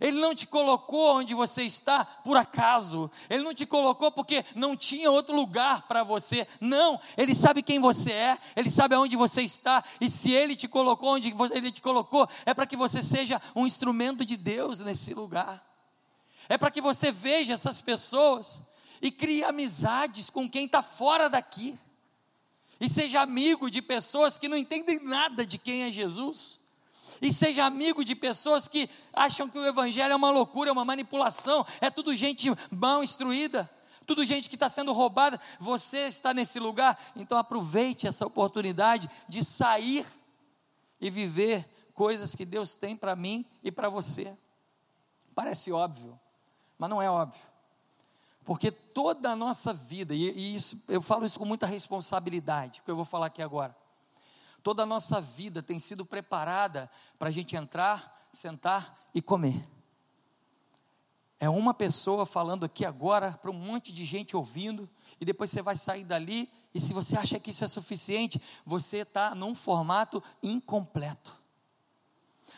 Ele 0.00 0.20
não 0.20 0.34
te 0.34 0.46
colocou 0.46 1.16
onde 1.16 1.34
você 1.34 1.62
está 1.62 2.04
por 2.04 2.36
acaso. 2.36 3.10
Ele 3.30 3.42
não 3.42 3.54
te 3.54 3.64
colocou 3.64 4.12
porque 4.12 4.44
não 4.54 4.76
tinha 4.76 5.10
outro 5.10 5.34
lugar 5.34 5.82
para 5.88 6.04
você. 6.04 6.46
Não, 6.60 7.00
ele 7.16 7.34
sabe 7.34 7.62
quem 7.62 7.78
você 7.78 8.12
é, 8.12 8.38
ele 8.54 8.70
sabe 8.70 8.94
aonde 8.94 9.16
você 9.16 9.42
está, 9.42 9.82
e 10.00 10.10
se 10.10 10.32
ele 10.32 10.54
te 10.54 10.68
colocou 10.68 11.14
onde 11.14 11.34
ele 11.52 11.72
te 11.72 11.80
colocou, 11.80 12.28
é 12.44 12.52
para 12.52 12.66
que 12.66 12.76
você 12.76 13.02
seja 13.02 13.40
um 13.54 13.66
instrumento 13.66 14.24
de 14.24 14.36
Deus 14.36 14.80
nesse 14.80 15.14
lugar. 15.14 15.64
É 16.48 16.58
para 16.58 16.70
que 16.70 16.80
você 16.80 17.10
veja 17.10 17.54
essas 17.54 17.80
pessoas 17.80 18.62
e 19.00 19.10
crie 19.10 19.44
amizades 19.44 20.30
com 20.30 20.48
quem 20.48 20.66
está 20.66 20.82
fora 20.82 21.28
daqui. 21.28 21.78
E 22.78 22.88
seja 22.88 23.22
amigo 23.22 23.70
de 23.70 23.80
pessoas 23.80 24.36
que 24.36 24.48
não 24.48 24.56
entendem 24.56 25.00
nada 25.02 25.46
de 25.46 25.56
quem 25.56 25.84
é 25.84 25.90
Jesus 25.90 26.60
e 27.20 27.32
seja 27.32 27.64
amigo 27.64 28.04
de 28.04 28.14
pessoas 28.14 28.68
que 28.68 28.88
acham 29.12 29.48
que 29.48 29.58
o 29.58 29.66
Evangelho 29.66 30.12
é 30.12 30.16
uma 30.16 30.30
loucura, 30.30 30.70
é 30.70 30.72
uma 30.72 30.84
manipulação, 30.84 31.64
é 31.80 31.90
tudo 31.90 32.14
gente 32.14 32.48
mal 32.70 33.02
instruída, 33.02 33.68
tudo 34.06 34.24
gente 34.24 34.48
que 34.48 34.56
está 34.56 34.68
sendo 34.68 34.92
roubada. 34.92 35.40
Você 35.58 36.08
está 36.08 36.32
nesse 36.32 36.58
lugar, 36.58 36.98
então 37.14 37.38
aproveite 37.38 38.06
essa 38.06 38.26
oportunidade 38.26 39.10
de 39.28 39.44
sair 39.44 40.06
e 41.00 41.10
viver 41.10 41.68
coisas 41.94 42.34
que 42.34 42.44
Deus 42.44 42.74
tem 42.74 42.96
para 42.96 43.16
mim 43.16 43.44
e 43.62 43.72
para 43.72 43.88
você. 43.88 44.36
Parece 45.34 45.72
óbvio, 45.72 46.18
mas 46.78 46.90
não 46.90 47.00
é 47.00 47.10
óbvio. 47.10 47.40
Porque 48.44 48.70
toda 48.70 49.30
a 49.30 49.36
nossa 49.36 49.72
vida, 49.72 50.14
e, 50.14 50.30
e 50.30 50.54
isso, 50.54 50.80
eu 50.88 51.02
falo 51.02 51.26
isso 51.26 51.38
com 51.38 51.44
muita 51.44 51.66
responsabilidade, 51.66 52.80
que 52.84 52.90
eu 52.90 52.94
vou 52.94 53.04
falar 53.04 53.26
aqui 53.26 53.42
agora 53.42 53.76
Toda 54.66 54.82
a 54.82 54.86
nossa 54.86 55.20
vida 55.20 55.62
tem 55.62 55.78
sido 55.78 56.04
preparada 56.04 56.90
para 57.20 57.28
a 57.28 57.30
gente 57.30 57.54
entrar, 57.54 58.28
sentar 58.32 58.98
e 59.14 59.22
comer. 59.22 59.64
É 61.38 61.48
uma 61.48 61.72
pessoa 61.72 62.26
falando 62.26 62.64
aqui 62.64 62.84
agora 62.84 63.38
para 63.40 63.52
um 63.52 63.54
monte 63.54 63.92
de 63.92 64.04
gente 64.04 64.36
ouvindo, 64.36 64.90
e 65.20 65.24
depois 65.24 65.50
você 65.50 65.62
vai 65.62 65.76
sair 65.76 66.02
dali, 66.02 66.52
e 66.74 66.80
se 66.80 66.92
você 66.92 67.16
acha 67.16 67.38
que 67.38 67.50
isso 67.50 67.64
é 67.64 67.68
suficiente, 67.68 68.42
você 68.64 69.02
está 69.02 69.36
num 69.36 69.54
formato 69.54 70.20
incompleto. 70.42 71.32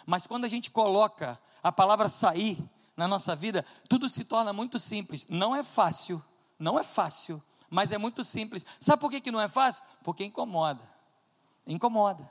Mas 0.06 0.26
quando 0.26 0.46
a 0.46 0.48
gente 0.48 0.70
coloca 0.70 1.38
a 1.62 1.70
palavra 1.70 2.08
sair 2.08 2.58
na 2.96 3.06
nossa 3.06 3.36
vida, 3.36 3.66
tudo 3.86 4.08
se 4.08 4.24
torna 4.24 4.50
muito 4.50 4.78
simples. 4.78 5.26
Não 5.28 5.54
é 5.54 5.62
fácil, 5.62 6.24
não 6.58 6.78
é 6.78 6.82
fácil, 6.82 7.42
mas 7.68 7.92
é 7.92 7.98
muito 7.98 8.24
simples. 8.24 8.64
Sabe 8.80 8.98
por 8.98 9.10
que, 9.10 9.20
que 9.20 9.30
não 9.30 9.42
é 9.42 9.46
fácil? 9.46 9.84
Porque 10.02 10.24
incomoda. 10.24 10.96
Incomoda. 11.68 12.28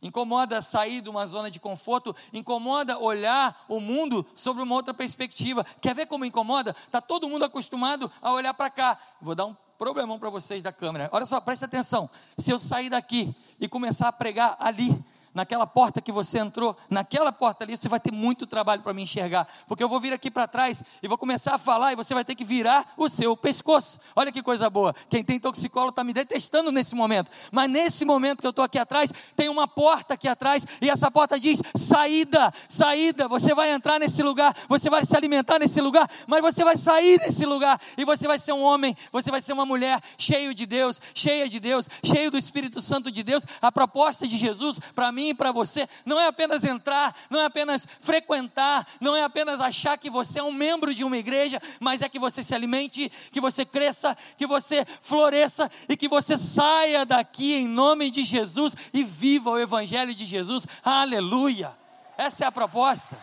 Incomoda 0.00 0.62
sair 0.62 1.00
de 1.00 1.10
uma 1.10 1.26
zona 1.26 1.50
de 1.50 1.58
conforto, 1.58 2.14
incomoda 2.32 2.98
olhar 2.98 3.64
o 3.68 3.80
mundo 3.80 4.24
sobre 4.32 4.62
uma 4.62 4.76
outra 4.76 4.94
perspectiva. 4.94 5.66
Quer 5.80 5.92
ver 5.94 6.06
como 6.06 6.24
incomoda? 6.24 6.76
Está 6.86 7.00
todo 7.00 7.28
mundo 7.28 7.44
acostumado 7.44 8.10
a 8.22 8.32
olhar 8.32 8.54
para 8.54 8.70
cá. 8.70 8.96
Vou 9.20 9.34
dar 9.34 9.46
um 9.46 9.56
problemão 9.76 10.18
para 10.18 10.30
vocês 10.30 10.62
da 10.62 10.72
câmera. 10.72 11.08
Olha 11.10 11.26
só, 11.26 11.40
presta 11.40 11.66
atenção. 11.66 12.08
Se 12.36 12.52
eu 12.52 12.58
sair 12.60 12.90
daqui 12.90 13.34
e 13.58 13.66
começar 13.66 14.06
a 14.06 14.12
pregar 14.12 14.56
ali, 14.60 15.04
naquela 15.38 15.68
porta 15.68 16.00
que 16.00 16.10
você 16.10 16.40
entrou, 16.40 16.76
naquela 16.90 17.30
porta 17.30 17.62
ali, 17.62 17.76
você 17.76 17.88
vai 17.88 18.00
ter 18.00 18.12
muito 18.12 18.44
trabalho 18.44 18.82
para 18.82 18.92
me 18.92 19.02
enxergar, 19.02 19.46
porque 19.68 19.84
eu 19.84 19.88
vou 19.88 20.00
vir 20.00 20.12
aqui 20.12 20.32
para 20.32 20.48
trás 20.48 20.82
e 21.00 21.06
vou 21.06 21.16
começar 21.16 21.54
a 21.54 21.58
falar 21.58 21.92
e 21.92 21.96
você 21.96 22.12
vai 22.12 22.24
ter 22.24 22.34
que 22.34 22.44
virar 22.44 22.92
o 22.96 23.08
seu 23.08 23.36
pescoço. 23.36 24.00
Olha 24.16 24.32
que 24.32 24.42
coisa 24.42 24.68
boa. 24.68 24.92
Quem 25.08 25.22
tem 25.22 25.38
toxicólogo 25.38 25.90
está 25.90 26.02
me 26.02 26.12
detestando 26.12 26.72
nesse 26.72 26.96
momento, 26.96 27.30
mas 27.52 27.70
nesse 27.70 28.04
momento 28.04 28.40
que 28.40 28.48
eu 28.48 28.50
estou 28.50 28.64
aqui 28.64 28.80
atrás, 28.80 29.12
tem 29.36 29.48
uma 29.48 29.68
porta 29.68 30.14
aqui 30.14 30.26
atrás 30.26 30.66
e 30.82 30.90
essa 30.90 31.08
porta 31.08 31.38
diz: 31.38 31.62
saída, 31.76 32.52
saída. 32.68 33.28
Você 33.28 33.54
vai 33.54 33.70
entrar 33.70 34.00
nesse 34.00 34.24
lugar, 34.24 34.56
você 34.68 34.90
vai 34.90 35.04
se 35.04 35.16
alimentar 35.16 35.60
nesse 35.60 35.80
lugar, 35.80 36.10
mas 36.26 36.42
você 36.42 36.64
vai 36.64 36.76
sair 36.76 37.16
desse 37.20 37.46
lugar 37.46 37.80
e 37.96 38.04
você 38.04 38.26
vai 38.26 38.40
ser 38.40 38.54
um 38.54 38.62
homem, 38.62 38.96
você 39.12 39.30
vai 39.30 39.40
ser 39.40 39.52
uma 39.52 39.64
mulher 39.64 40.00
cheio 40.16 40.52
de 40.52 40.66
Deus, 40.66 41.00
cheia 41.14 41.48
de 41.48 41.60
Deus, 41.60 41.88
cheio 42.02 42.28
do 42.28 42.36
Espírito 42.36 42.80
Santo 42.80 43.08
de 43.08 43.22
Deus. 43.22 43.46
A 43.62 43.70
proposta 43.70 44.26
de 44.26 44.36
Jesus 44.36 44.80
para 44.96 45.12
mim 45.12 45.27
e 45.30 45.34
para 45.34 45.52
você 45.52 45.88
não 46.04 46.18
é 46.18 46.26
apenas 46.26 46.64
entrar, 46.64 47.14
não 47.30 47.40
é 47.40 47.44
apenas 47.44 47.86
frequentar, 48.00 48.86
não 49.00 49.16
é 49.16 49.22
apenas 49.22 49.60
achar 49.60 49.96
que 49.96 50.10
você 50.10 50.40
é 50.40 50.42
um 50.42 50.52
membro 50.52 50.94
de 50.94 51.04
uma 51.04 51.16
igreja, 51.16 51.60
mas 51.80 52.02
é 52.02 52.08
que 52.08 52.18
você 52.18 52.42
se 52.42 52.54
alimente, 52.54 53.10
que 53.30 53.40
você 53.40 53.64
cresça, 53.64 54.16
que 54.36 54.46
você 54.46 54.86
floresça 55.00 55.70
e 55.88 55.96
que 55.96 56.08
você 56.08 56.36
saia 56.36 57.04
daqui 57.04 57.54
em 57.54 57.68
nome 57.68 58.10
de 58.10 58.24
Jesus 58.24 58.74
e 58.92 59.04
viva 59.04 59.50
o 59.50 59.58
Evangelho 59.58 60.14
de 60.14 60.24
Jesus. 60.24 60.66
Aleluia! 60.84 61.76
Essa 62.16 62.44
é 62.44 62.46
a 62.46 62.52
proposta. 62.52 63.16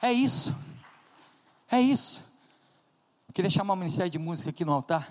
É 0.00 0.12
isso. 0.12 0.54
É 1.68 1.80
isso. 1.80 2.24
Queria 3.34 3.50
chamar 3.50 3.74
o 3.74 3.76
Ministério 3.76 4.10
de 4.10 4.18
Música 4.18 4.50
aqui 4.50 4.64
no 4.64 4.72
altar. 4.72 5.10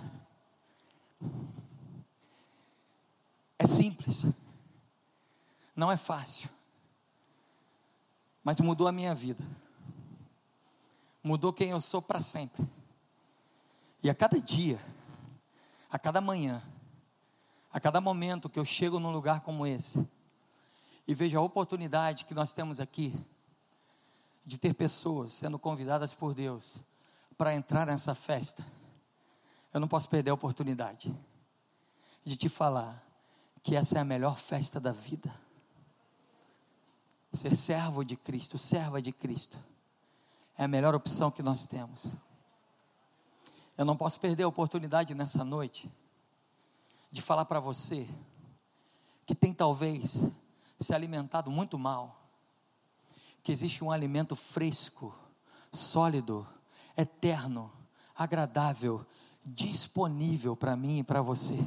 É 3.58 3.66
simples. 3.66 4.28
Não 5.76 5.92
é 5.92 5.98
fácil. 5.98 6.50
Mas 8.44 8.60
mudou 8.60 8.88
a 8.88 8.92
minha 8.92 9.14
vida. 9.16 9.44
Mudou 11.24 11.52
quem 11.52 11.72
eu 11.72 11.82
sou 11.82 12.02
para 12.02 12.22
sempre. 12.22 12.66
E 14.04 14.10
a 14.10 14.14
cada 14.14 14.40
dia, 14.40 14.80
a 15.90 15.98
cada 15.98 16.22
manhã, 16.22 16.62
a 17.74 17.80
cada 17.80 18.00
momento 18.00 18.50
que 18.50 18.60
eu 18.60 18.66
chego 18.66 19.00
num 19.00 19.12
lugar 19.12 19.42
como 19.42 19.66
esse 19.66 20.08
e 21.08 21.14
vejo 21.14 21.38
a 21.38 21.42
oportunidade 21.42 22.26
que 22.26 22.34
nós 22.34 22.54
temos 22.54 22.80
aqui 22.80 23.14
de 24.46 24.58
ter 24.58 24.74
pessoas 24.76 25.34
sendo 25.34 25.58
convidadas 25.58 26.14
por 26.14 26.34
Deus 26.34 26.80
para 27.38 27.56
entrar 27.56 27.86
nessa 27.86 28.14
festa, 28.14 28.66
eu 29.76 29.82
não 29.82 29.90
posso 29.90 30.08
perder 30.08 30.30
a 30.30 30.34
oportunidade 30.34 31.14
de 32.24 32.38
te 32.38 32.48
falar 32.48 33.06
que 33.62 33.76
essa 33.76 33.98
é 33.98 34.02
a 34.02 34.06
melhor 34.06 34.38
festa 34.38 34.80
da 34.80 34.94
vida. 34.94 35.30
Ser 37.34 37.58
servo 37.58 38.06
de 38.06 38.16
Cristo, 38.16 38.58
serva 38.58 39.02
de 39.02 39.12
Cristo, 39.12 39.62
é 40.58 40.64
a 40.64 40.68
melhor 40.70 40.96
opção 40.96 41.30
que 41.30 41.44
nós 41.44 41.68
temos. 41.68 42.16
Eu 43.78 43.84
não 43.84 43.98
posso 43.98 44.18
perder 44.18 44.44
a 44.44 44.48
oportunidade 44.48 45.14
nessa 45.14 45.44
noite 45.44 45.92
de 47.12 47.22
falar 47.22 47.44
para 47.44 47.60
você 47.60 48.08
que 49.26 49.36
tem 49.36 49.54
talvez 49.54 50.26
se 50.80 50.96
alimentado 50.96 51.52
muito 51.52 51.78
mal 51.78 52.30
que 53.44 53.52
existe 53.52 53.84
um 53.84 53.92
alimento 53.92 54.38
fresco, 54.38 55.14
sólido, 55.74 56.48
eterno, 56.96 57.70
agradável, 58.16 59.06
disponível 59.46 60.56
para 60.56 60.76
mim 60.76 61.00
e 61.00 61.04
para 61.04 61.22
você. 61.22 61.58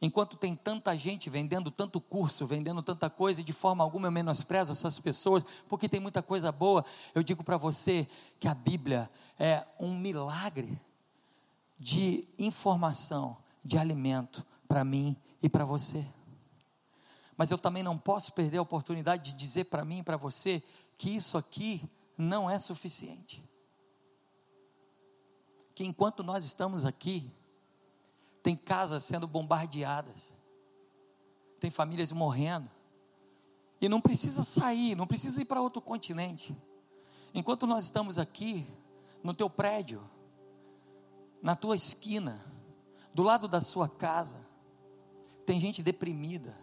Enquanto 0.00 0.36
tem 0.36 0.54
tanta 0.54 0.96
gente 0.96 1.28
vendendo 1.28 1.70
tanto 1.70 2.00
curso, 2.00 2.46
vendendo 2.46 2.82
tanta 2.82 3.10
coisa, 3.10 3.40
e 3.40 3.44
de 3.44 3.52
forma 3.52 3.82
alguma 3.82 4.06
eu 4.06 4.12
menosprezo 4.12 4.72
essas 4.72 4.98
pessoas, 4.98 5.44
porque 5.68 5.88
tem 5.88 5.98
muita 5.98 6.22
coisa 6.22 6.52
boa, 6.52 6.84
eu 7.14 7.22
digo 7.22 7.42
para 7.42 7.56
você 7.56 8.06
que 8.38 8.46
a 8.46 8.54
Bíblia 8.54 9.10
é 9.38 9.66
um 9.78 9.98
milagre 9.98 10.80
de 11.78 12.28
informação, 12.38 13.36
de 13.64 13.76
alimento 13.76 14.44
para 14.68 14.84
mim 14.84 15.16
e 15.42 15.48
para 15.48 15.64
você 15.64 16.04
mas 17.38 17.52
eu 17.52 17.56
também 17.56 17.84
não 17.84 17.96
posso 17.96 18.32
perder 18.32 18.58
a 18.58 18.62
oportunidade 18.62 19.30
de 19.30 19.38
dizer 19.38 19.66
para 19.66 19.84
mim 19.84 20.00
e 20.00 20.02
para 20.02 20.16
você 20.16 20.60
que 20.98 21.14
isso 21.14 21.38
aqui 21.38 21.88
não 22.18 22.50
é 22.50 22.58
suficiente. 22.58 23.47
Que 25.78 25.84
enquanto 25.84 26.24
nós 26.24 26.44
estamos 26.44 26.84
aqui, 26.84 27.30
tem 28.42 28.56
casas 28.56 29.04
sendo 29.04 29.28
bombardeadas, 29.28 30.34
tem 31.60 31.70
famílias 31.70 32.10
morrendo, 32.10 32.68
e 33.80 33.88
não 33.88 34.00
precisa 34.00 34.42
sair, 34.42 34.96
não 34.96 35.06
precisa 35.06 35.40
ir 35.40 35.44
para 35.44 35.62
outro 35.62 35.80
continente. 35.80 36.52
Enquanto 37.32 37.64
nós 37.64 37.84
estamos 37.84 38.18
aqui, 38.18 38.66
no 39.22 39.32
teu 39.32 39.48
prédio, 39.48 40.02
na 41.40 41.54
tua 41.54 41.76
esquina, 41.76 42.44
do 43.14 43.22
lado 43.22 43.46
da 43.46 43.60
sua 43.60 43.88
casa, 43.88 44.44
tem 45.46 45.60
gente 45.60 45.80
deprimida, 45.80 46.58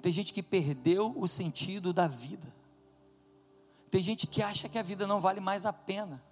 tem 0.00 0.10
gente 0.10 0.32
que 0.32 0.42
perdeu 0.42 1.12
o 1.18 1.28
sentido 1.28 1.92
da 1.92 2.08
vida. 2.08 2.50
Tem 3.90 4.02
gente 4.02 4.26
que 4.26 4.40
acha 4.40 4.70
que 4.70 4.78
a 4.78 4.82
vida 4.82 5.06
não 5.06 5.20
vale 5.20 5.38
mais 5.38 5.66
a 5.66 5.72
pena. 5.74 6.26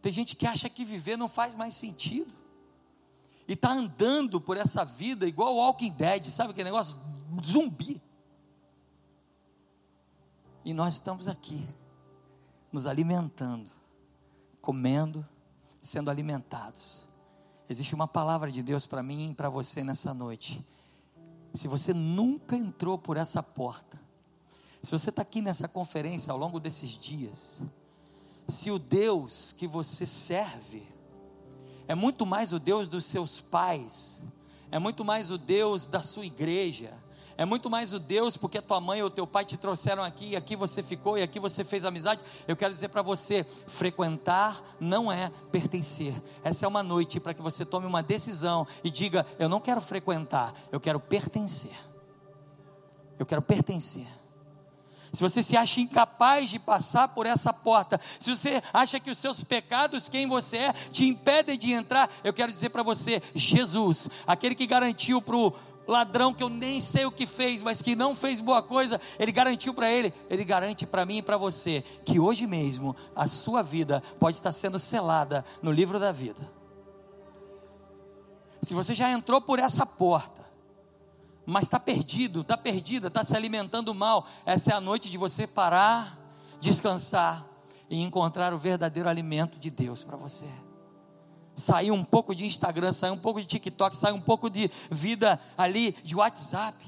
Tem 0.00 0.12
gente 0.12 0.36
que 0.36 0.46
acha 0.46 0.68
que 0.68 0.84
viver 0.84 1.16
não 1.16 1.28
faz 1.28 1.54
mais 1.54 1.74
sentido. 1.74 2.32
E 3.48 3.52
está 3.52 3.72
andando 3.72 4.40
por 4.40 4.56
essa 4.56 4.84
vida 4.84 5.26
igual 5.26 5.54
o 5.54 5.58
Walking 5.58 5.92
Dead, 5.92 6.30
sabe 6.30 6.50
aquele 6.50 6.70
negócio? 6.70 6.98
Zumbi. 7.44 8.02
E 10.64 10.74
nós 10.74 10.94
estamos 10.94 11.28
aqui, 11.28 11.64
nos 12.72 12.86
alimentando, 12.86 13.70
comendo, 14.60 15.26
sendo 15.80 16.10
alimentados. 16.10 17.00
Existe 17.68 17.94
uma 17.94 18.08
palavra 18.08 18.50
de 18.50 18.62
Deus 18.62 18.84
para 18.84 19.02
mim 19.02 19.30
e 19.30 19.34
para 19.34 19.48
você 19.48 19.84
nessa 19.84 20.12
noite 20.12 20.64
se 21.56 21.68
você 21.68 21.94
nunca 21.94 22.54
entrou 22.54 22.98
por 22.98 23.16
essa 23.16 23.42
porta, 23.42 24.00
se 24.82 24.92
você 24.92 25.10
está 25.10 25.22
aqui 25.22 25.40
nessa 25.40 25.66
conferência 25.66 26.30
ao 26.30 26.38
longo 26.38 26.60
desses 26.60 26.90
dias, 26.90 27.62
se 28.48 28.70
o 28.70 28.78
Deus 28.78 29.52
que 29.52 29.66
você 29.66 30.06
serve 30.06 30.86
é 31.88 31.94
muito 31.94 32.26
mais 32.26 32.52
o 32.52 32.58
Deus 32.58 32.88
dos 32.88 33.04
seus 33.04 33.40
pais, 33.40 34.22
é 34.70 34.78
muito 34.78 35.04
mais 35.04 35.30
o 35.30 35.38
Deus 35.38 35.86
da 35.86 36.02
sua 36.02 36.26
igreja, 36.26 36.92
é 37.36 37.44
muito 37.44 37.68
mais 37.68 37.92
o 37.92 37.98
Deus 37.98 38.36
porque 38.36 38.58
a 38.58 38.62
tua 38.62 38.80
mãe 38.80 39.02
ou 39.02 39.10
teu 39.10 39.26
pai 39.26 39.44
te 39.44 39.56
trouxeram 39.56 40.02
aqui 40.02 40.30
e 40.30 40.36
aqui 40.36 40.56
você 40.56 40.82
ficou 40.82 41.18
e 41.18 41.22
aqui 41.22 41.38
você 41.38 41.62
fez 41.62 41.84
amizade. 41.84 42.24
Eu 42.48 42.56
quero 42.56 42.72
dizer 42.72 42.88
para 42.88 43.02
você: 43.02 43.44
frequentar 43.66 44.62
não 44.80 45.12
é 45.12 45.30
pertencer. 45.52 46.14
Essa 46.42 46.64
é 46.64 46.68
uma 46.68 46.82
noite 46.82 47.20
para 47.20 47.34
que 47.34 47.42
você 47.42 47.64
tome 47.64 47.86
uma 47.86 48.02
decisão 48.02 48.66
e 48.82 48.90
diga: 48.90 49.26
eu 49.38 49.48
não 49.48 49.60
quero 49.60 49.80
frequentar, 49.82 50.54
eu 50.72 50.80
quero 50.80 50.98
pertencer. 50.98 51.76
Eu 53.18 53.26
quero 53.26 53.42
pertencer. 53.42 54.06
Se 55.12 55.22
você 55.22 55.42
se 55.42 55.56
acha 55.56 55.80
incapaz 55.80 56.50
de 56.50 56.58
passar 56.58 57.08
por 57.08 57.26
essa 57.26 57.52
porta, 57.52 58.00
se 58.18 58.34
você 58.34 58.62
acha 58.72 59.00
que 59.00 59.10
os 59.10 59.18
seus 59.18 59.42
pecados, 59.42 60.08
quem 60.08 60.26
você 60.26 60.58
é, 60.58 60.72
te 60.72 61.06
impedem 61.06 61.58
de 61.58 61.72
entrar, 61.72 62.10
eu 62.22 62.32
quero 62.32 62.52
dizer 62.52 62.70
para 62.70 62.82
você: 62.82 63.22
Jesus, 63.34 64.08
aquele 64.26 64.54
que 64.54 64.66
garantiu 64.66 65.22
para 65.22 65.36
o 65.36 65.54
ladrão 65.86 66.34
que 66.34 66.42
eu 66.42 66.48
nem 66.48 66.80
sei 66.80 67.06
o 67.06 67.12
que 67.12 67.26
fez, 67.26 67.62
mas 67.62 67.80
que 67.80 67.94
não 67.94 68.14
fez 68.14 68.40
boa 68.40 68.62
coisa, 68.62 69.00
ele 69.18 69.32
garantiu 69.32 69.72
para 69.72 69.90
ele, 69.90 70.12
ele 70.28 70.44
garante 70.44 70.86
para 70.86 71.06
mim 71.06 71.18
e 71.18 71.22
para 71.22 71.36
você 71.36 71.82
que 72.04 72.18
hoje 72.18 72.46
mesmo 72.46 72.94
a 73.14 73.26
sua 73.26 73.62
vida 73.62 74.02
pode 74.18 74.36
estar 74.36 74.52
sendo 74.52 74.78
selada 74.78 75.44
no 75.62 75.70
livro 75.70 75.98
da 75.98 76.12
vida. 76.12 76.50
Se 78.62 78.74
você 78.74 78.94
já 78.94 79.10
entrou 79.10 79.40
por 79.40 79.58
essa 79.58 79.86
porta, 79.86 80.45
mas 81.46 81.64
está 81.64 81.78
perdido, 81.78 82.40
está 82.40 82.56
perdida, 82.56 83.06
está 83.06 83.22
se 83.24 83.36
alimentando 83.36 83.94
mal, 83.94 84.26
essa 84.44 84.72
é 84.72 84.74
a 84.74 84.80
noite 84.80 85.08
de 85.08 85.16
você 85.16 85.46
parar, 85.46 86.18
descansar 86.60 87.46
e 87.88 88.02
encontrar 88.02 88.52
o 88.52 88.58
verdadeiro 88.58 89.08
alimento 89.08 89.58
de 89.58 89.70
Deus 89.70 90.02
para 90.02 90.16
você 90.16 90.46
sair 91.56 91.90
um 91.90 92.04
pouco 92.04 92.34
de 92.34 92.44
Instagram, 92.44 92.92
sair 92.92 93.10
um 93.10 93.18
pouco 93.18 93.40
de 93.40 93.46
TikTok, 93.46 93.96
sair 93.96 94.12
um 94.12 94.20
pouco 94.20 94.50
de 94.50 94.70
vida 94.90 95.40
ali 95.56 95.92
de 96.04 96.14
WhatsApp. 96.14 96.84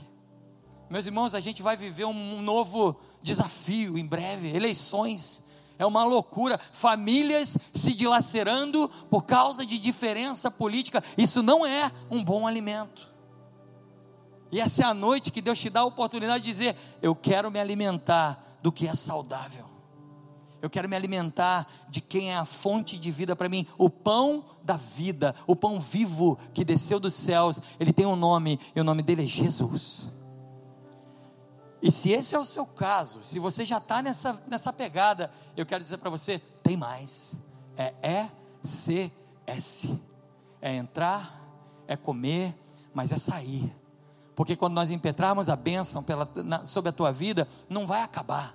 Meus 0.90 1.06
irmãos, 1.06 1.34
a 1.34 1.40
gente 1.40 1.62
vai 1.62 1.76
viver 1.76 2.04
um 2.04 2.42
novo 2.42 3.00
desafio 3.22 3.98
em 3.98 4.06
breve, 4.06 4.54
eleições. 4.54 5.42
É 5.78 5.86
uma 5.86 6.04
loucura, 6.04 6.61
famílias 6.72 7.56
se 7.74 7.94
dilacerando 7.94 8.88
por 9.09 9.24
causa 9.24 9.64
de 9.64 9.78
diferença 9.78 10.50
política. 10.50 11.02
Isso 11.16 11.42
não 11.42 11.64
é 11.64 11.90
um 12.11 12.22
bom 12.22 12.46
alimento. 12.46 13.09
E 14.51 14.61
essa 14.61 14.82
é 14.82 14.84
a 14.86 14.94
noite 14.94 15.30
que 15.30 15.42
Deus 15.42 15.59
te 15.59 15.68
dá 15.68 15.80
a 15.80 15.84
oportunidade 15.84 16.44
de 16.44 16.51
dizer: 16.51 16.76
Eu 17.03 17.14
quero 17.14 17.51
me 17.51 17.61
alimentar 17.61 18.59
do 18.62 18.72
que 18.72 18.86
é 18.86 18.94
saudável. 18.94 19.66
Eu 20.61 20.68
quero 20.68 20.88
me 20.88 20.96
alimentar 20.96 21.70
de 21.88 22.01
quem 22.01 22.32
é 22.32 22.36
a 22.36 22.44
fonte 22.44 22.99
de 22.99 23.11
vida 23.11 23.36
para 23.36 23.49
mim, 23.49 23.66
o 23.76 23.88
pão 23.88 24.44
da 24.62 24.76
vida, 24.76 25.34
o 25.46 25.55
pão 25.55 25.78
vivo 25.78 26.36
que 26.53 26.64
desceu 26.64 26.99
dos 26.99 27.14
céus. 27.14 27.61
Ele 27.78 27.92
tem 27.92 28.07
um 28.07 28.16
nome, 28.16 28.59
e 28.74 28.80
o 28.80 28.84
nome 28.84 29.03
dele 29.03 29.22
é 29.22 29.26
Jesus. 29.26 30.09
E 31.80 31.92
se 31.92 32.11
esse 32.11 32.34
é 32.34 32.38
o 32.38 32.44
seu 32.44 32.66
caso, 32.66 33.20
se 33.22 33.38
você 33.38 33.64
já 33.64 33.78
está 33.78 34.03
nessa, 34.03 34.42
nessa 34.49 34.72
pegada, 34.72 35.30
eu 35.57 35.64
quero 35.64 35.82
dizer 35.82 35.99
para 35.99 36.11
você: 36.11 36.40
tem 36.62 36.76
mais. 36.76 37.36
É 37.76 38.28
ECS. 38.64 39.92
É 40.61 40.74
entrar, 40.74 41.40
é 41.86 41.96
comer, 41.96 42.53
mas 42.92 43.12
é 43.12 43.18
sair. 43.18 43.72
Porque 44.39 44.55
quando 44.55 44.74
nós 44.74 44.89
impetrarmos 44.89 45.49
a 45.49 45.57
bênção 45.57 46.01
pela, 46.01 46.30
na, 46.36 46.64
sobre 46.64 46.91
a 46.91 46.93
tua 46.93 47.11
vida, 47.11 47.49
não 47.68 47.89
vai 47.89 48.03
acabar. 48.03 48.55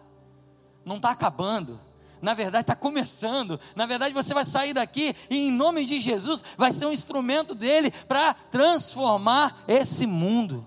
Não 0.85 0.95
está 0.95 1.11
acabando 1.11 1.77
na 2.21 2.33
verdade 2.33 2.61
está 2.61 2.73
começando. 2.73 3.59
Na 3.75 3.85
verdade, 3.85 4.13
você 4.13 4.33
vai 4.33 4.45
sair 4.45 4.73
daqui 4.73 5.13
e, 5.29 5.49
em 5.49 5.51
nome 5.51 5.85
de 5.85 5.99
Jesus, 5.99 6.41
vai 6.57 6.71
ser 6.71 6.85
um 6.85 6.91
instrumento 6.93 7.53
dele 7.53 7.91
para 8.07 8.33
transformar 8.33 9.61
esse 9.67 10.07
mundo. 10.07 10.65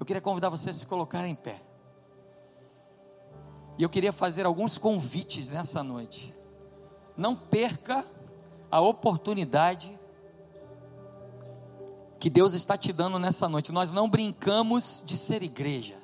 Eu 0.00 0.04
queria 0.04 0.20
convidar 0.20 0.48
você 0.48 0.70
a 0.70 0.74
se 0.74 0.84
colocar 0.84 1.28
em 1.28 1.36
pé. 1.36 1.62
E 3.78 3.84
eu 3.84 3.88
queria 3.88 4.12
fazer 4.12 4.44
alguns 4.44 4.76
convites 4.76 5.48
nessa 5.48 5.80
noite. 5.80 6.34
Não 7.16 7.36
perca 7.36 8.04
a 8.68 8.80
oportunidade 8.80 9.96
que 12.20 12.28
Deus 12.28 12.52
está 12.52 12.76
te 12.76 12.92
dando 12.92 13.18
nessa 13.18 13.48
noite. 13.48 13.72
Nós 13.72 13.90
não 13.90 14.08
brincamos 14.08 15.02
de 15.04 15.16
ser 15.16 15.42
igreja. 15.42 15.98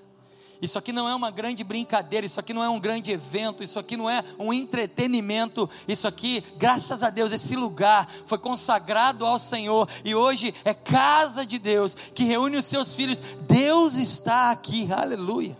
Isso 0.60 0.78
aqui 0.78 0.90
não 0.90 1.06
é 1.06 1.14
uma 1.14 1.30
grande 1.30 1.62
brincadeira, 1.62 2.24
isso 2.24 2.40
aqui 2.40 2.54
não 2.54 2.64
é 2.64 2.68
um 2.68 2.80
grande 2.80 3.10
evento, 3.10 3.62
isso 3.62 3.78
aqui 3.78 3.94
não 3.94 4.08
é 4.08 4.24
um 4.38 4.50
entretenimento, 4.54 5.68
isso 5.86 6.08
aqui, 6.08 6.42
graças 6.56 7.02
a 7.02 7.10
Deus, 7.10 7.30
esse 7.30 7.54
lugar 7.54 8.08
foi 8.24 8.38
consagrado 8.38 9.26
ao 9.26 9.38
Senhor 9.38 9.86
e 10.02 10.14
hoje 10.14 10.54
é 10.64 10.72
casa 10.72 11.44
de 11.44 11.58
Deus 11.58 11.94
que 11.94 12.24
reúne 12.24 12.56
os 12.56 12.64
seus 12.64 12.94
filhos. 12.94 13.20
Deus 13.42 13.96
está 13.96 14.50
aqui, 14.50 14.90
aleluia. 14.90 15.54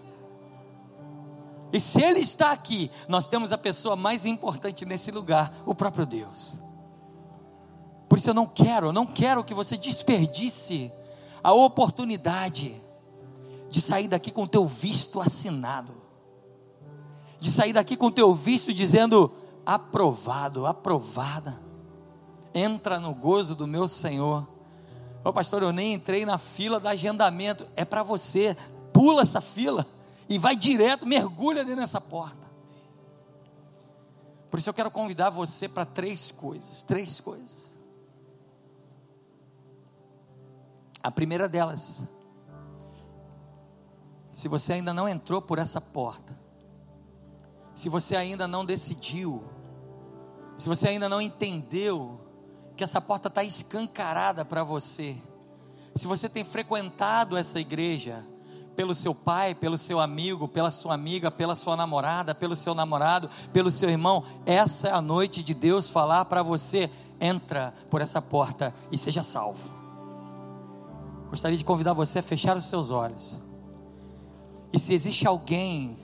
E 1.71 1.79
se 1.79 2.03
Ele 2.03 2.21
está 2.21 2.53
aqui, 2.53 2.91
nós 3.07 3.29
temos 3.29 3.53
a 3.53 3.59
pessoa 3.59 3.97
mais 3.97 4.25
importante 4.25 4.87
nesse 4.87 5.11
lugar, 5.11 5.53
o 5.67 5.75
próprio 5.75 6.07
Deus. 6.07 6.66
Por 8.09 8.19
isso 8.19 8.31
eu 8.31 8.35
não 8.35 8.47
quero, 8.47 8.89
eu 8.89 8.93
não 8.93 9.07
quero 9.07 9.43
que 9.43 9.55
você 9.55 9.77
desperdice 9.77 10.93
a 11.43 11.53
oportunidade 11.53 12.81
de 13.71 13.81
sair 13.81 14.09
daqui 14.09 14.31
com 14.31 14.45
o 14.45 14.49
teu 14.49 14.65
visto 14.65 15.21
assinado, 15.21 15.93
de 17.39 17.51
sair 17.51 17.73
daqui 17.73 17.97
com 17.97 18.07
o 18.07 18.13
teu 18.13 18.33
visto 18.33 18.73
dizendo 18.73 19.33
aprovado, 19.65 20.67
aprovada. 20.67 21.61
Entra 22.55 22.99
no 22.99 23.13
gozo 23.13 23.55
do 23.55 23.67
meu 23.67 23.87
Senhor. 23.87 24.47
Ô 25.23 25.33
pastor, 25.33 25.63
eu 25.63 25.73
nem 25.73 25.93
entrei 25.93 26.25
na 26.25 26.39
fila 26.39 26.81
do 26.81 26.89
agendamento. 26.89 27.67
É 27.77 27.85
para 27.85 28.03
você. 28.03 28.57
Pula 28.93 29.23
essa 29.23 29.43
fila 29.43 29.87
e 30.27 30.39
vai 30.39 30.57
direto, 30.57 31.05
mergulha 31.05 31.65
dentro 31.65 31.83
dessa 31.83 32.01
porta. 32.01 32.47
Por 34.51 34.59
isso 34.59 34.71
eu 34.71 34.75
quero 34.75 34.91
convidar 34.91 35.29
você 35.29 35.69
para 35.69 35.85
três 35.85 36.31
coisas, 36.31 36.83
três 36.83 37.21
coisas. 37.21 37.76
A 41.07 41.11
primeira 41.13 41.49
delas 41.49 42.05
se 44.33 44.49
você 44.49 44.73
ainda 44.73 44.93
não 44.93 45.09
entrou 45.09 45.41
por 45.41 45.57
essa 45.57 45.81
porta, 45.81 46.37
se 47.77 47.89
você 47.89 48.17
ainda 48.17 48.49
não 48.49 48.65
decidiu, 48.65 49.45
se 50.57 50.69
você 50.69 50.89
ainda 50.89 51.09
não 51.09 51.21
entendeu 51.21 52.21
que 52.77 52.83
essa 52.83 53.01
porta 53.01 53.29
está 53.29 53.45
escancarada 53.45 54.45
para 54.45 54.65
você, 54.65 55.17
se 55.95 56.09
você 56.09 56.29
tem 56.29 56.45
frequentado 56.45 57.37
essa 57.37 57.61
igreja, 57.61 58.27
pelo 58.75 58.93
seu 58.93 59.15
pai, 59.15 59.55
pelo 59.55 59.79
seu 59.79 60.01
amigo, 60.01 60.49
pela 60.49 60.73
sua 60.73 60.95
amiga, 60.95 61.31
pela 61.31 61.55
sua 61.55 61.77
namorada, 61.77 62.35
pelo 62.35 62.57
seu 62.57 62.75
namorado, 62.75 63.31
pelo 63.53 63.71
seu 63.71 63.89
irmão, 63.89 64.25
essa 64.45 64.89
é 64.89 64.93
a 64.93 65.01
noite 65.01 65.41
de 65.41 65.55
Deus 65.55 65.89
falar 65.89 66.25
para 66.25 66.43
você: 66.43 66.91
entra 67.21 67.73
por 67.89 68.01
essa 68.01 68.21
porta 68.21 68.75
e 68.91 68.99
seja 68.99 69.23
salvo. 69.23 69.76
Gostaria 71.37 71.59
de 71.59 71.67
convidar 71.67 71.93
você 71.93 72.21
a 72.21 72.23
fechar 72.23 72.57
os 72.57 72.65
seus 72.65 72.91
olhos. 72.91 73.37
E 74.73 74.79
se 74.79 74.95
existe 74.95 75.27
alguém 75.27 75.95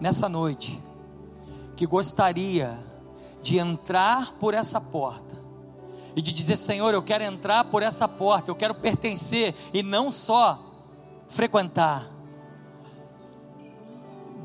nessa 0.00 0.28
noite 0.28 0.82
que 1.76 1.86
gostaria 1.86 2.76
de 3.40 3.56
entrar 3.56 4.32
por 4.32 4.54
essa 4.54 4.80
porta 4.80 5.36
e 6.16 6.20
de 6.20 6.32
dizer: 6.32 6.56
Senhor, 6.56 6.92
eu 6.92 7.00
quero 7.04 7.22
entrar 7.22 7.66
por 7.66 7.84
essa 7.84 8.08
porta, 8.08 8.50
eu 8.50 8.56
quero 8.56 8.74
pertencer 8.74 9.54
e 9.72 9.80
não 9.80 10.10
só 10.10 10.58
frequentar, 11.28 12.10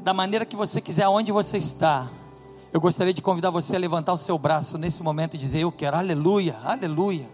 da 0.04 0.14
maneira 0.14 0.46
que 0.46 0.56
você 0.56 0.80
quiser, 0.80 1.08
onde 1.08 1.32
você 1.32 1.58
está. 1.58 2.08
Eu 2.72 2.80
gostaria 2.80 3.16
de 3.16 3.22
convidar 3.24 3.50
você 3.50 3.76
a 3.76 3.80
levantar 3.80 4.14
o 4.14 4.18
seu 4.20 4.38
braço 4.38 4.78
nesse 4.78 5.02
momento 5.02 5.34
e 5.34 5.40
dizer: 5.40 5.62
Eu 5.62 5.72
quero, 5.72 5.98
aleluia, 5.98 6.60
aleluia. 6.64 7.28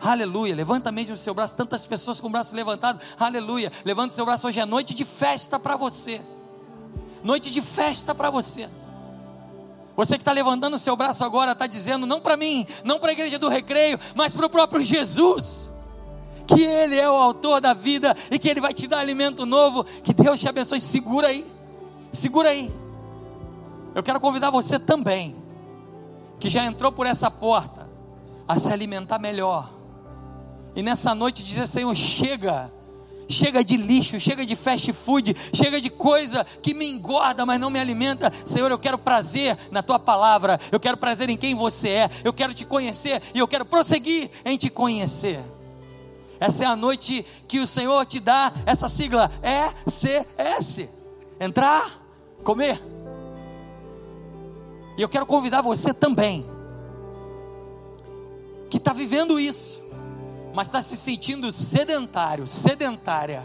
Aleluia. 0.00 0.54
Levanta 0.54 0.92
mesmo 0.92 1.14
o 1.14 1.18
seu 1.18 1.34
braço. 1.34 1.56
Tantas 1.56 1.86
pessoas 1.86 2.20
com 2.20 2.28
o 2.28 2.30
braço 2.30 2.54
levantado. 2.54 3.00
Aleluia. 3.18 3.72
Levanta 3.84 4.12
o 4.12 4.14
seu 4.14 4.24
braço. 4.24 4.46
Hoje 4.46 4.60
é 4.60 4.66
noite 4.66 4.94
de 4.94 5.04
festa 5.04 5.58
para 5.58 5.76
você. 5.76 6.20
Noite 7.22 7.50
de 7.50 7.60
festa 7.60 8.14
para 8.14 8.30
você. 8.30 8.68
Você 9.96 10.16
que 10.16 10.22
está 10.22 10.32
levantando 10.32 10.74
o 10.76 10.78
seu 10.78 10.94
braço 10.94 11.24
agora, 11.24 11.52
está 11.52 11.66
dizendo, 11.66 12.06
não 12.06 12.20
para 12.20 12.36
mim, 12.36 12.66
não 12.84 12.98
para 12.98 13.10
a 13.10 13.12
igreja 13.12 13.38
do 13.38 13.48
recreio, 13.48 13.98
mas 14.14 14.34
para 14.34 14.44
o 14.44 14.50
próprio 14.50 14.82
Jesus. 14.82 15.72
Que 16.46 16.62
Ele 16.62 16.96
é 16.96 17.10
o 17.10 17.14
autor 17.14 17.60
da 17.60 17.72
vida 17.72 18.14
e 18.30 18.38
que 18.38 18.48
Ele 18.48 18.60
vai 18.60 18.74
te 18.74 18.86
dar 18.86 18.98
alimento 18.98 19.46
novo. 19.46 19.84
Que 19.84 20.12
Deus 20.12 20.38
te 20.38 20.48
abençoe. 20.48 20.80
Segura 20.80 21.28
aí. 21.28 21.46
Segura 22.12 22.50
aí. 22.50 22.70
Eu 23.94 24.02
quero 24.02 24.20
convidar 24.20 24.50
você 24.50 24.78
também, 24.78 25.34
que 26.38 26.50
já 26.50 26.64
entrou 26.64 26.92
por 26.92 27.06
essa 27.06 27.30
porta, 27.30 27.88
a 28.46 28.58
se 28.58 28.70
alimentar 28.70 29.18
melhor 29.18 29.75
e 30.76 30.82
nessa 30.82 31.14
noite 31.14 31.42
dizer: 31.42 31.66
Senhor, 31.66 31.94
chega. 31.96 32.70
Chega 33.28 33.64
de 33.64 33.76
lixo, 33.76 34.20
chega 34.20 34.46
de 34.46 34.54
fast 34.54 34.92
food, 34.92 35.34
chega 35.52 35.80
de 35.80 35.90
coisa 35.90 36.46
que 36.62 36.72
me 36.72 36.86
engorda, 36.86 37.44
mas 37.44 37.58
não 37.58 37.68
me 37.68 37.80
alimenta. 37.80 38.32
Senhor, 38.44 38.70
eu 38.70 38.78
quero 38.78 38.96
prazer 38.96 39.58
na 39.72 39.82
tua 39.82 39.98
palavra, 39.98 40.60
eu 40.70 40.78
quero 40.78 40.96
prazer 40.96 41.28
em 41.28 41.36
quem 41.36 41.52
você 41.52 41.88
é, 41.88 42.10
eu 42.22 42.32
quero 42.32 42.54
te 42.54 42.64
conhecer 42.64 43.20
e 43.34 43.40
eu 43.40 43.48
quero 43.48 43.64
prosseguir 43.64 44.30
em 44.44 44.56
te 44.56 44.70
conhecer. 44.70 45.40
Essa 46.38 46.64
é 46.64 46.66
a 46.68 46.76
noite 46.76 47.26
que 47.48 47.58
o 47.58 47.66
Senhor 47.66 48.06
te 48.06 48.20
dá 48.20 48.52
essa 48.64 48.88
sigla 48.88 49.28
ECS. 49.42 50.88
Entrar, 51.40 52.00
comer. 52.44 52.80
E 54.96 55.02
eu 55.02 55.08
quero 55.08 55.26
convidar 55.26 55.62
você 55.62 55.92
também, 55.92 56.46
que 58.70 58.76
está 58.76 58.92
vivendo 58.92 59.40
isso, 59.40 59.80
mas 60.56 60.68
está 60.68 60.80
se 60.80 60.96
sentindo 60.96 61.52
sedentário, 61.52 62.46
sedentária, 62.46 63.44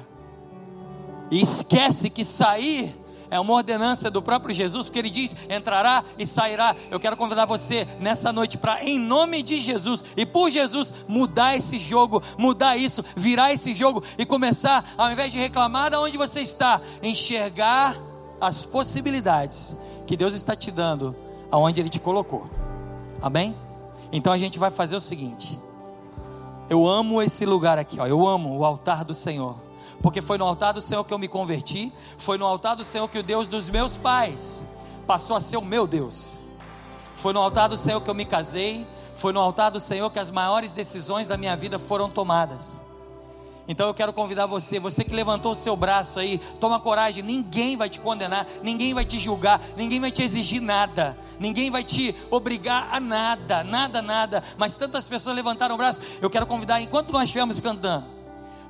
e 1.30 1.42
esquece 1.42 2.10
que 2.10 2.24
sair 2.24 2.96
é 3.30 3.38
uma 3.38 3.52
ordenança 3.52 4.10
do 4.10 4.22
próprio 4.22 4.56
Jesus, 4.56 4.88
porque 4.88 5.00
ele 5.00 5.10
diz: 5.10 5.36
entrará 5.50 6.06
e 6.18 6.26
sairá. 6.26 6.74
Eu 6.90 7.02
quero 7.02 7.18
convidar 7.18 7.46
você 7.46 7.86
nessa 8.00 8.32
noite 8.32 8.58
para, 8.58 8.82
em 8.86 8.98
nome 8.98 9.44
de 9.44 9.60
Jesus 9.60 10.06
e 10.16 10.26
por 10.26 10.50
Jesus, 10.50 10.94
mudar 11.06 11.58
esse 11.58 11.80
jogo, 11.80 12.24
mudar 12.38 12.78
isso, 12.78 13.04
virar 13.14 13.52
esse 13.52 13.76
jogo 13.76 14.02
e 14.18 14.26
começar, 14.26 14.94
ao 14.98 15.12
invés 15.12 15.34
de 15.34 15.38
reclamar 15.38 15.90
de 15.90 15.98
onde 15.98 16.18
você 16.18 16.40
está, 16.40 16.80
enxergar 17.04 17.98
as 18.40 18.66
possibilidades 18.66 19.76
que 20.08 20.16
Deus 20.16 20.34
está 20.34 20.56
te 20.56 20.72
dando, 20.72 21.14
aonde 21.52 21.82
Ele 21.82 21.90
te 21.90 22.00
colocou. 22.00 22.50
Amém? 23.22 23.54
Então 24.14 24.32
a 24.32 24.38
gente 24.38 24.58
vai 24.58 24.70
fazer 24.70 24.96
o 24.96 25.02
seguinte. 25.02 25.60
Eu 26.72 26.88
amo 26.88 27.22
esse 27.22 27.46
lugar 27.46 27.78
aqui, 27.78 28.00
ó. 28.00 28.08
Eu 28.08 28.26
amo 28.26 28.58
o 28.58 28.64
altar 28.64 29.04
do 29.04 29.14
Senhor. 29.14 29.58
Porque 30.02 30.22
foi 30.22 30.38
no 30.38 30.46
altar 30.46 30.72
do 30.72 30.82
Senhor 30.82 31.04
que 31.04 31.14
eu 31.14 31.20
me 31.20 31.28
converti, 31.28 31.92
foi 32.18 32.38
no 32.38 32.46
altar 32.46 32.78
do 32.78 32.86
Senhor 32.86 33.10
que 33.10 33.20
o 33.20 33.24
Deus 33.24 33.46
dos 33.50 33.70
meus 33.70 33.98
pais 33.98 34.66
passou 35.06 35.36
a 35.36 35.42
ser 35.42 35.58
o 35.58 35.62
meu 35.62 35.86
Deus. 35.86 36.38
Foi 37.18 37.34
no 37.34 37.42
altar 37.42 37.68
do 37.68 37.78
Senhor 37.78 38.00
que 38.00 38.10
eu 38.10 38.14
me 38.14 38.24
casei, 38.24 38.88
foi 39.16 39.34
no 39.34 39.42
altar 39.42 39.70
do 39.70 39.82
Senhor 39.82 40.10
que 40.12 40.18
as 40.18 40.32
maiores 40.32 40.72
decisões 40.72 41.28
da 41.28 41.36
minha 41.36 41.58
vida 41.58 41.78
foram 41.78 42.10
tomadas. 42.10 42.82
Então 43.68 43.88
eu 43.88 43.94
quero 43.94 44.12
convidar 44.12 44.48
você, 44.48 44.80
você 44.80 45.04
que 45.04 45.14
levantou 45.14 45.52
o 45.52 45.56
seu 45.56 45.76
braço 45.76 46.20
aí, 46.20 46.40
toma 46.60 46.80
coragem, 46.80 47.24
ninguém 47.24 47.78
vai 47.78 47.90
te 47.90 48.00
condenar, 48.00 48.48
ninguém 48.64 48.94
vai 48.94 49.06
te 49.06 49.20
julgar, 49.20 49.62
ninguém 49.78 50.00
vai 50.00 50.12
te 50.12 50.24
exigir 50.24 50.62
nada, 50.62 51.18
ninguém 51.40 51.70
vai 51.70 51.84
te 51.84 52.16
obrigar 52.30 52.90
a 52.92 53.00
nada, 53.00 53.64
nada, 53.64 54.02
nada. 54.02 54.44
Mas 54.58 54.76
tantas 54.78 55.08
pessoas 55.08 55.36
levantaram 55.36 55.76
o 55.76 55.78
braço, 55.78 56.02
eu 56.22 56.30
quero 56.30 56.46
convidar, 56.46 56.82
enquanto 56.82 57.12
nós 57.12 57.24
estivermos 57.24 57.60
cantando, 57.60 58.06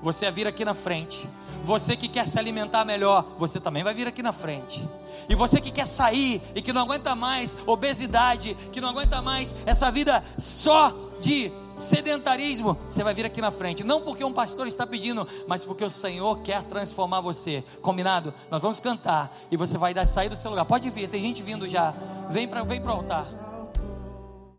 você 0.01 0.25
vai 0.25 0.33
vir 0.33 0.47
aqui 0.47 0.65
na 0.65 0.73
frente. 0.73 1.27
Você 1.65 1.95
que 1.95 2.07
quer 2.07 2.27
se 2.27 2.39
alimentar 2.39 2.83
melhor, 2.83 3.35
você 3.37 3.59
também 3.59 3.83
vai 3.83 3.93
vir 3.93 4.07
aqui 4.07 4.23
na 4.23 4.31
frente. 4.31 4.87
E 5.29 5.35
você 5.35 5.61
que 5.61 5.71
quer 5.71 5.85
sair 5.85 6.41
e 6.55 6.61
que 6.61 6.73
não 6.73 6.81
aguenta 6.81 7.13
mais 7.13 7.55
obesidade, 7.65 8.55
que 8.71 8.81
não 8.81 8.89
aguenta 8.89 9.21
mais 9.21 9.55
essa 9.65 9.91
vida 9.91 10.23
só 10.37 10.93
de 11.19 11.51
sedentarismo, 11.81 12.77
você 12.89 13.03
vai 13.03 13.13
vir 13.13 13.25
aqui 13.25 13.41
na 13.41 13.51
frente. 13.51 13.83
Não 13.83 14.01
porque 14.01 14.23
um 14.23 14.33
pastor 14.33 14.67
está 14.67 14.85
pedindo, 14.85 15.27
mas 15.47 15.63
porque 15.63 15.83
o 15.83 15.89
Senhor 15.89 16.39
quer 16.41 16.63
transformar 16.63 17.21
você. 17.21 17.63
Combinado? 17.81 18.33
Nós 18.49 18.61
vamos 18.61 18.79
cantar 18.79 19.35
e 19.51 19.57
você 19.57 19.77
vai 19.77 19.93
dar 19.93 20.05
sair 20.05 20.29
do 20.29 20.35
seu 20.35 20.49
lugar. 20.49 20.65
Pode 20.65 20.89
vir, 20.89 21.07
tem 21.09 21.21
gente 21.21 21.41
vindo 21.41 21.67
já. 21.67 21.93
Vem 22.29 22.47
para 22.47 22.63
vem 22.63 22.81
o 22.81 22.89
altar. 22.89 23.50